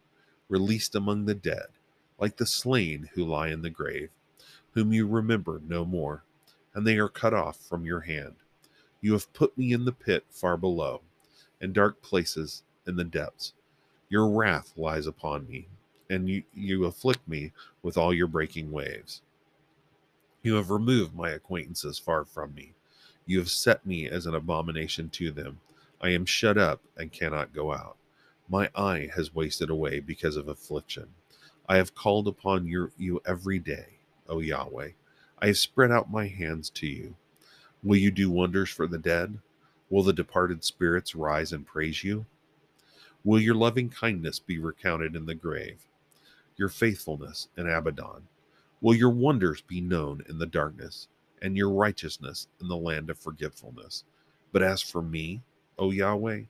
released 0.48 0.96
among 0.96 1.26
the 1.26 1.36
dead, 1.36 1.68
like 2.18 2.38
the 2.38 2.46
slain 2.46 3.10
who 3.14 3.26
lie 3.26 3.50
in 3.50 3.62
the 3.62 3.70
grave, 3.70 4.10
whom 4.72 4.94
you 4.94 5.06
remember 5.06 5.62
no 5.68 5.84
more 5.84 6.24
and 6.74 6.86
they 6.86 6.98
are 6.98 7.10
cut 7.10 7.34
off 7.34 7.58
from 7.58 7.86
your 7.86 8.02
hand. 8.02 8.36
You 9.02 9.14
have 9.14 9.34
put 9.34 9.58
me 9.58 9.74
in 9.74 9.86
the 9.86 9.92
pit 9.92 10.26
far 10.30 10.58
below, 10.58 11.02
in 11.60 11.74
dark 11.74 12.02
places 12.02 12.64
in 12.88 12.96
the 12.96 13.04
depths. 13.04 13.54
Your 14.10 14.30
wrath 14.30 14.74
lies 14.78 15.08
upon 15.08 15.48
me, 15.48 15.68
and 16.10 16.30
you, 16.30 16.44
you 16.54 16.86
afflict 16.86 17.28
me 17.28 17.52
with 17.82 17.98
all 17.98 18.14
your 18.14 18.28
breaking 18.28 18.72
waves. 18.72 19.22
You 20.44 20.56
have 20.56 20.72
removed 20.72 21.14
my 21.14 21.30
acquaintances 21.30 22.00
far 22.00 22.26
from 22.26 22.56
me. 22.56 22.74
You 23.26 23.38
have 23.40 23.50
set 23.50 23.86
me 23.86 24.08
as 24.08 24.26
an 24.26 24.34
abomination 24.34 25.10
to 25.12 25.32
them. 25.32 25.60
I 26.02 26.10
am 26.10 26.26
shut 26.26 26.58
up 26.58 26.82
and 26.98 27.12
cannot 27.12 27.54
go 27.54 27.74
out. 27.74 27.98
My 28.50 28.70
eye 28.76 29.10
has 29.16 29.36
wasted 29.36 29.70
away 29.70 30.00
because 30.00 30.36
of 30.36 30.48
affliction. 30.48 31.08
I 31.70 31.78
have 31.78 31.94
called 31.94 32.28
upon 32.28 32.66
your, 32.66 32.92
you 32.98 33.22
every 33.26 33.60
day, 33.60 34.00
O 34.28 34.40
Yahweh. 34.40 34.90
I 35.40 35.48
have 35.48 35.58
spread 35.58 35.92
out 35.92 36.12
my 36.12 36.28
hands 36.28 36.70
to 36.72 36.88
you. 36.88 37.16
Will 37.84 37.98
you 37.98 38.12
do 38.12 38.32
wonders 38.32 38.70
for 38.70 38.88
the 38.88 38.98
dead? 38.98 39.38
Will 39.90 40.04
the 40.04 40.14
departed 40.14 40.64
spirits 40.64 41.16
rise 41.16 41.54
and 41.54 41.66
praise 41.66 42.04
you? 42.04 42.26
Will 43.24 43.40
your 43.40 43.56
loving 43.56 43.90
kindness 43.90 44.40
be 44.40 44.58
recounted 44.58 45.16
in 45.16 45.28
the 45.28 45.36
grave? 45.36 45.86
Your 46.58 46.70
faithfulness 46.70 47.48
in 47.56 47.70
Abaddon? 47.70 48.28
Will 48.82 48.96
your 48.96 49.12
wonders 49.12 49.62
be 49.62 49.80
known 49.80 50.24
in 50.28 50.40
the 50.40 50.48
darkness, 50.48 51.08
and 51.40 51.56
your 51.56 51.70
righteousness 51.70 52.48
in 52.60 52.68
the 52.68 52.76
land 52.76 53.12
of 53.12 53.20
forgetfulness? 53.20 54.06
But 54.52 54.64
as 54.64 54.82
for 54.82 55.04
me, 55.04 55.44
O 55.78 55.92
Yahweh, 55.92 56.42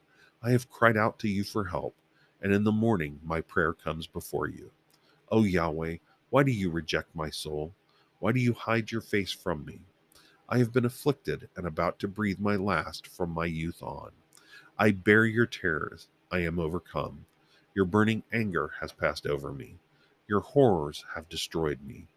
I 0.42 0.52
have 0.52 0.70
cried 0.72 0.96
out 0.96 1.20
to 1.20 1.28
you 1.28 1.44
for 1.44 1.66
help, 1.66 1.94
and 2.42 2.54
in 2.54 2.64
the 2.64 2.72
morning 2.72 3.20
my 3.22 3.42
prayer 3.42 3.74
comes 3.74 4.08
before 4.08 4.48
you. 4.48 4.72
O 5.30 5.44
Yahweh, 5.44 5.98
why 6.30 6.44
do 6.44 6.52
you 6.52 6.70
reject 6.70 7.14
my 7.14 7.30
soul? 7.30 7.74
Why 8.20 8.32
do 8.32 8.40
you 8.40 8.54
hide 8.54 8.92
your 8.92 9.02
face 9.02 9.34
from 9.34 9.66
me? 9.66 9.82
I 10.48 10.58
have 10.60 10.72
been 10.72 10.86
afflicted 10.86 11.50
and 11.58 11.68
about 11.68 12.00
to 12.00 12.08
breathe 12.08 12.40
my 12.40 12.56
last 12.56 13.08
from 13.08 13.32
my 13.32 13.46
youth 13.46 13.84
on. 13.84 14.12
I 14.80 14.92
bear 14.92 15.26
your 15.26 15.46
terrors, 15.48 16.08
I 16.32 16.40
am 16.40 16.60
overcome. 16.60 17.26
Your 17.76 17.86
burning 17.86 18.24
anger 18.32 18.72
has 18.80 18.94
passed 18.94 19.28
over 19.28 19.52
me. 19.52 19.76
Your 20.28 20.40
horrors 20.40 21.04
have 21.14 21.28
destroyed 21.28 21.80
me. 21.86 22.08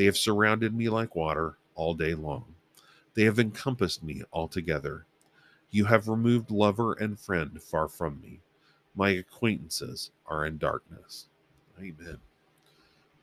They 0.00 0.06
have 0.06 0.16
surrounded 0.16 0.74
me 0.74 0.88
like 0.88 1.14
water 1.14 1.58
all 1.74 1.92
day 1.92 2.14
long. 2.14 2.46
They 3.12 3.24
have 3.24 3.38
encompassed 3.38 4.02
me 4.02 4.22
altogether. 4.32 5.04
You 5.70 5.84
have 5.84 6.08
removed 6.08 6.50
lover 6.50 6.94
and 6.94 7.20
friend 7.20 7.62
far 7.62 7.86
from 7.86 8.18
me. 8.22 8.40
My 8.94 9.10
acquaintances 9.10 10.10
are 10.26 10.46
in 10.46 10.56
darkness. 10.56 11.26
Amen. 11.78 12.16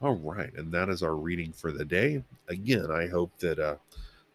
All 0.04 0.18
right, 0.18 0.54
and 0.54 0.72
that 0.72 0.88
is 0.88 1.02
our 1.02 1.16
reading 1.16 1.52
for 1.52 1.72
the 1.72 1.84
day. 1.84 2.24
Again, 2.48 2.92
I 2.92 3.08
hope 3.08 3.32
that 3.40 3.58
uh, 3.58 3.78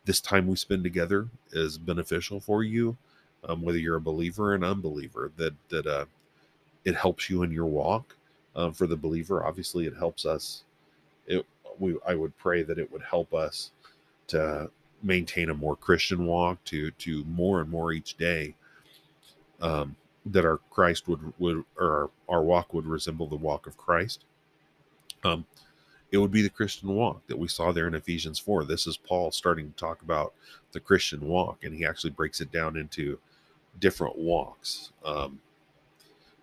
this 0.04 0.20
time 0.20 0.48
we 0.48 0.56
spend 0.56 0.82
together 0.82 1.28
is 1.52 1.78
beneficial 1.78 2.40
for 2.40 2.64
you, 2.64 2.96
um, 3.44 3.62
whether 3.62 3.78
you're 3.78 3.94
a 3.94 4.00
believer 4.00 4.50
or 4.50 4.54
an 4.56 4.64
unbeliever. 4.64 5.30
That 5.36 5.54
that 5.68 5.86
uh, 5.86 6.06
it 6.84 6.96
helps 6.96 7.30
you 7.30 7.44
in 7.44 7.52
your 7.52 7.66
walk. 7.66 8.16
Um, 8.56 8.72
for 8.72 8.88
the 8.88 8.96
believer, 8.96 9.46
obviously, 9.46 9.86
it 9.86 9.96
helps 9.96 10.26
us. 10.26 10.64
We 11.78 11.96
I 12.06 12.14
would 12.14 12.36
pray 12.38 12.62
that 12.62 12.78
it 12.78 12.90
would 12.92 13.02
help 13.02 13.34
us 13.34 13.70
to 14.28 14.70
maintain 15.02 15.50
a 15.50 15.54
more 15.54 15.76
Christian 15.76 16.26
walk, 16.26 16.62
to 16.64 16.90
to 16.90 17.24
more 17.24 17.60
and 17.60 17.70
more 17.70 17.92
each 17.92 18.16
day. 18.16 18.54
Um, 19.60 19.96
that 20.26 20.44
our 20.44 20.58
Christ 20.70 21.08
would 21.08 21.32
would 21.38 21.64
or 21.76 22.10
our, 22.28 22.36
our 22.36 22.42
walk 22.42 22.72
would 22.74 22.86
resemble 22.86 23.26
the 23.26 23.36
walk 23.36 23.66
of 23.66 23.76
Christ. 23.76 24.24
Um, 25.24 25.46
it 26.10 26.18
would 26.18 26.30
be 26.30 26.42
the 26.42 26.50
Christian 26.50 26.90
walk 26.90 27.26
that 27.26 27.38
we 27.38 27.48
saw 27.48 27.72
there 27.72 27.86
in 27.86 27.94
Ephesians 27.94 28.38
4. 28.38 28.64
This 28.64 28.86
is 28.86 28.98
Paul 28.98 29.30
starting 29.30 29.70
to 29.70 29.76
talk 29.76 30.02
about 30.02 30.34
the 30.72 30.80
Christian 30.80 31.26
walk, 31.26 31.64
and 31.64 31.74
he 31.74 31.86
actually 31.86 32.10
breaks 32.10 32.40
it 32.40 32.52
down 32.52 32.76
into 32.76 33.18
different 33.80 34.18
walks. 34.18 34.92
Um, 35.04 35.40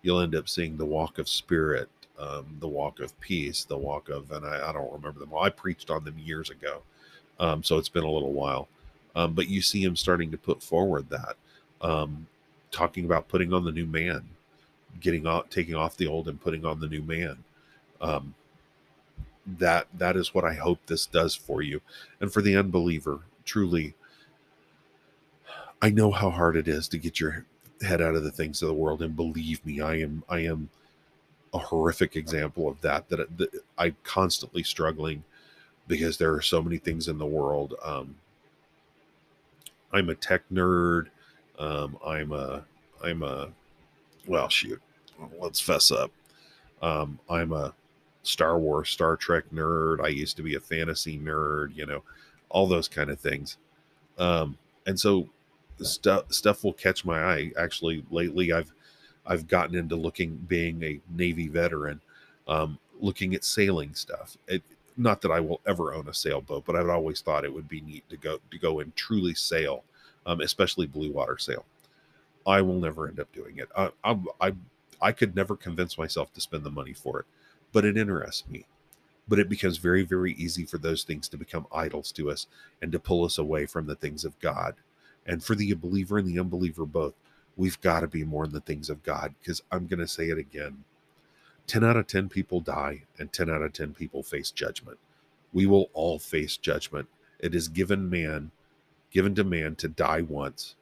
you'll 0.02 0.20
end 0.20 0.34
up 0.34 0.48
seeing 0.48 0.76
the 0.76 0.86
walk 0.86 1.18
of 1.18 1.28
spirit, 1.28 1.88
um, 2.20 2.46
the 2.60 2.68
walk 2.68 3.00
of 3.00 3.18
peace, 3.20 3.64
the 3.64 3.76
walk 3.76 4.10
of, 4.10 4.30
and 4.30 4.44
I, 4.44 4.68
I, 4.68 4.72
don't 4.72 4.92
remember 4.92 5.18
them 5.18 5.32
all. 5.32 5.42
I 5.42 5.50
preached 5.50 5.90
on 5.90 6.04
them 6.04 6.18
years 6.18 6.50
ago, 6.50 6.82
um, 7.38 7.62
so 7.62 7.78
it's 7.78 7.88
been 7.88 8.04
a 8.04 8.10
little 8.10 8.32
while. 8.32 8.68
Um, 9.16 9.32
but 9.32 9.48
you 9.48 9.62
see 9.62 9.82
him 9.82 9.96
starting 9.96 10.30
to 10.30 10.38
put 10.38 10.62
forward 10.62 11.08
that, 11.10 11.36
um, 11.80 12.26
talking 12.70 13.06
about 13.06 13.28
putting 13.28 13.52
on 13.52 13.64
the 13.64 13.72
new 13.72 13.86
man, 13.86 14.22
getting 15.00 15.26
off, 15.26 15.48
taking 15.48 15.74
off 15.74 15.96
the 15.96 16.06
old 16.06 16.28
and 16.28 16.40
putting 16.40 16.64
on 16.64 16.78
the 16.78 16.88
new 16.88 17.02
man. 17.02 17.38
Um, 18.00 18.34
that 19.58 19.88
that 19.94 20.16
is 20.16 20.34
what 20.34 20.44
I 20.44 20.54
hope 20.54 20.78
this 20.86 21.06
does 21.06 21.34
for 21.34 21.62
you. 21.62 21.80
And 22.20 22.32
for 22.32 22.42
the 22.42 22.54
unbeliever, 22.54 23.20
truly 23.44 23.94
I 25.82 25.90
know 25.90 26.10
how 26.10 26.30
hard 26.30 26.56
it 26.56 26.68
is 26.68 26.88
to 26.88 26.98
get 26.98 27.20
your 27.20 27.46
head 27.80 28.02
out 28.02 28.14
of 28.14 28.22
the 28.22 28.30
things 28.30 28.60
of 28.60 28.68
the 28.68 28.74
world 28.74 29.00
and 29.00 29.16
believe 29.16 29.64
me, 29.64 29.80
I 29.80 29.96
am 29.96 30.22
I 30.28 30.40
am 30.40 30.68
a 31.52 31.58
horrific 31.58 32.16
example 32.16 32.68
of 32.68 32.80
that 32.80 33.08
that, 33.08 33.36
that 33.38 33.50
I'm 33.76 33.96
constantly 34.04 34.62
struggling 34.62 35.24
because 35.88 36.16
there 36.16 36.32
are 36.32 36.42
so 36.42 36.62
many 36.62 36.78
things 36.78 37.08
in 37.08 37.18
the 37.18 37.26
world 37.26 37.74
um, 37.82 38.14
I'm 39.92 40.08
a 40.10 40.14
tech 40.14 40.42
nerd. 40.52 41.06
Um, 41.58 41.98
I'm 42.04 42.32
a 42.32 42.64
I'm 43.02 43.22
a 43.22 43.48
well 44.26 44.48
shoot. 44.48 44.80
Let's 45.38 45.60
fess 45.60 45.90
up. 45.90 46.10
Um, 46.82 47.18
I'm 47.28 47.52
a 47.52 47.74
Star 48.22 48.58
Wars, 48.58 48.90
Star 48.90 49.16
Trek 49.16 49.44
nerd. 49.52 50.02
I 50.02 50.08
used 50.08 50.36
to 50.36 50.42
be 50.42 50.54
a 50.54 50.60
fantasy 50.60 51.18
nerd, 51.18 51.76
you 51.76 51.86
know, 51.86 52.02
all 52.48 52.66
those 52.66 52.88
kind 52.88 53.10
of 53.10 53.18
things. 53.18 53.56
Um, 54.18 54.56
and 54.86 54.98
so 54.98 55.28
stuff 55.82 56.32
stuff 56.32 56.64
will 56.64 56.72
catch 56.72 57.04
my 57.04 57.22
eye. 57.22 57.52
Actually, 57.58 58.04
lately 58.10 58.52
I've 58.52 58.72
I've 59.26 59.48
gotten 59.48 59.76
into 59.76 59.96
looking 59.96 60.36
being 60.48 60.82
a 60.82 61.00
Navy 61.10 61.48
veteran, 61.48 62.00
um, 62.48 62.78
looking 63.00 63.34
at 63.34 63.44
sailing 63.44 63.94
stuff. 63.94 64.36
It, 64.48 64.62
not 64.96 65.22
that 65.22 65.30
I 65.30 65.40
will 65.40 65.60
ever 65.66 65.94
own 65.94 66.08
a 66.08 66.14
sailboat, 66.14 66.64
but 66.66 66.76
I've 66.76 66.88
always 66.88 67.20
thought 67.20 67.44
it 67.44 67.54
would 67.54 67.68
be 67.68 67.80
neat 67.80 68.08
to 68.10 68.16
go 68.16 68.38
to 68.50 68.58
go 68.58 68.80
and 68.80 68.94
truly 68.96 69.34
sail, 69.34 69.84
um, 70.26 70.40
especially 70.40 70.86
blue 70.86 71.12
water 71.12 71.38
sail. 71.38 71.64
I 72.46 72.62
will 72.62 72.80
never 72.80 73.08
end 73.08 73.20
up 73.20 73.32
doing 73.32 73.58
it. 73.58 73.68
I, 73.76 73.90
I, 74.04 74.18
I 74.40 74.52
I 75.02 75.12
could 75.12 75.34
never 75.34 75.56
convince 75.56 75.96
myself 75.96 76.32
to 76.34 76.40
spend 76.40 76.64
the 76.64 76.70
money 76.70 76.92
for 76.92 77.20
it 77.20 77.26
but 77.72 77.84
it 77.84 77.96
interests 77.96 78.48
me. 78.48 78.66
But 79.28 79.38
it 79.38 79.48
becomes 79.48 79.78
very, 79.78 80.02
very 80.02 80.32
easy 80.34 80.64
for 80.64 80.78
those 80.78 81.04
things 81.04 81.28
to 81.28 81.36
become 81.36 81.66
idols 81.72 82.10
to 82.12 82.30
us 82.30 82.46
and 82.82 82.90
to 82.92 82.98
pull 82.98 83.24
us 83.24 83.38
away 83.38 83.66
from 83.66 83.86
the 83.86 83.94
things 83.94 84.24
of 84.24 84.38
God. 84.40 84.74
And 85.26 85.42
for 85.42 85.54
the 85.54 85.72
believer 85.74 86.18
and 86.18 86.26
the 86.26 86.40
unbeliever 86.40 86.84
both, 86.84 87.14
we've 87.60 87.80
got 87.82 88.00
to 88.00 88.08
be 88.08 88.24
more 88.24 88.46
in 88.46 88.52
the 88.52 88.60
things 88.60 88.88
of 88.88 89.02
God 89.02 89.34
because 89.38 89.62
I'm 89.70 89.86
going 89.86 90.00
to 90.00 90.08
say 90.08 90.30
it 90.30 90.38
again 90.38 90.84
10 91.66 91.84
out 91.84 91.96
of 91.96 92.08
10 92.08 92.28
people 92.28 92.60
die, 92.60 93.02
and 93.16 93.32
10 93.32 93.48
out 93.48 93.62
of 93.62 93.72
10 93.72 93.94
people 93.94 94.24
face 94.24 94.50
judgment. 94.50 94.98
We 95.52 95.66
will 95.66 95.88
all 95.92 96.18
face 96.18 96.56
judgment. 96.56 97.06
It 97.38 97.54
is 97.54 97.68
given 97.68 98.10
man, 98.10 98.50
given 99.12 99.36
to 99.36 99.44
man 99.44 99.76
to 99.76 99.86
die 99.86 100.22
once 100.22 100.74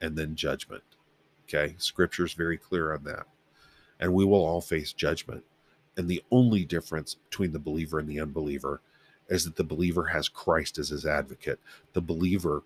and 0.00 0.16
then 0.16 0.36
judgment. 0.36 0.84
Okay. 1.48 1.74
Scripture 1.78 2.26
is 2.26 2.34
very 2.34 2.56
clear 2.56 2.92
on 2.92 3.02
that. 3.04 3.26
And 3.98 4.14
we 4.14 4.24
will 4.24 4.44
all 4.44 4.60
face 4.60 4.92
judgment. 4.92 5.42
And 5.96 6.08
the 6.08 6.22
only 6.30 6.64
difference 6.64 7.14
between 7.14 7.50
the 7.50 7.58
believer 7.58 7.98
and 7.98 8.08
the 8.08 8.20
unbeliever 8.20 8.82
is 9.28 9.44
that 9.46 9.56
the 9.56 9.64
believer 9.64 10.04
has 10.04 10.28
Christ 10.28 10.78
as 10.78 10.90
his 10.90 11.04
advocate. 11.04 11.58
The 11.92 12.02
believer, 12.02 12.62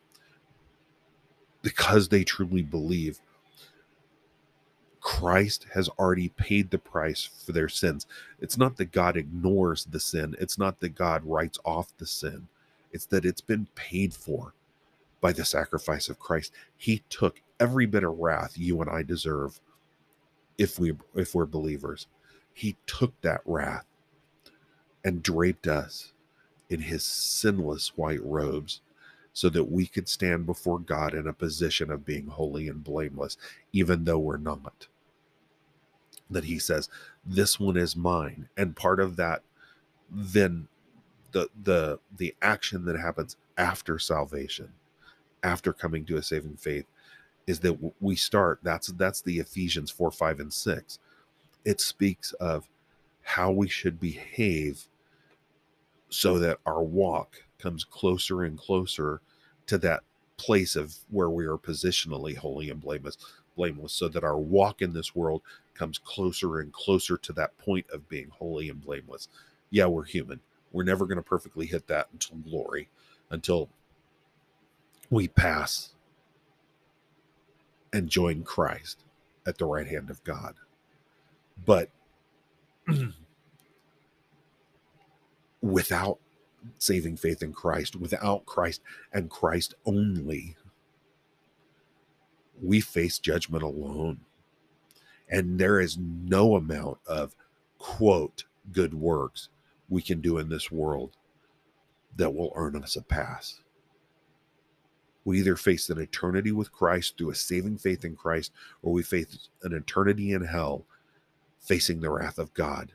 because 1.62 2.10
they 2.10 2.24
truly 2.24 2.62
believe, 2.62 3.20
Christ 5.04 5.68
has 5.74 5.88
already 5.90 6.30
paid 6.30 6.70
the 6.72 6.78
price 6.78 7.24
for 7.24 7.52
their 7.52 7.70
sins. 7.70 8.06
It's 8.40 8.58
not 8.58 8.78
that 8.78 8.92
God 8.92 9.16
ignores 9.18 9.86
the 9.86 10.00
sin, 10.00 10.36
it's 10.40 10.58
not 10.58 10.80
that 10.80 10.96
God 10.96 11.24
writes 11.26 11.60
off 11.64 11.96
the 11.98 12.06
sin, 12.06 12.48
it's 12.92 13.06
that 13.08 13.26
it's 13.26 13.42
been 13.42 13.68
paid 13.76 14.14
for 14.14 14.54
by 15.20 15.32
the 15.32 15.44
sacrifice 15.46 16.08
of 16.08 16.20
Christ. 16.20 16.52
He 16.76 17.02
took 17.10 17.42
every 17.60 17.86
bit 17.86 18.04
of 18.04 18.18
wrath 18.18 18.58
you 18.58 18.80
and 18.82 18.90
I 18.90 19.02
deserve 19.04 19.60
if 20.58 20.78
we 20.78 20.94
if 21.14 21.34
we're 21.34 21.46
believers. 21.46 22.08
He 22.54 22.76
took 22.86 23.20
that 23.22 23.42
wrath 23.46 23.86
and 25.04 25.22
draped 25.22 25.66
us 25.68 26.12
in 26.70 26.82
his 26.82 27.04
sinless 27.04 27.96
white 27.96 28.24
robes 28.24 28.80
so 29.32 29.48
that 29.50 29.70
we 29.70 29.86
could 29.86 30.08
stand 30.08 30.46
before 30.46 30.78
God 30.80 31.14
in 31.14 31.26
a 31.28 31.32
position 31.32 31.90
of 31.90 32.06
being 32.06 32.28
holy 32.28 32.68
and 32.68 32.84
blameless, 32.84 33.36
even 33.72 34.04
though 34.04 34.18
we're 34.18 34.38
not. 34.38 34.88
That 36.30 36.44
he 36.44 36.58
says, 36.58 36.88
This 37.24 37.60
one 37.60 37.76
is 37.76 37.96
mine. 37.96 38.48
And 38.56 38.76
part 38.76 39.00
of 39.00 39.16
that, 39.16 39.42
then 40.10 40.68
the 41.32 41.48
the 41.62 41.98
the 42.16 42.34
action 42.42 42.84
that 42.86 42.98
happens 42.98 43.36
after 43.58 43.98
salvation, 43.98 44.70
after 45.42 45.72
coming 45.72 46.04
to 46.06 46.16
a 46.16 46.22
saving 46.22 46.56
faith, 46.56 46.86
is 47.46 47.60
that 47.60 47.78
we 48.00 48.16
start. 48.16 48.60
That's 48.62 48.88
that's 48.88 49.20
the 49.20 49.38
Ephesians 49.38 49.90
4, 49.90 50.10
5, 50.10 50.40
and 50.40 50.52
6 50.52 50.98
it 51.64 51.80
speaks 51.80 52.32
of 52.34 52.68
how 53.22 53.50
we 53.50 53.68
should 53.68 53.98
behave 53.98 54.86
so 56.08 56.38
that 56.38 56.58
our 56.66 56.82
walk 56.82 57.44
comes 57.58 57.84
closer 57.84 58.42
and 58.42 58.58
closer 58.58 59.20
to 59.66 59.78
that 59.78 60.02
place 60.36 60.76
of 60.76 60.96
where 61.10 61.30
we 61.30 61.46
are 61.46 61.56
positionally 61.56 62.36
holy 62.36 62.68
and 62.68 62.80
blameless 62.80 63.16
blameless 63.56 63.92
so 63.92 64.08
that 64.08 64.24
our 64.24 64.38
walk 64.38 64.82
in 64.82 64.92
this 64.92 65.14
world 65.14 65.42
comes 65.74 65.98
closer 65.98 66.60
and 66.60 66.72
closer 66.72 67.16
to 67.16 67.32
that 67.32 67.56
point 67.58 67.86
of 67.90 68.08
being 68.08 68.28
holy 68.30 68.68
and 68.68 68.80
blameless. 68.84 69.28
Yeah 69.70 69.86
we're 69.86 70.04
human. 70.04 70.40
We're 70.72 70.84
never 70.84 71.06
going 71.06 71.16
to 71.16 71.22
perfectly 71.22 71.66
hit 71.66 71.86
that 71.88 72.08
until 72.12 72.36
glory 72.38 72.88
until 73.30 73.68
we 75.10 75.28
pass 75.28 75.94
and 77.92 78.08
join 78.08 78.42
christ 78.42 79.04
at 79.46 79.58
the 79.58 79.66
right 79.66 79.86
hand 79.86 80.10
of 80.10 80.22
god. 80.24 80.54
But 81.64 81.90
without 85.62 86.18
saving 86.78 87.16
faith 87.16 87.42
in 87.42 87.52
Christ, 87.52 87.96
without 87.96 88.46
Christ 88.46 88.80
and 89.12 89.30
Christ 89.30 89.74
only, 89.86 90.56
we 92.62 92.80
face 92.80 93.18
judgment 93.18 93.62
alone. 93.62 94.20
And 95.28 95.58
there 95.58 95.80
is 95.80 95.98
no 95.98 96.56
amount 96.56 96.98
of 97.06 97.34
quote 97.78 98.44
good 98.72 98.94
works 98.94 99.48
we 99.88 100.02
can 100.02 100.20
do 100.20 100.38
in 100.38 100.48
this 100.48 100.70
world 100.70 101.16
that 102.16 102.34
will 102.34 102.52
earn 102.54 102.76
us 102.76 102.96
a 102.96 103.02
pass. 103.02 103.60
We 105.24 105.38
either 105.38 105.56
face 105.56 105.88
an 105.88 105.98
eternity 105.98 106.52
with 106.52 106.72
Christ 106.72 107.16
through 107.16 107.30
a 107.30 107.34
saving 107.34 107.78
faith 107.78 108.04
in 108.04 108.14
Christ, 108.14 108.52
or 108.82 108.92
we 108.92 109.02
face 109.02 109.48
an 109.62 109.72
eternity 109.72 110.32
in 110.32 110.44
hell 110.44 110.84
facing 111.60 112.00
the 112.00 112.10
wrath 112.10 112.38
of 112.38 112.52
God. 112.52 112.92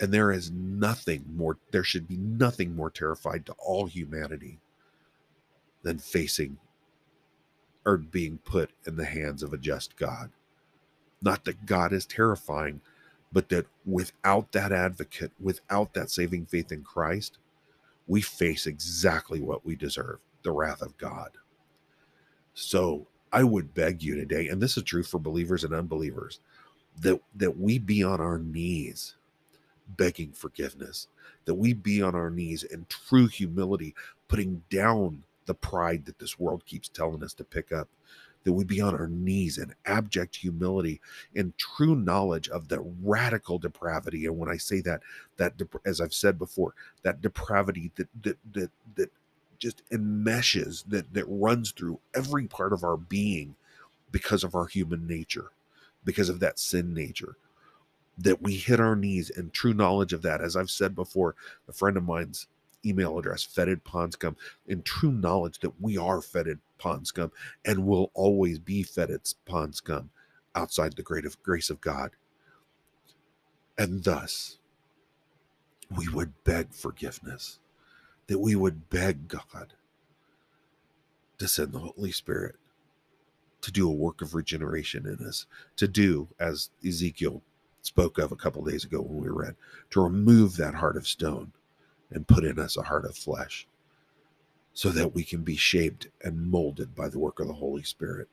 And 0.00 0.12
there 0.12 0.30
is 0.30 0.50
nothing 0.50 1.24
more, 1.34 1.56
there 1.70 1.84
should 1.84 2.06
be 2.06 2.16
nothing 2.18 2.76
more 2.76 2.90
terrified 2.90 3.46
to 3.46 3.54
all 3.54 3.86
humanity 3.86 4.60
than 5.82 5.98
facing 5.98 6.58
or 7.86 7.98
being 7.98 8.38
put 8.38 8.70
in 8.86 8.96
the 8.96 9.04
hands 9.04 9.42
of 9.42 9.52
a 9.52 9.58
just 9.58 9.96
God. 9.96 10.30
Not 11.22 11.44
that 11.44 11.66
God 11.66 11.92
is 11.92 12.06
terrifying, 12.06 12.80
but 13.32 13.48
that 13.48 13.66
without 13.84 14.52
that 14.52 14.72
advocate, 14.72 15.32
without 15.40 15.94
that 15.94 16.10
saving 16.10 16.46
faith 16.46 16.72
in 16.72 16.82
Christ, 16.82 17.38
we 18.06 18.20
face 18.20 18.66
exactly 18.66 19.40
what 19.40 19.64
we 19.64 19.74
deserve 19.74 20.18
the 20.42 20.52
wrath 20.52 20.82
of 20.82 20.96
God. 20.98 21.30
So 22.54 23.06
I 23.32 23.42
would 23.42 23.74
beg 23.74 24.02
you 24.02 24.14
today, 24.14 24.48
and 24.48 24.62
this 24.62 24.76
is 24.76 24.82
true 24.84 25.02
for 25.02 25.18
believers 25.18 25.64
and 25.64 25.74
unbelievers, 25.74 26.40
that, 27.00 27.20
that 27.34 27.58
we 27.58 27.78
be 27.78 28.04
on 28.04 28.20
our 28.20 28.38
knees 28.38 29.16
begging 29.96 30.32
forgiveness, 30.32 31.08
that 31.44 31.54
we 31.54 31.72
be 31.72 32.00
on 32.02 32.14
our 32.14 32.30
knees 32.30 32.62
in 32.62 32.86
true 32.88 33.26
humility, 33.26 33.94
putting 34.28 34.62
down 34.70 35.24
the 35.46 35.54
pride 35.54 36.04
that 36.06 36.18
this 36.18 36.38
world 36.38 36.64
keeps 36.66 36.88
telling 36.88 37.22
us 37.22 37.34
to 37.34 37.44
pick 37.44 37.72
up, 37.72 37.88
that 38.44 38.52
we 38.52 38.64
be 38.64 38.80
on 38.80 38.94
our 38.94 39.08
knees 39.08 39.58
in 39.58 39.74
abject 39.86 40.36
humility 40.36 41.00
and 41.34 41.56
true 41.58 41.96
knowledge 41.96 42.48
of 42.48 42.68
the 42.68 42.80
radical 43.02 43.58
depravity. 43.58 44.26
And 44.26 44.38
when 44.38 44.50
I 44.50 44.56
say 44.56 44.80
that, 44.82 45.00
that 45.36 45.54
as 45.84 46.00
I've 46.00 46.14
said 46.14 46.38
before, 46.38 46.74
that 47.02 47.20
depravity 47.20 47.90
that 47.96 48.08
that 48.22 48.38
that 48.52 48.70
that 48.96 49.10
just 49.58 49.82
enmeshes 49.90 50.84
that 50.88 51.14
that 51.14 51.24
runs 51.26 51.70
through 51.70 52.00
every 52.14 52.46
part 52.46 52.72
of 52.72 52.84
our 52.84 52.96
being 52.96 53.54
because 54.10 54.44
of 54.44 54.54
our 54.54 54.66
human 54.66 55.06
nature, 55.06 55.50
because 56.04 56.28
of 56.28 56.40
that 56.40 56.58
sin 56.58 56.92
nature. 56.94 57.36
That 58.16 58.42
we 58.42 58.54
hit 58.56 58.78
our 58.78 58.94
knees 58.94 59.30
in 59.30 59.50
true 59.50 59.74
knowledge 59.74 60.12
of 60.12 60.22
that. 60.22 60.40
As 60.40 60.54
I've 60.54 60.70
said 60.70 60.94
before, 60.94 61.34
a 61.68 61.72
friend 61.72 61.96
of 61.96 62.04
mine's 62.04 62.46
email 62.84 63.18
address, 63.18 63.42
fetid 63.42 63.84
pond 63.84 64.12
scum, 64.12 64.36
in 64.66 64.82
true 64.82 65.12
knowledge 65.12 65.58
that 65.60 65.80
we 65.80 65.96
are 65.96 66.20
fetid 66.20 66.58
pond 66.78 67.06
scum 67.06 67.32
and 67.64 67.86
will 67.86 68.10
always 68.14 68.58
be 68.58 68.82
fetid 68.82 69.20
pond 69.46 69.74
scum 69.74 70.10
outside 70.54 70.94
the 70.94 71.02
great 71.02 71.24
of 71.24 71.42
grace 71.42 71.70
of 71.70 71.80
God. 71.80 72.12
And 73.76 74.04
thus, 74.04 74.58
we 75.96 76.08
would 76.08 76.44
beg 76.44 76.72
forgiveness, 76.72 77.58
that 78.26 78.38
we 78.38 78.54
would 78.54 78.88
beg 78.88 79.28
God 79.28 79.74
to 81.38 81.48
send 81.48 81.72
the 81.72 81.80
Holy 81.80 82.12
Spirit 82.12 82.56
to 83.60 83.72
do 83.72 83.88
a 83.88 83.92
work 83.92 84.20
of 84.22 84.34
regeneration 84.34 85.06
in 85.06 85.26
us, 85.26 85.46
to 85.76 85.88
do, 85.88 86.28
as 86.38 86.70
Ezekiel 86.86 87.42
spoke 87.82 88.18
of 88.18 88.30
a 88.30 88.36
couple 88.36 88.62
days 88.64 88.84
ago 88.84 89.00
when 89.00 89.22
we 89.22 89.28
read, 89.28 89.56
to 89.90 90.02
remove 90.02 90.56
that 90.56 90.74
heart 90.74 90.96
of 90.96 91.08
stone 91.08 91.52
and 92.14 92.26
put 92.26 92.44
in 92.44 92.58
us 92.58 92.76
a 92.76 92.82
heart 92.82 93.04
of 93.04 93.16
flesh 93.16 93.66
so 94.72 94.88
that 94.90 95.14
we 95.14 95.22
can 95.22 95.42
be 95.42 95.56
shaped 95.56 96.08
and 96.22 96.50
molded 96.50 96.94
by 96.94 97.08
the 97.08 97.18
work 97.18 97.40
of 97.40 97.48
the 97.48 97.54
Holy 97.54 97.82
Spirit 97.82 98.28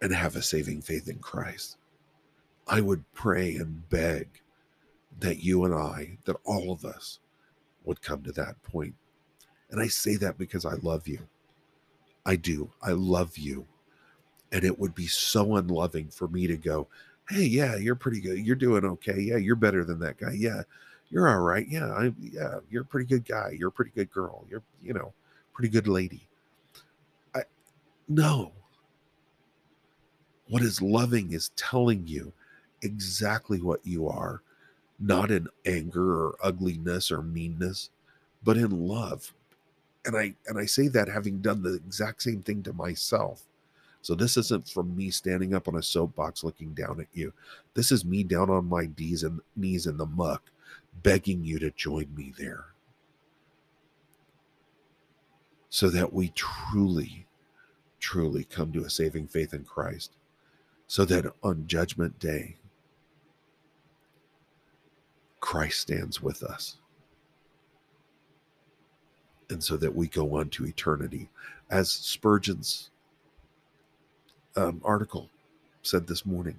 and 0.00 0.14
have 0.14 0.36
a 0.36 0.42
saving 0.42 0.80
faith 0.80 1.08
in 1.08 1.18
Christ. 1.18 1.76
I 2.66 2.80
would 2.80 3.04
pray 3.12 3.54
and 3.56 3.88
beg 3.88 4.28
that 5.20 5.42
you 5.42 5.64
and 5.64 5.74
I, 5.74 6.18
that 6.24 6.36
all 6.44 6.72
of 6.72 6.84
us 6.84 7.18
would 7.84 8.02
come 8.02 8.22
to 8.22 8.32
that 8.32 8.62
point. 8.62 8.94
And 9.70 9.80
I 9.80 9.88
say 9.88 10.16
that 10.16 10.38
because 10.38 10.64
I 10.64 10.74
love 10.74 11.06
you. 11.06 11.20
I 12.26 12.36
do. 12.36 12.70
I 12.82 12.92
love 12.92 13.36
you. 13.36 13.66
And 14.50 14.64
it 14.64 14.78
would 14.78 14.94
be 14.94 15.06
so 15.06 15.56
unloving 15.56 16.08
for 16.08 16.28
me 16.28 16.46
to 16.46 16.56
go, 16.56 16.88
hey, 17.28 17.44
yeah, 17.44 17.76
you're 17.76 17.94
pretty 17.94 18.20
good. 18.20 18.38
You're 18.38 18.56
doing 18.56 18.84
okay. 18.84 19.18
Yeah, 19.18 19.36
you're 19.36 19.56
better 19.56 19.84
than 19.84 19.98
that 20.00 20.18
guy. 20.18 20.32
Yeah, 20.32 20.62
you're 21.10 21.28
all 21.28 21.40
right. 21.40 21.66
Yeah, 21.68 21.90
I, 21.92 22.12
yeah, 22.20 22.58
you're 22.70 22.82
a 22.82 22.86
pretty 22.86 23.06
good 23.06 23.24
guy. 23.24 23.54
You're 23.58 23.68
a 23.68 23.72
pretty 23.72 23.92
good 23.94 24.10
girl. 24.10 24.44
You're, 24.48 24.62
you 24.82 24.94
know, 24.94 25.12
pretty 25.52 25.68
good 25.68 25.88
lady. 25.88 26.26
I 27.34 27.42
no. 28.08 28.52
What 30.48 30.62
is 30.62 30.82
loving 30.82 31.32
is 31.32 31.50
telling 31.56 32.06
you 32.06 32.32
exactly 32.82 33.62
what 33.62 33.80
you 33.84 34.08
are, 34.08 34.42
not 35.00 35.30
in 35.30 35.48
anger 35.64 36.26
or 36.26 36.36
ugliness 36.42 37.10
or 37.10 37.22
meanness, 37.22 37.88
but 38.42 38.58
in 38.58 38.86
love. 38.86 39.32
And 40.04 40.16
I 40.16 40.34
and 40.46 40.58
I 40.58 40.66
say 40.66 40.88
that 40.88 41.08
having 41.08 41.40
done 41.40 41.62
the 41.62 41.74
exact 41.74 42.22
same 42.22 42.42
thing 42.42 42.62
to 42.64 42.74
myself. 42.74 43.44
So 44.04 44.14
this 44.14 44.36
isn't 44.36 44.68
from 44.68 44.94
me 44.94 45.08
standing 45.08 45.54
up 45.54 45.66
on 45.66 45.76
a 45.76 45.82
soapbox 45.82 46.44
looking 46.44 46.74
down 46.74 47.00
at 47.00 47.06
you. 47.14 47.32
This 47.72 47.90
is 47.90 48.04
me 48.04 48.22
down 48.22 48.50
on 48.50 48.68
my 48.68 48.90
knees 48.98 49.22
and 49.22 49.40
knees 49.56 49.86
in 49.86 49.96
the 49.96 50.04
muck, 50.04 50.50
begging 51.02 51.42
you 51.42 51.58
to 51.60 51.70
join 51.70 52.14
me 52.14 52.30
there. 52.36 52.66
So 55.70 55.88
that 55.88 56.12
we 56.12 56.28
truly, 56.34 57.24
truly 57.98 58.44
come 58.44 58.74
to 58.74 58.84
a 58.84 58.90
saving 58.90 59.28
faith 59.28 59.54
in 59.54 59.64
Christ. 59.64 60.12
So 60.86 61.06
that 61.06 61.32
on 61.42 61.66
judgment 61.66 62.18
day, 62.18 62.56
Christ 65.40 65.80
stands 65.80 66.20
with 66.20 66.42
us. 66.42 66.76
And 69.48 69.64
so 69.64 69.78
that 69.78 69.94
we 69.96 70.08
go 70.08 70.36
on 70.36 70.50
to 70.50 70.66
eternity. 70.66 71.30
As 71.70 71.90
Spurgeon's 71.90 72.90
um, 74.56 74.80
article 74.84 75.30
said 75.82 76.06
this 76.06 76.24
morning, 76.24 76.56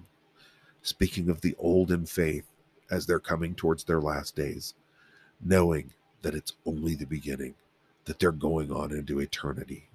speaking 0.82 1.30
of 1.30 1.42
the 1.42 1.56
old 1.58 1.92
in 1.92 2.06
faith 2.06 2.46
as 2.92 3.06
they're 3.06 3.20
coming 3.20 3.56
towards 3.56 3.84
their 3.84 4.02
last 4.02 4.36
days, 4.36 4.74
knowing 5.44 5.92
that 6.22 6.36
it's 6.36 6.54
only 6.66 6.96
the 6.96 7.06
beginning, 7.06 7.56
that 8.06 8.20
they're 8.20 8.32
going 8.32 8.72
on 8.72 8.92
into 8.92 9.20
eternity. 9.20 9.88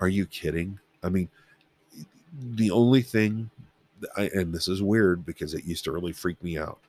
Are 0.00 0.08
you 0.08 0.26
kidding? 0.26 0.78
I 1.02 1.08
mean, 1.08 1.28
the 2.54 2.70
only 2.70 3.02
thing, 3.02 3.50
I, 4.16 4.30
and 4.34 4.52
this 4.52 4.68
is 4.68 4.82
weird 4.82 5.24
because 5.24 5.54
it 5.54 5.64
used 5.64 5.84
to 5.84 5.92
really 5.92 6.12
freak 6.12 6.42
me 6.42 6.58
out, 6.58 6.80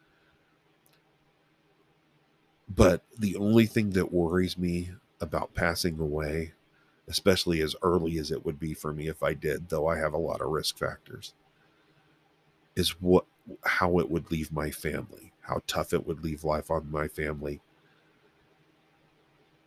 but 2.76 3.04
the 3.20 3.36
only 3.36 3.66
thing 3.66 3.91
that 3.91 4.12
worries 4.12 4.58
me 4.58 4.91
about 5.22 5.54
passing 5.54 6.00
away 6.00 6.54
especially 7.08 7.62
as 7.62 7.76
early 7.82 8.18
as 8.18 8.32
it 8.32 8.45
would 8.45 8.60
be 8.60 8.74
for 8.74 8.93
me 8.93 9.08
if 9.08 9.24
I 9.24 9.34
did, 9.34 9.70
though 9.70 9.88
I 9.88 9.97
have 9.97 10.14
a 10.14 10.18
lot 10.18 10.41
of 10.41 10.49
risk 10.49 10.78
factors, 10.78 11.34
is 12.76 13.01
what 13.01 13.26
how 13.66 13.99
it 13.99 14.10
would 14.10 14.32
leave 14.32 14.51
my 14.51 14.72
family, 14.72 15.34
how 15.41 15.62
tough 15.68 15.93
it 15.93 16.08
would 16.08 16.24
leave 16.24 16.43
life 16.43 16.72
on 16.72 16.89
my 16.89 17.08
family. 17.08 17.60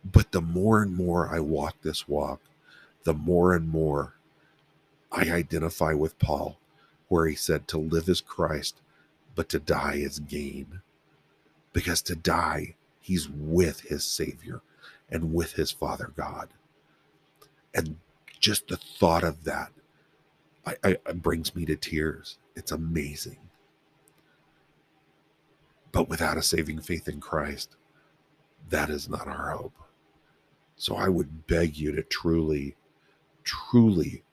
But 0.03 0.31
the 0.31 0.41
more 0.41 0.81
and 0.81 0.95
more 0.95 1.27
I 1.33 1.39
walk 1.39 1.75
this 1.81 2.07
walk, 2.07 2.41
the 3.03 3.13
more 3.13 3.53
and 3.53 3.69
more 3.69 4.15
I 5.11 5.31
identify 5.31 5.93
with 5.93 6.19
Paul, 6.19 6.57
where 7.07 7.27
he 7.27 7.35
said 7.35 7.67
to 7.67 7.77
live 7.77 8.09
is 8.09 8.21
Christ, 8.21 8.81
but 9.35 9.49
to 9.49 9.59
die 9.59 9.95
is 9.95 10.19
gain. 10.19 10.81
Because 11.71 12.01
to 12.03 12.15
die, 12.15 12.75
he's 12.99 13.29
with 13.29 13.81
his 13.81 14.03
Savior 14.03 14.61
and 15.09 15.33
with 15.33 15.53
his 15.53 15.71
Father 15.71 16.11
God. 16.15 16.49
And 17.73 17.97
just 18.39 18.67
the 18.67 18.77
thought 18.77 19.23
of 19.23 19.43
that 19.45 19.71
I, 20.67 20.75
I, 20.83 20.97
I 21.07 21.11
brings 21.13 21.55
me 21.55 21.65
to 21.65 21.75
tears. 21.77 22.37
It's 22.55 22.71
amazing. 22.71 23.37
But 25.91 26.09
without 26.09 26.37
a 26.37 26.43
saving 26.43 26.81
faith 26.81 27.07
in 27.07 27.21
Christ, 27.21 27.75
that 28.69 28.89
is 28.89 29.07
not 29.09 29.27
our 29.27 29.51
hope. 29.51 29.73
So 30.75 30.95
I 30.95 31.07
would 31.07 31.47
beg 31.47 31.77
you 31.77 31.93
to 31.93 32.03
truly, 32.03 32.75
truly 33.43 34.23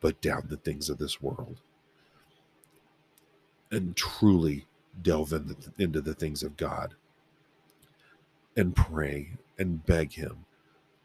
put 0.00 0.20
down 0.20 0.46
the 0.48 0.56
things 0.56 0.88
of 0.88 0.98
this 0.98 1.20
world 1.20 1.58
and 3.70 3.94
truly 3.94 4.66
delve 5.00 5.32
into, 5.32 5.56
into 5.78 6.00
the 6.00 6.14
things 6.14 6.42
of 6.42 6.56
God 6.56 6.94
and 8.56 8.74
pray 8.74 9.32
and 9.58 9.84
beg 9.84 10.14
Him 10.14 10.46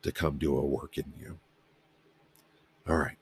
to 0.02 0.12
come 0.12 0.38
do 0.38 0.58
a 0.58 0.66
work 0.66 0.98
in 0.98 1.14
you. 1.20 1.40
All 2.90 2.98
right. 2.98 3.18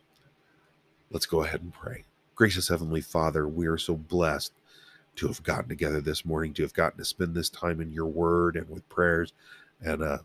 Let's 1.11 1.25
go 1.25 1.43
ahead 1.43 1.61
and 1.61 1.73
pray. 1.73 2.05
Gracious 2.35 2.67
Heavenly 2.69 3.01
Father, 3.01 3.47
we 3.47 3.67
are 3.67 3.77
so 3.77 3.95
blessed 3.95 4.53
to 5.17 5.27
have 5.27 5.43
gotten 5.43 5.69
together 5.69 6.01
this 6.01 6.25
morning, 6.25 6.53
to 6.55 6.63
have 6.63 6.73
gotten 6.73 6.99
to 6.99 7.05
spend 7.05 7.35
this 7.35 7.49
time 7.49 7.81
in 7.81 7.91
your 7.93 8.07
word 8.07 8.55
and 8.55 8.69
with 8.69 8.87
prayers. 8.89 9.33
And 9.81 10.03
uh, 10.03 10.19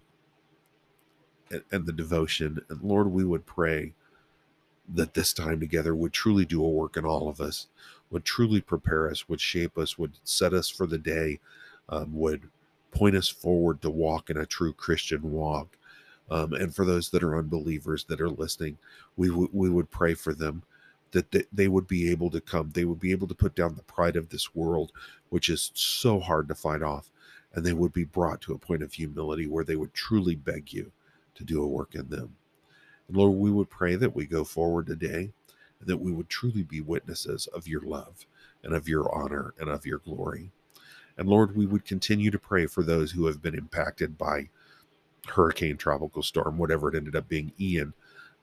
and 1.51 1.63
and 1.73 1.87
the 1.87 1.93
devotion. 1.93 2.61
And 2.69 2.83
Lord, 2.83 3.09
we 3.09 3.25
would 3.25 3.47
pray 3.47 3.95
that 4.93 5.15
this 5.15 5.33
time 5.33 5.61
together 5.61 5.95
would 5.95 6.13
truly 6.13 6.45
do 6.45 6.65
a 6.65 6.69
work 6.69 6.97
in 6.97 7.05
all 7.05 7.29
of 7.29 7.41
us, 7.41 7.69
would 8.11 8.25
truly 8.25 8.61
prepare 8.61 9.11
us, 9.11 9.29
would 9.29 9.41
shape 9.41 9.79
us, 9.79 9.99
would 9.99 10.15
set 10.25 10.53
us 10.53 10.69
for 10.69 10.87
the 10.87 10.99
day, 10.99 11.41
um, 11.89 12.17
would 12.17 12.49
point 12.91 13.17
us 13.17 13.29
forward 13.29 13.83
to 13.83 13.91
walk 13.91 14.31
in 14.31 14.37
a 14.37 14.47
true 14.47 14.73
Christian 14.73 15.33
walk. 15.33 15.77
Um, 16.31 16.53
and 16.53 16.75
for 16.75 16.85
those 16.85 17.11
that 17.11 17.23
are 17.23 17.39
unbelievers 17.39 18.05
that 18.05 18.21
are 18.21 18.31
listening, 18.31 18.79
we, 19.17 19.29
w- 19.29 19.51
we 19.53 19.69
would 19.69 19.91
pray 19.91 20.15
for 20.15 20.33
them 20.33 20.63
that 21.11 21.31
they, 21.33 21.45
they 21.53 21.69
would 21.69 21.89
be 21.89 22.11
able 22.11 22.31
to 22.31 22.41
come. 22.41 22.71
They 22.73 22.85
would 22.85 23.01
be 23.01 23.11
able 23.11 23.27
to 23.29 23.35
put 23.35 23.57
down 23.57 23.75
the 23.75 23.83
pride 23.83 24.17
of 24.17 24.29
this 24.29 24.55
world, 24.55 24.93
which 25.31 25.49
is 25.49 25.73
so 25.75 26.21
hard 26.21 26.49
to 26.49 26.55
fight 26.55 26.83
off. 26.83 27.11
And 27.53 27.67
they 27.67 27.73
would 27.73 27.93
be 27.93 28.05
brought 28.05 28.41
to 28.43 28.55
a 28.55 28.59
point 28.59 28.83
of 28.83 28.93
humility 28.93 29.49
where 29.49 29.65
they 29.65 29.75
would 29.75 29.93
truly 29.93 30.37
beg 30.37 30.73
you 30.73 30.93
to 31.35 31.43
do 31.43 31.63
a 31.63 31.67
work 31.67 31.97
in 31.97 32.09
them. 32.09 32.37
And 33.09 33.17
Lord, 33.17 33.37
we 33.37 33.51
would 33.51 33.69
pray 33.69 33.97
that 33.97 34.15
we 34.15 34.25
go 34.25 34.45
forward 34.45 34.87
today 34.87 35.33
and 35.81 35.89
that 35.89 35.97
we 35.97 36.13
would 36.13 36.29
truly 36.29 36.63
be 36.63 36.81
witnesses 36.81 37.49
of 37.49 37.67
your 37.67 37.81
love 37.81 38.25
and 38.63 38.73
of 38.73 38.89
your 38.89 39.13
honor 39.13 39.55
and 39.59 39.69
of 39.69 39.85
your 39.85 39.99
glory. 39.99 40.53
And 41.19 41.29
Lord, 41.29 41.57
we 41.57 41.67
would 41.67 41.85
continue 41.85 42.31
to 42.31 42.39
pray 42.39 42.67
for 42.67 42.85
those 42.85 43.11
who 43.11 43.27
have 43.27 43.43
been 43.43 43.57
impacted 43.57 44.17
by 44.17 44.49
hurricane, 45.27 45.77
tropical 45.77 46.23
storm, 46.23 46.59
whatever 46.59 46.89
it 46.89 46.97
ended 46.97 47.17
up 47.17 47.29
being, 47.29 47.53
Ian. 47.61 47.93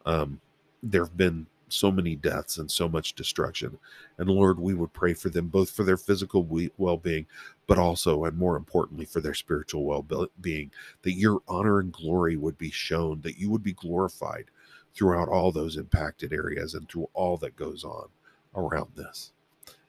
Um, 0.06 0.40
there 0.84 1.04
have 1.04 1.18
been 1.18 1.48
so 1.70 1.92
many 1.92 2.16
deaths 2.16 2.58
and 2.58 2.70
so 2.72 2.88
much 2.88 3.14
destruction. 3.14 3.78
And 4.18 4.30
Lord, 4.30 4.60
we 4.60 4.74
would 4.74 4.94
pray 4.94 5.14
for 5.14 5.30
them 5.30 5.48
both 5.48 5.70
for 5.70 5.84
their 5.84 5.98
physical 5.98 6.48
well 6.78 6.98
being, 6.98 7.26
but 7.68 7.78
also, 7.78 8.26
and 8.26 8.38
more 8.38 8.56
importantly, 8.56 9.06
for 9.06 9.22
their 9.22 9.34
spiritual 9.34 9.84
well 9.84 10.30
being, 10.42 10.72
that 11.02 11.14
your 11.14 11.42
honor 11.48 11.80
and 11.80 11.92
glory 11.92 12.38
would 12.38 12.58
be 12.58 12.72
shown, 12.72 13.22
that 13.22 13.38
you 13.38 13.50
would 13.50 13.64
be 13.64 13.74
glorified 13.74 14.46
throughout 14.94 15.30
all 15.30 15.52
those 15.52 15.78
impacted 15.78 16.34
areas 16.34 16.74
and 16.74 16.90
through 16.90 17.10
all 17.14 17.38
that 17.38 17.56
goes 17.56 17.84
on 17.84 18.08
around 18.56 18.90
this. 18.96 19.32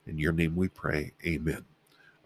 In 0.07 0.19
your 0.19 0.33
name 0.33 0.57
we 0.57 0.69
pray. 0.69 1.13
Amen. 1.25 1.65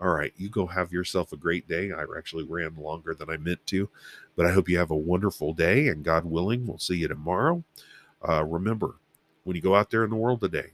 All 0.02 0.08
right, 0.08 0.32
you 0.36 0.48
go 0.48 0.66
have 0.66 0.92
yourself 0.92 1.32
a 1.32 1.36
great 1.36 1.68
day. 1.68 1.92
I 1.92 2.04
actually 2.18 2.42
ran 2.42 2.74
longer 2.74 3.14
than 3.14 3.30
I 3.30 3.36
meant 3.36 3.64
to, 3.68 3.88
but 4.34 4.46
I 4.46 4.50
hope 4.50 4.68
you 4.68 4.76
have 4.78 4.90
a 4.90 4.96
wonderful 4.96 5.54
day. 5.54 5.86
And 5.86 6.02
God 6.02 6.24
willing, 6.24 6.66
we'll 6.66 6.78
see 6.78 6.96
you 6.96 7.06
tomorrow. 7.06 7.62
Uh, 8.28 8.42
remember, 8.42 8.96
when 9.44 9.54
you 9.54 9.62
go 9.62 9.76
out 9.76 9.90
there 9.90 10.02
in 10.02 10.10
the 10.10 10.16
world 10.16 10.40
today, 10.40 10.70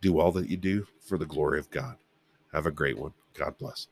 do 0.00 0.18
all 0.18 0.32
that 0.32 0.48
you 0.48 0.56
do 0.56 0.88
for 1.00 1.16
the 1.16 1.26
glory 1.26 1.60
of 1.60 1.70
God. 1.70 1.96
Have 2.52 2.66
a 2.66 2.72
great 2.72 2.98
one. 2.98 3.12
God 3.34 3.56
bless. 3.56 3.86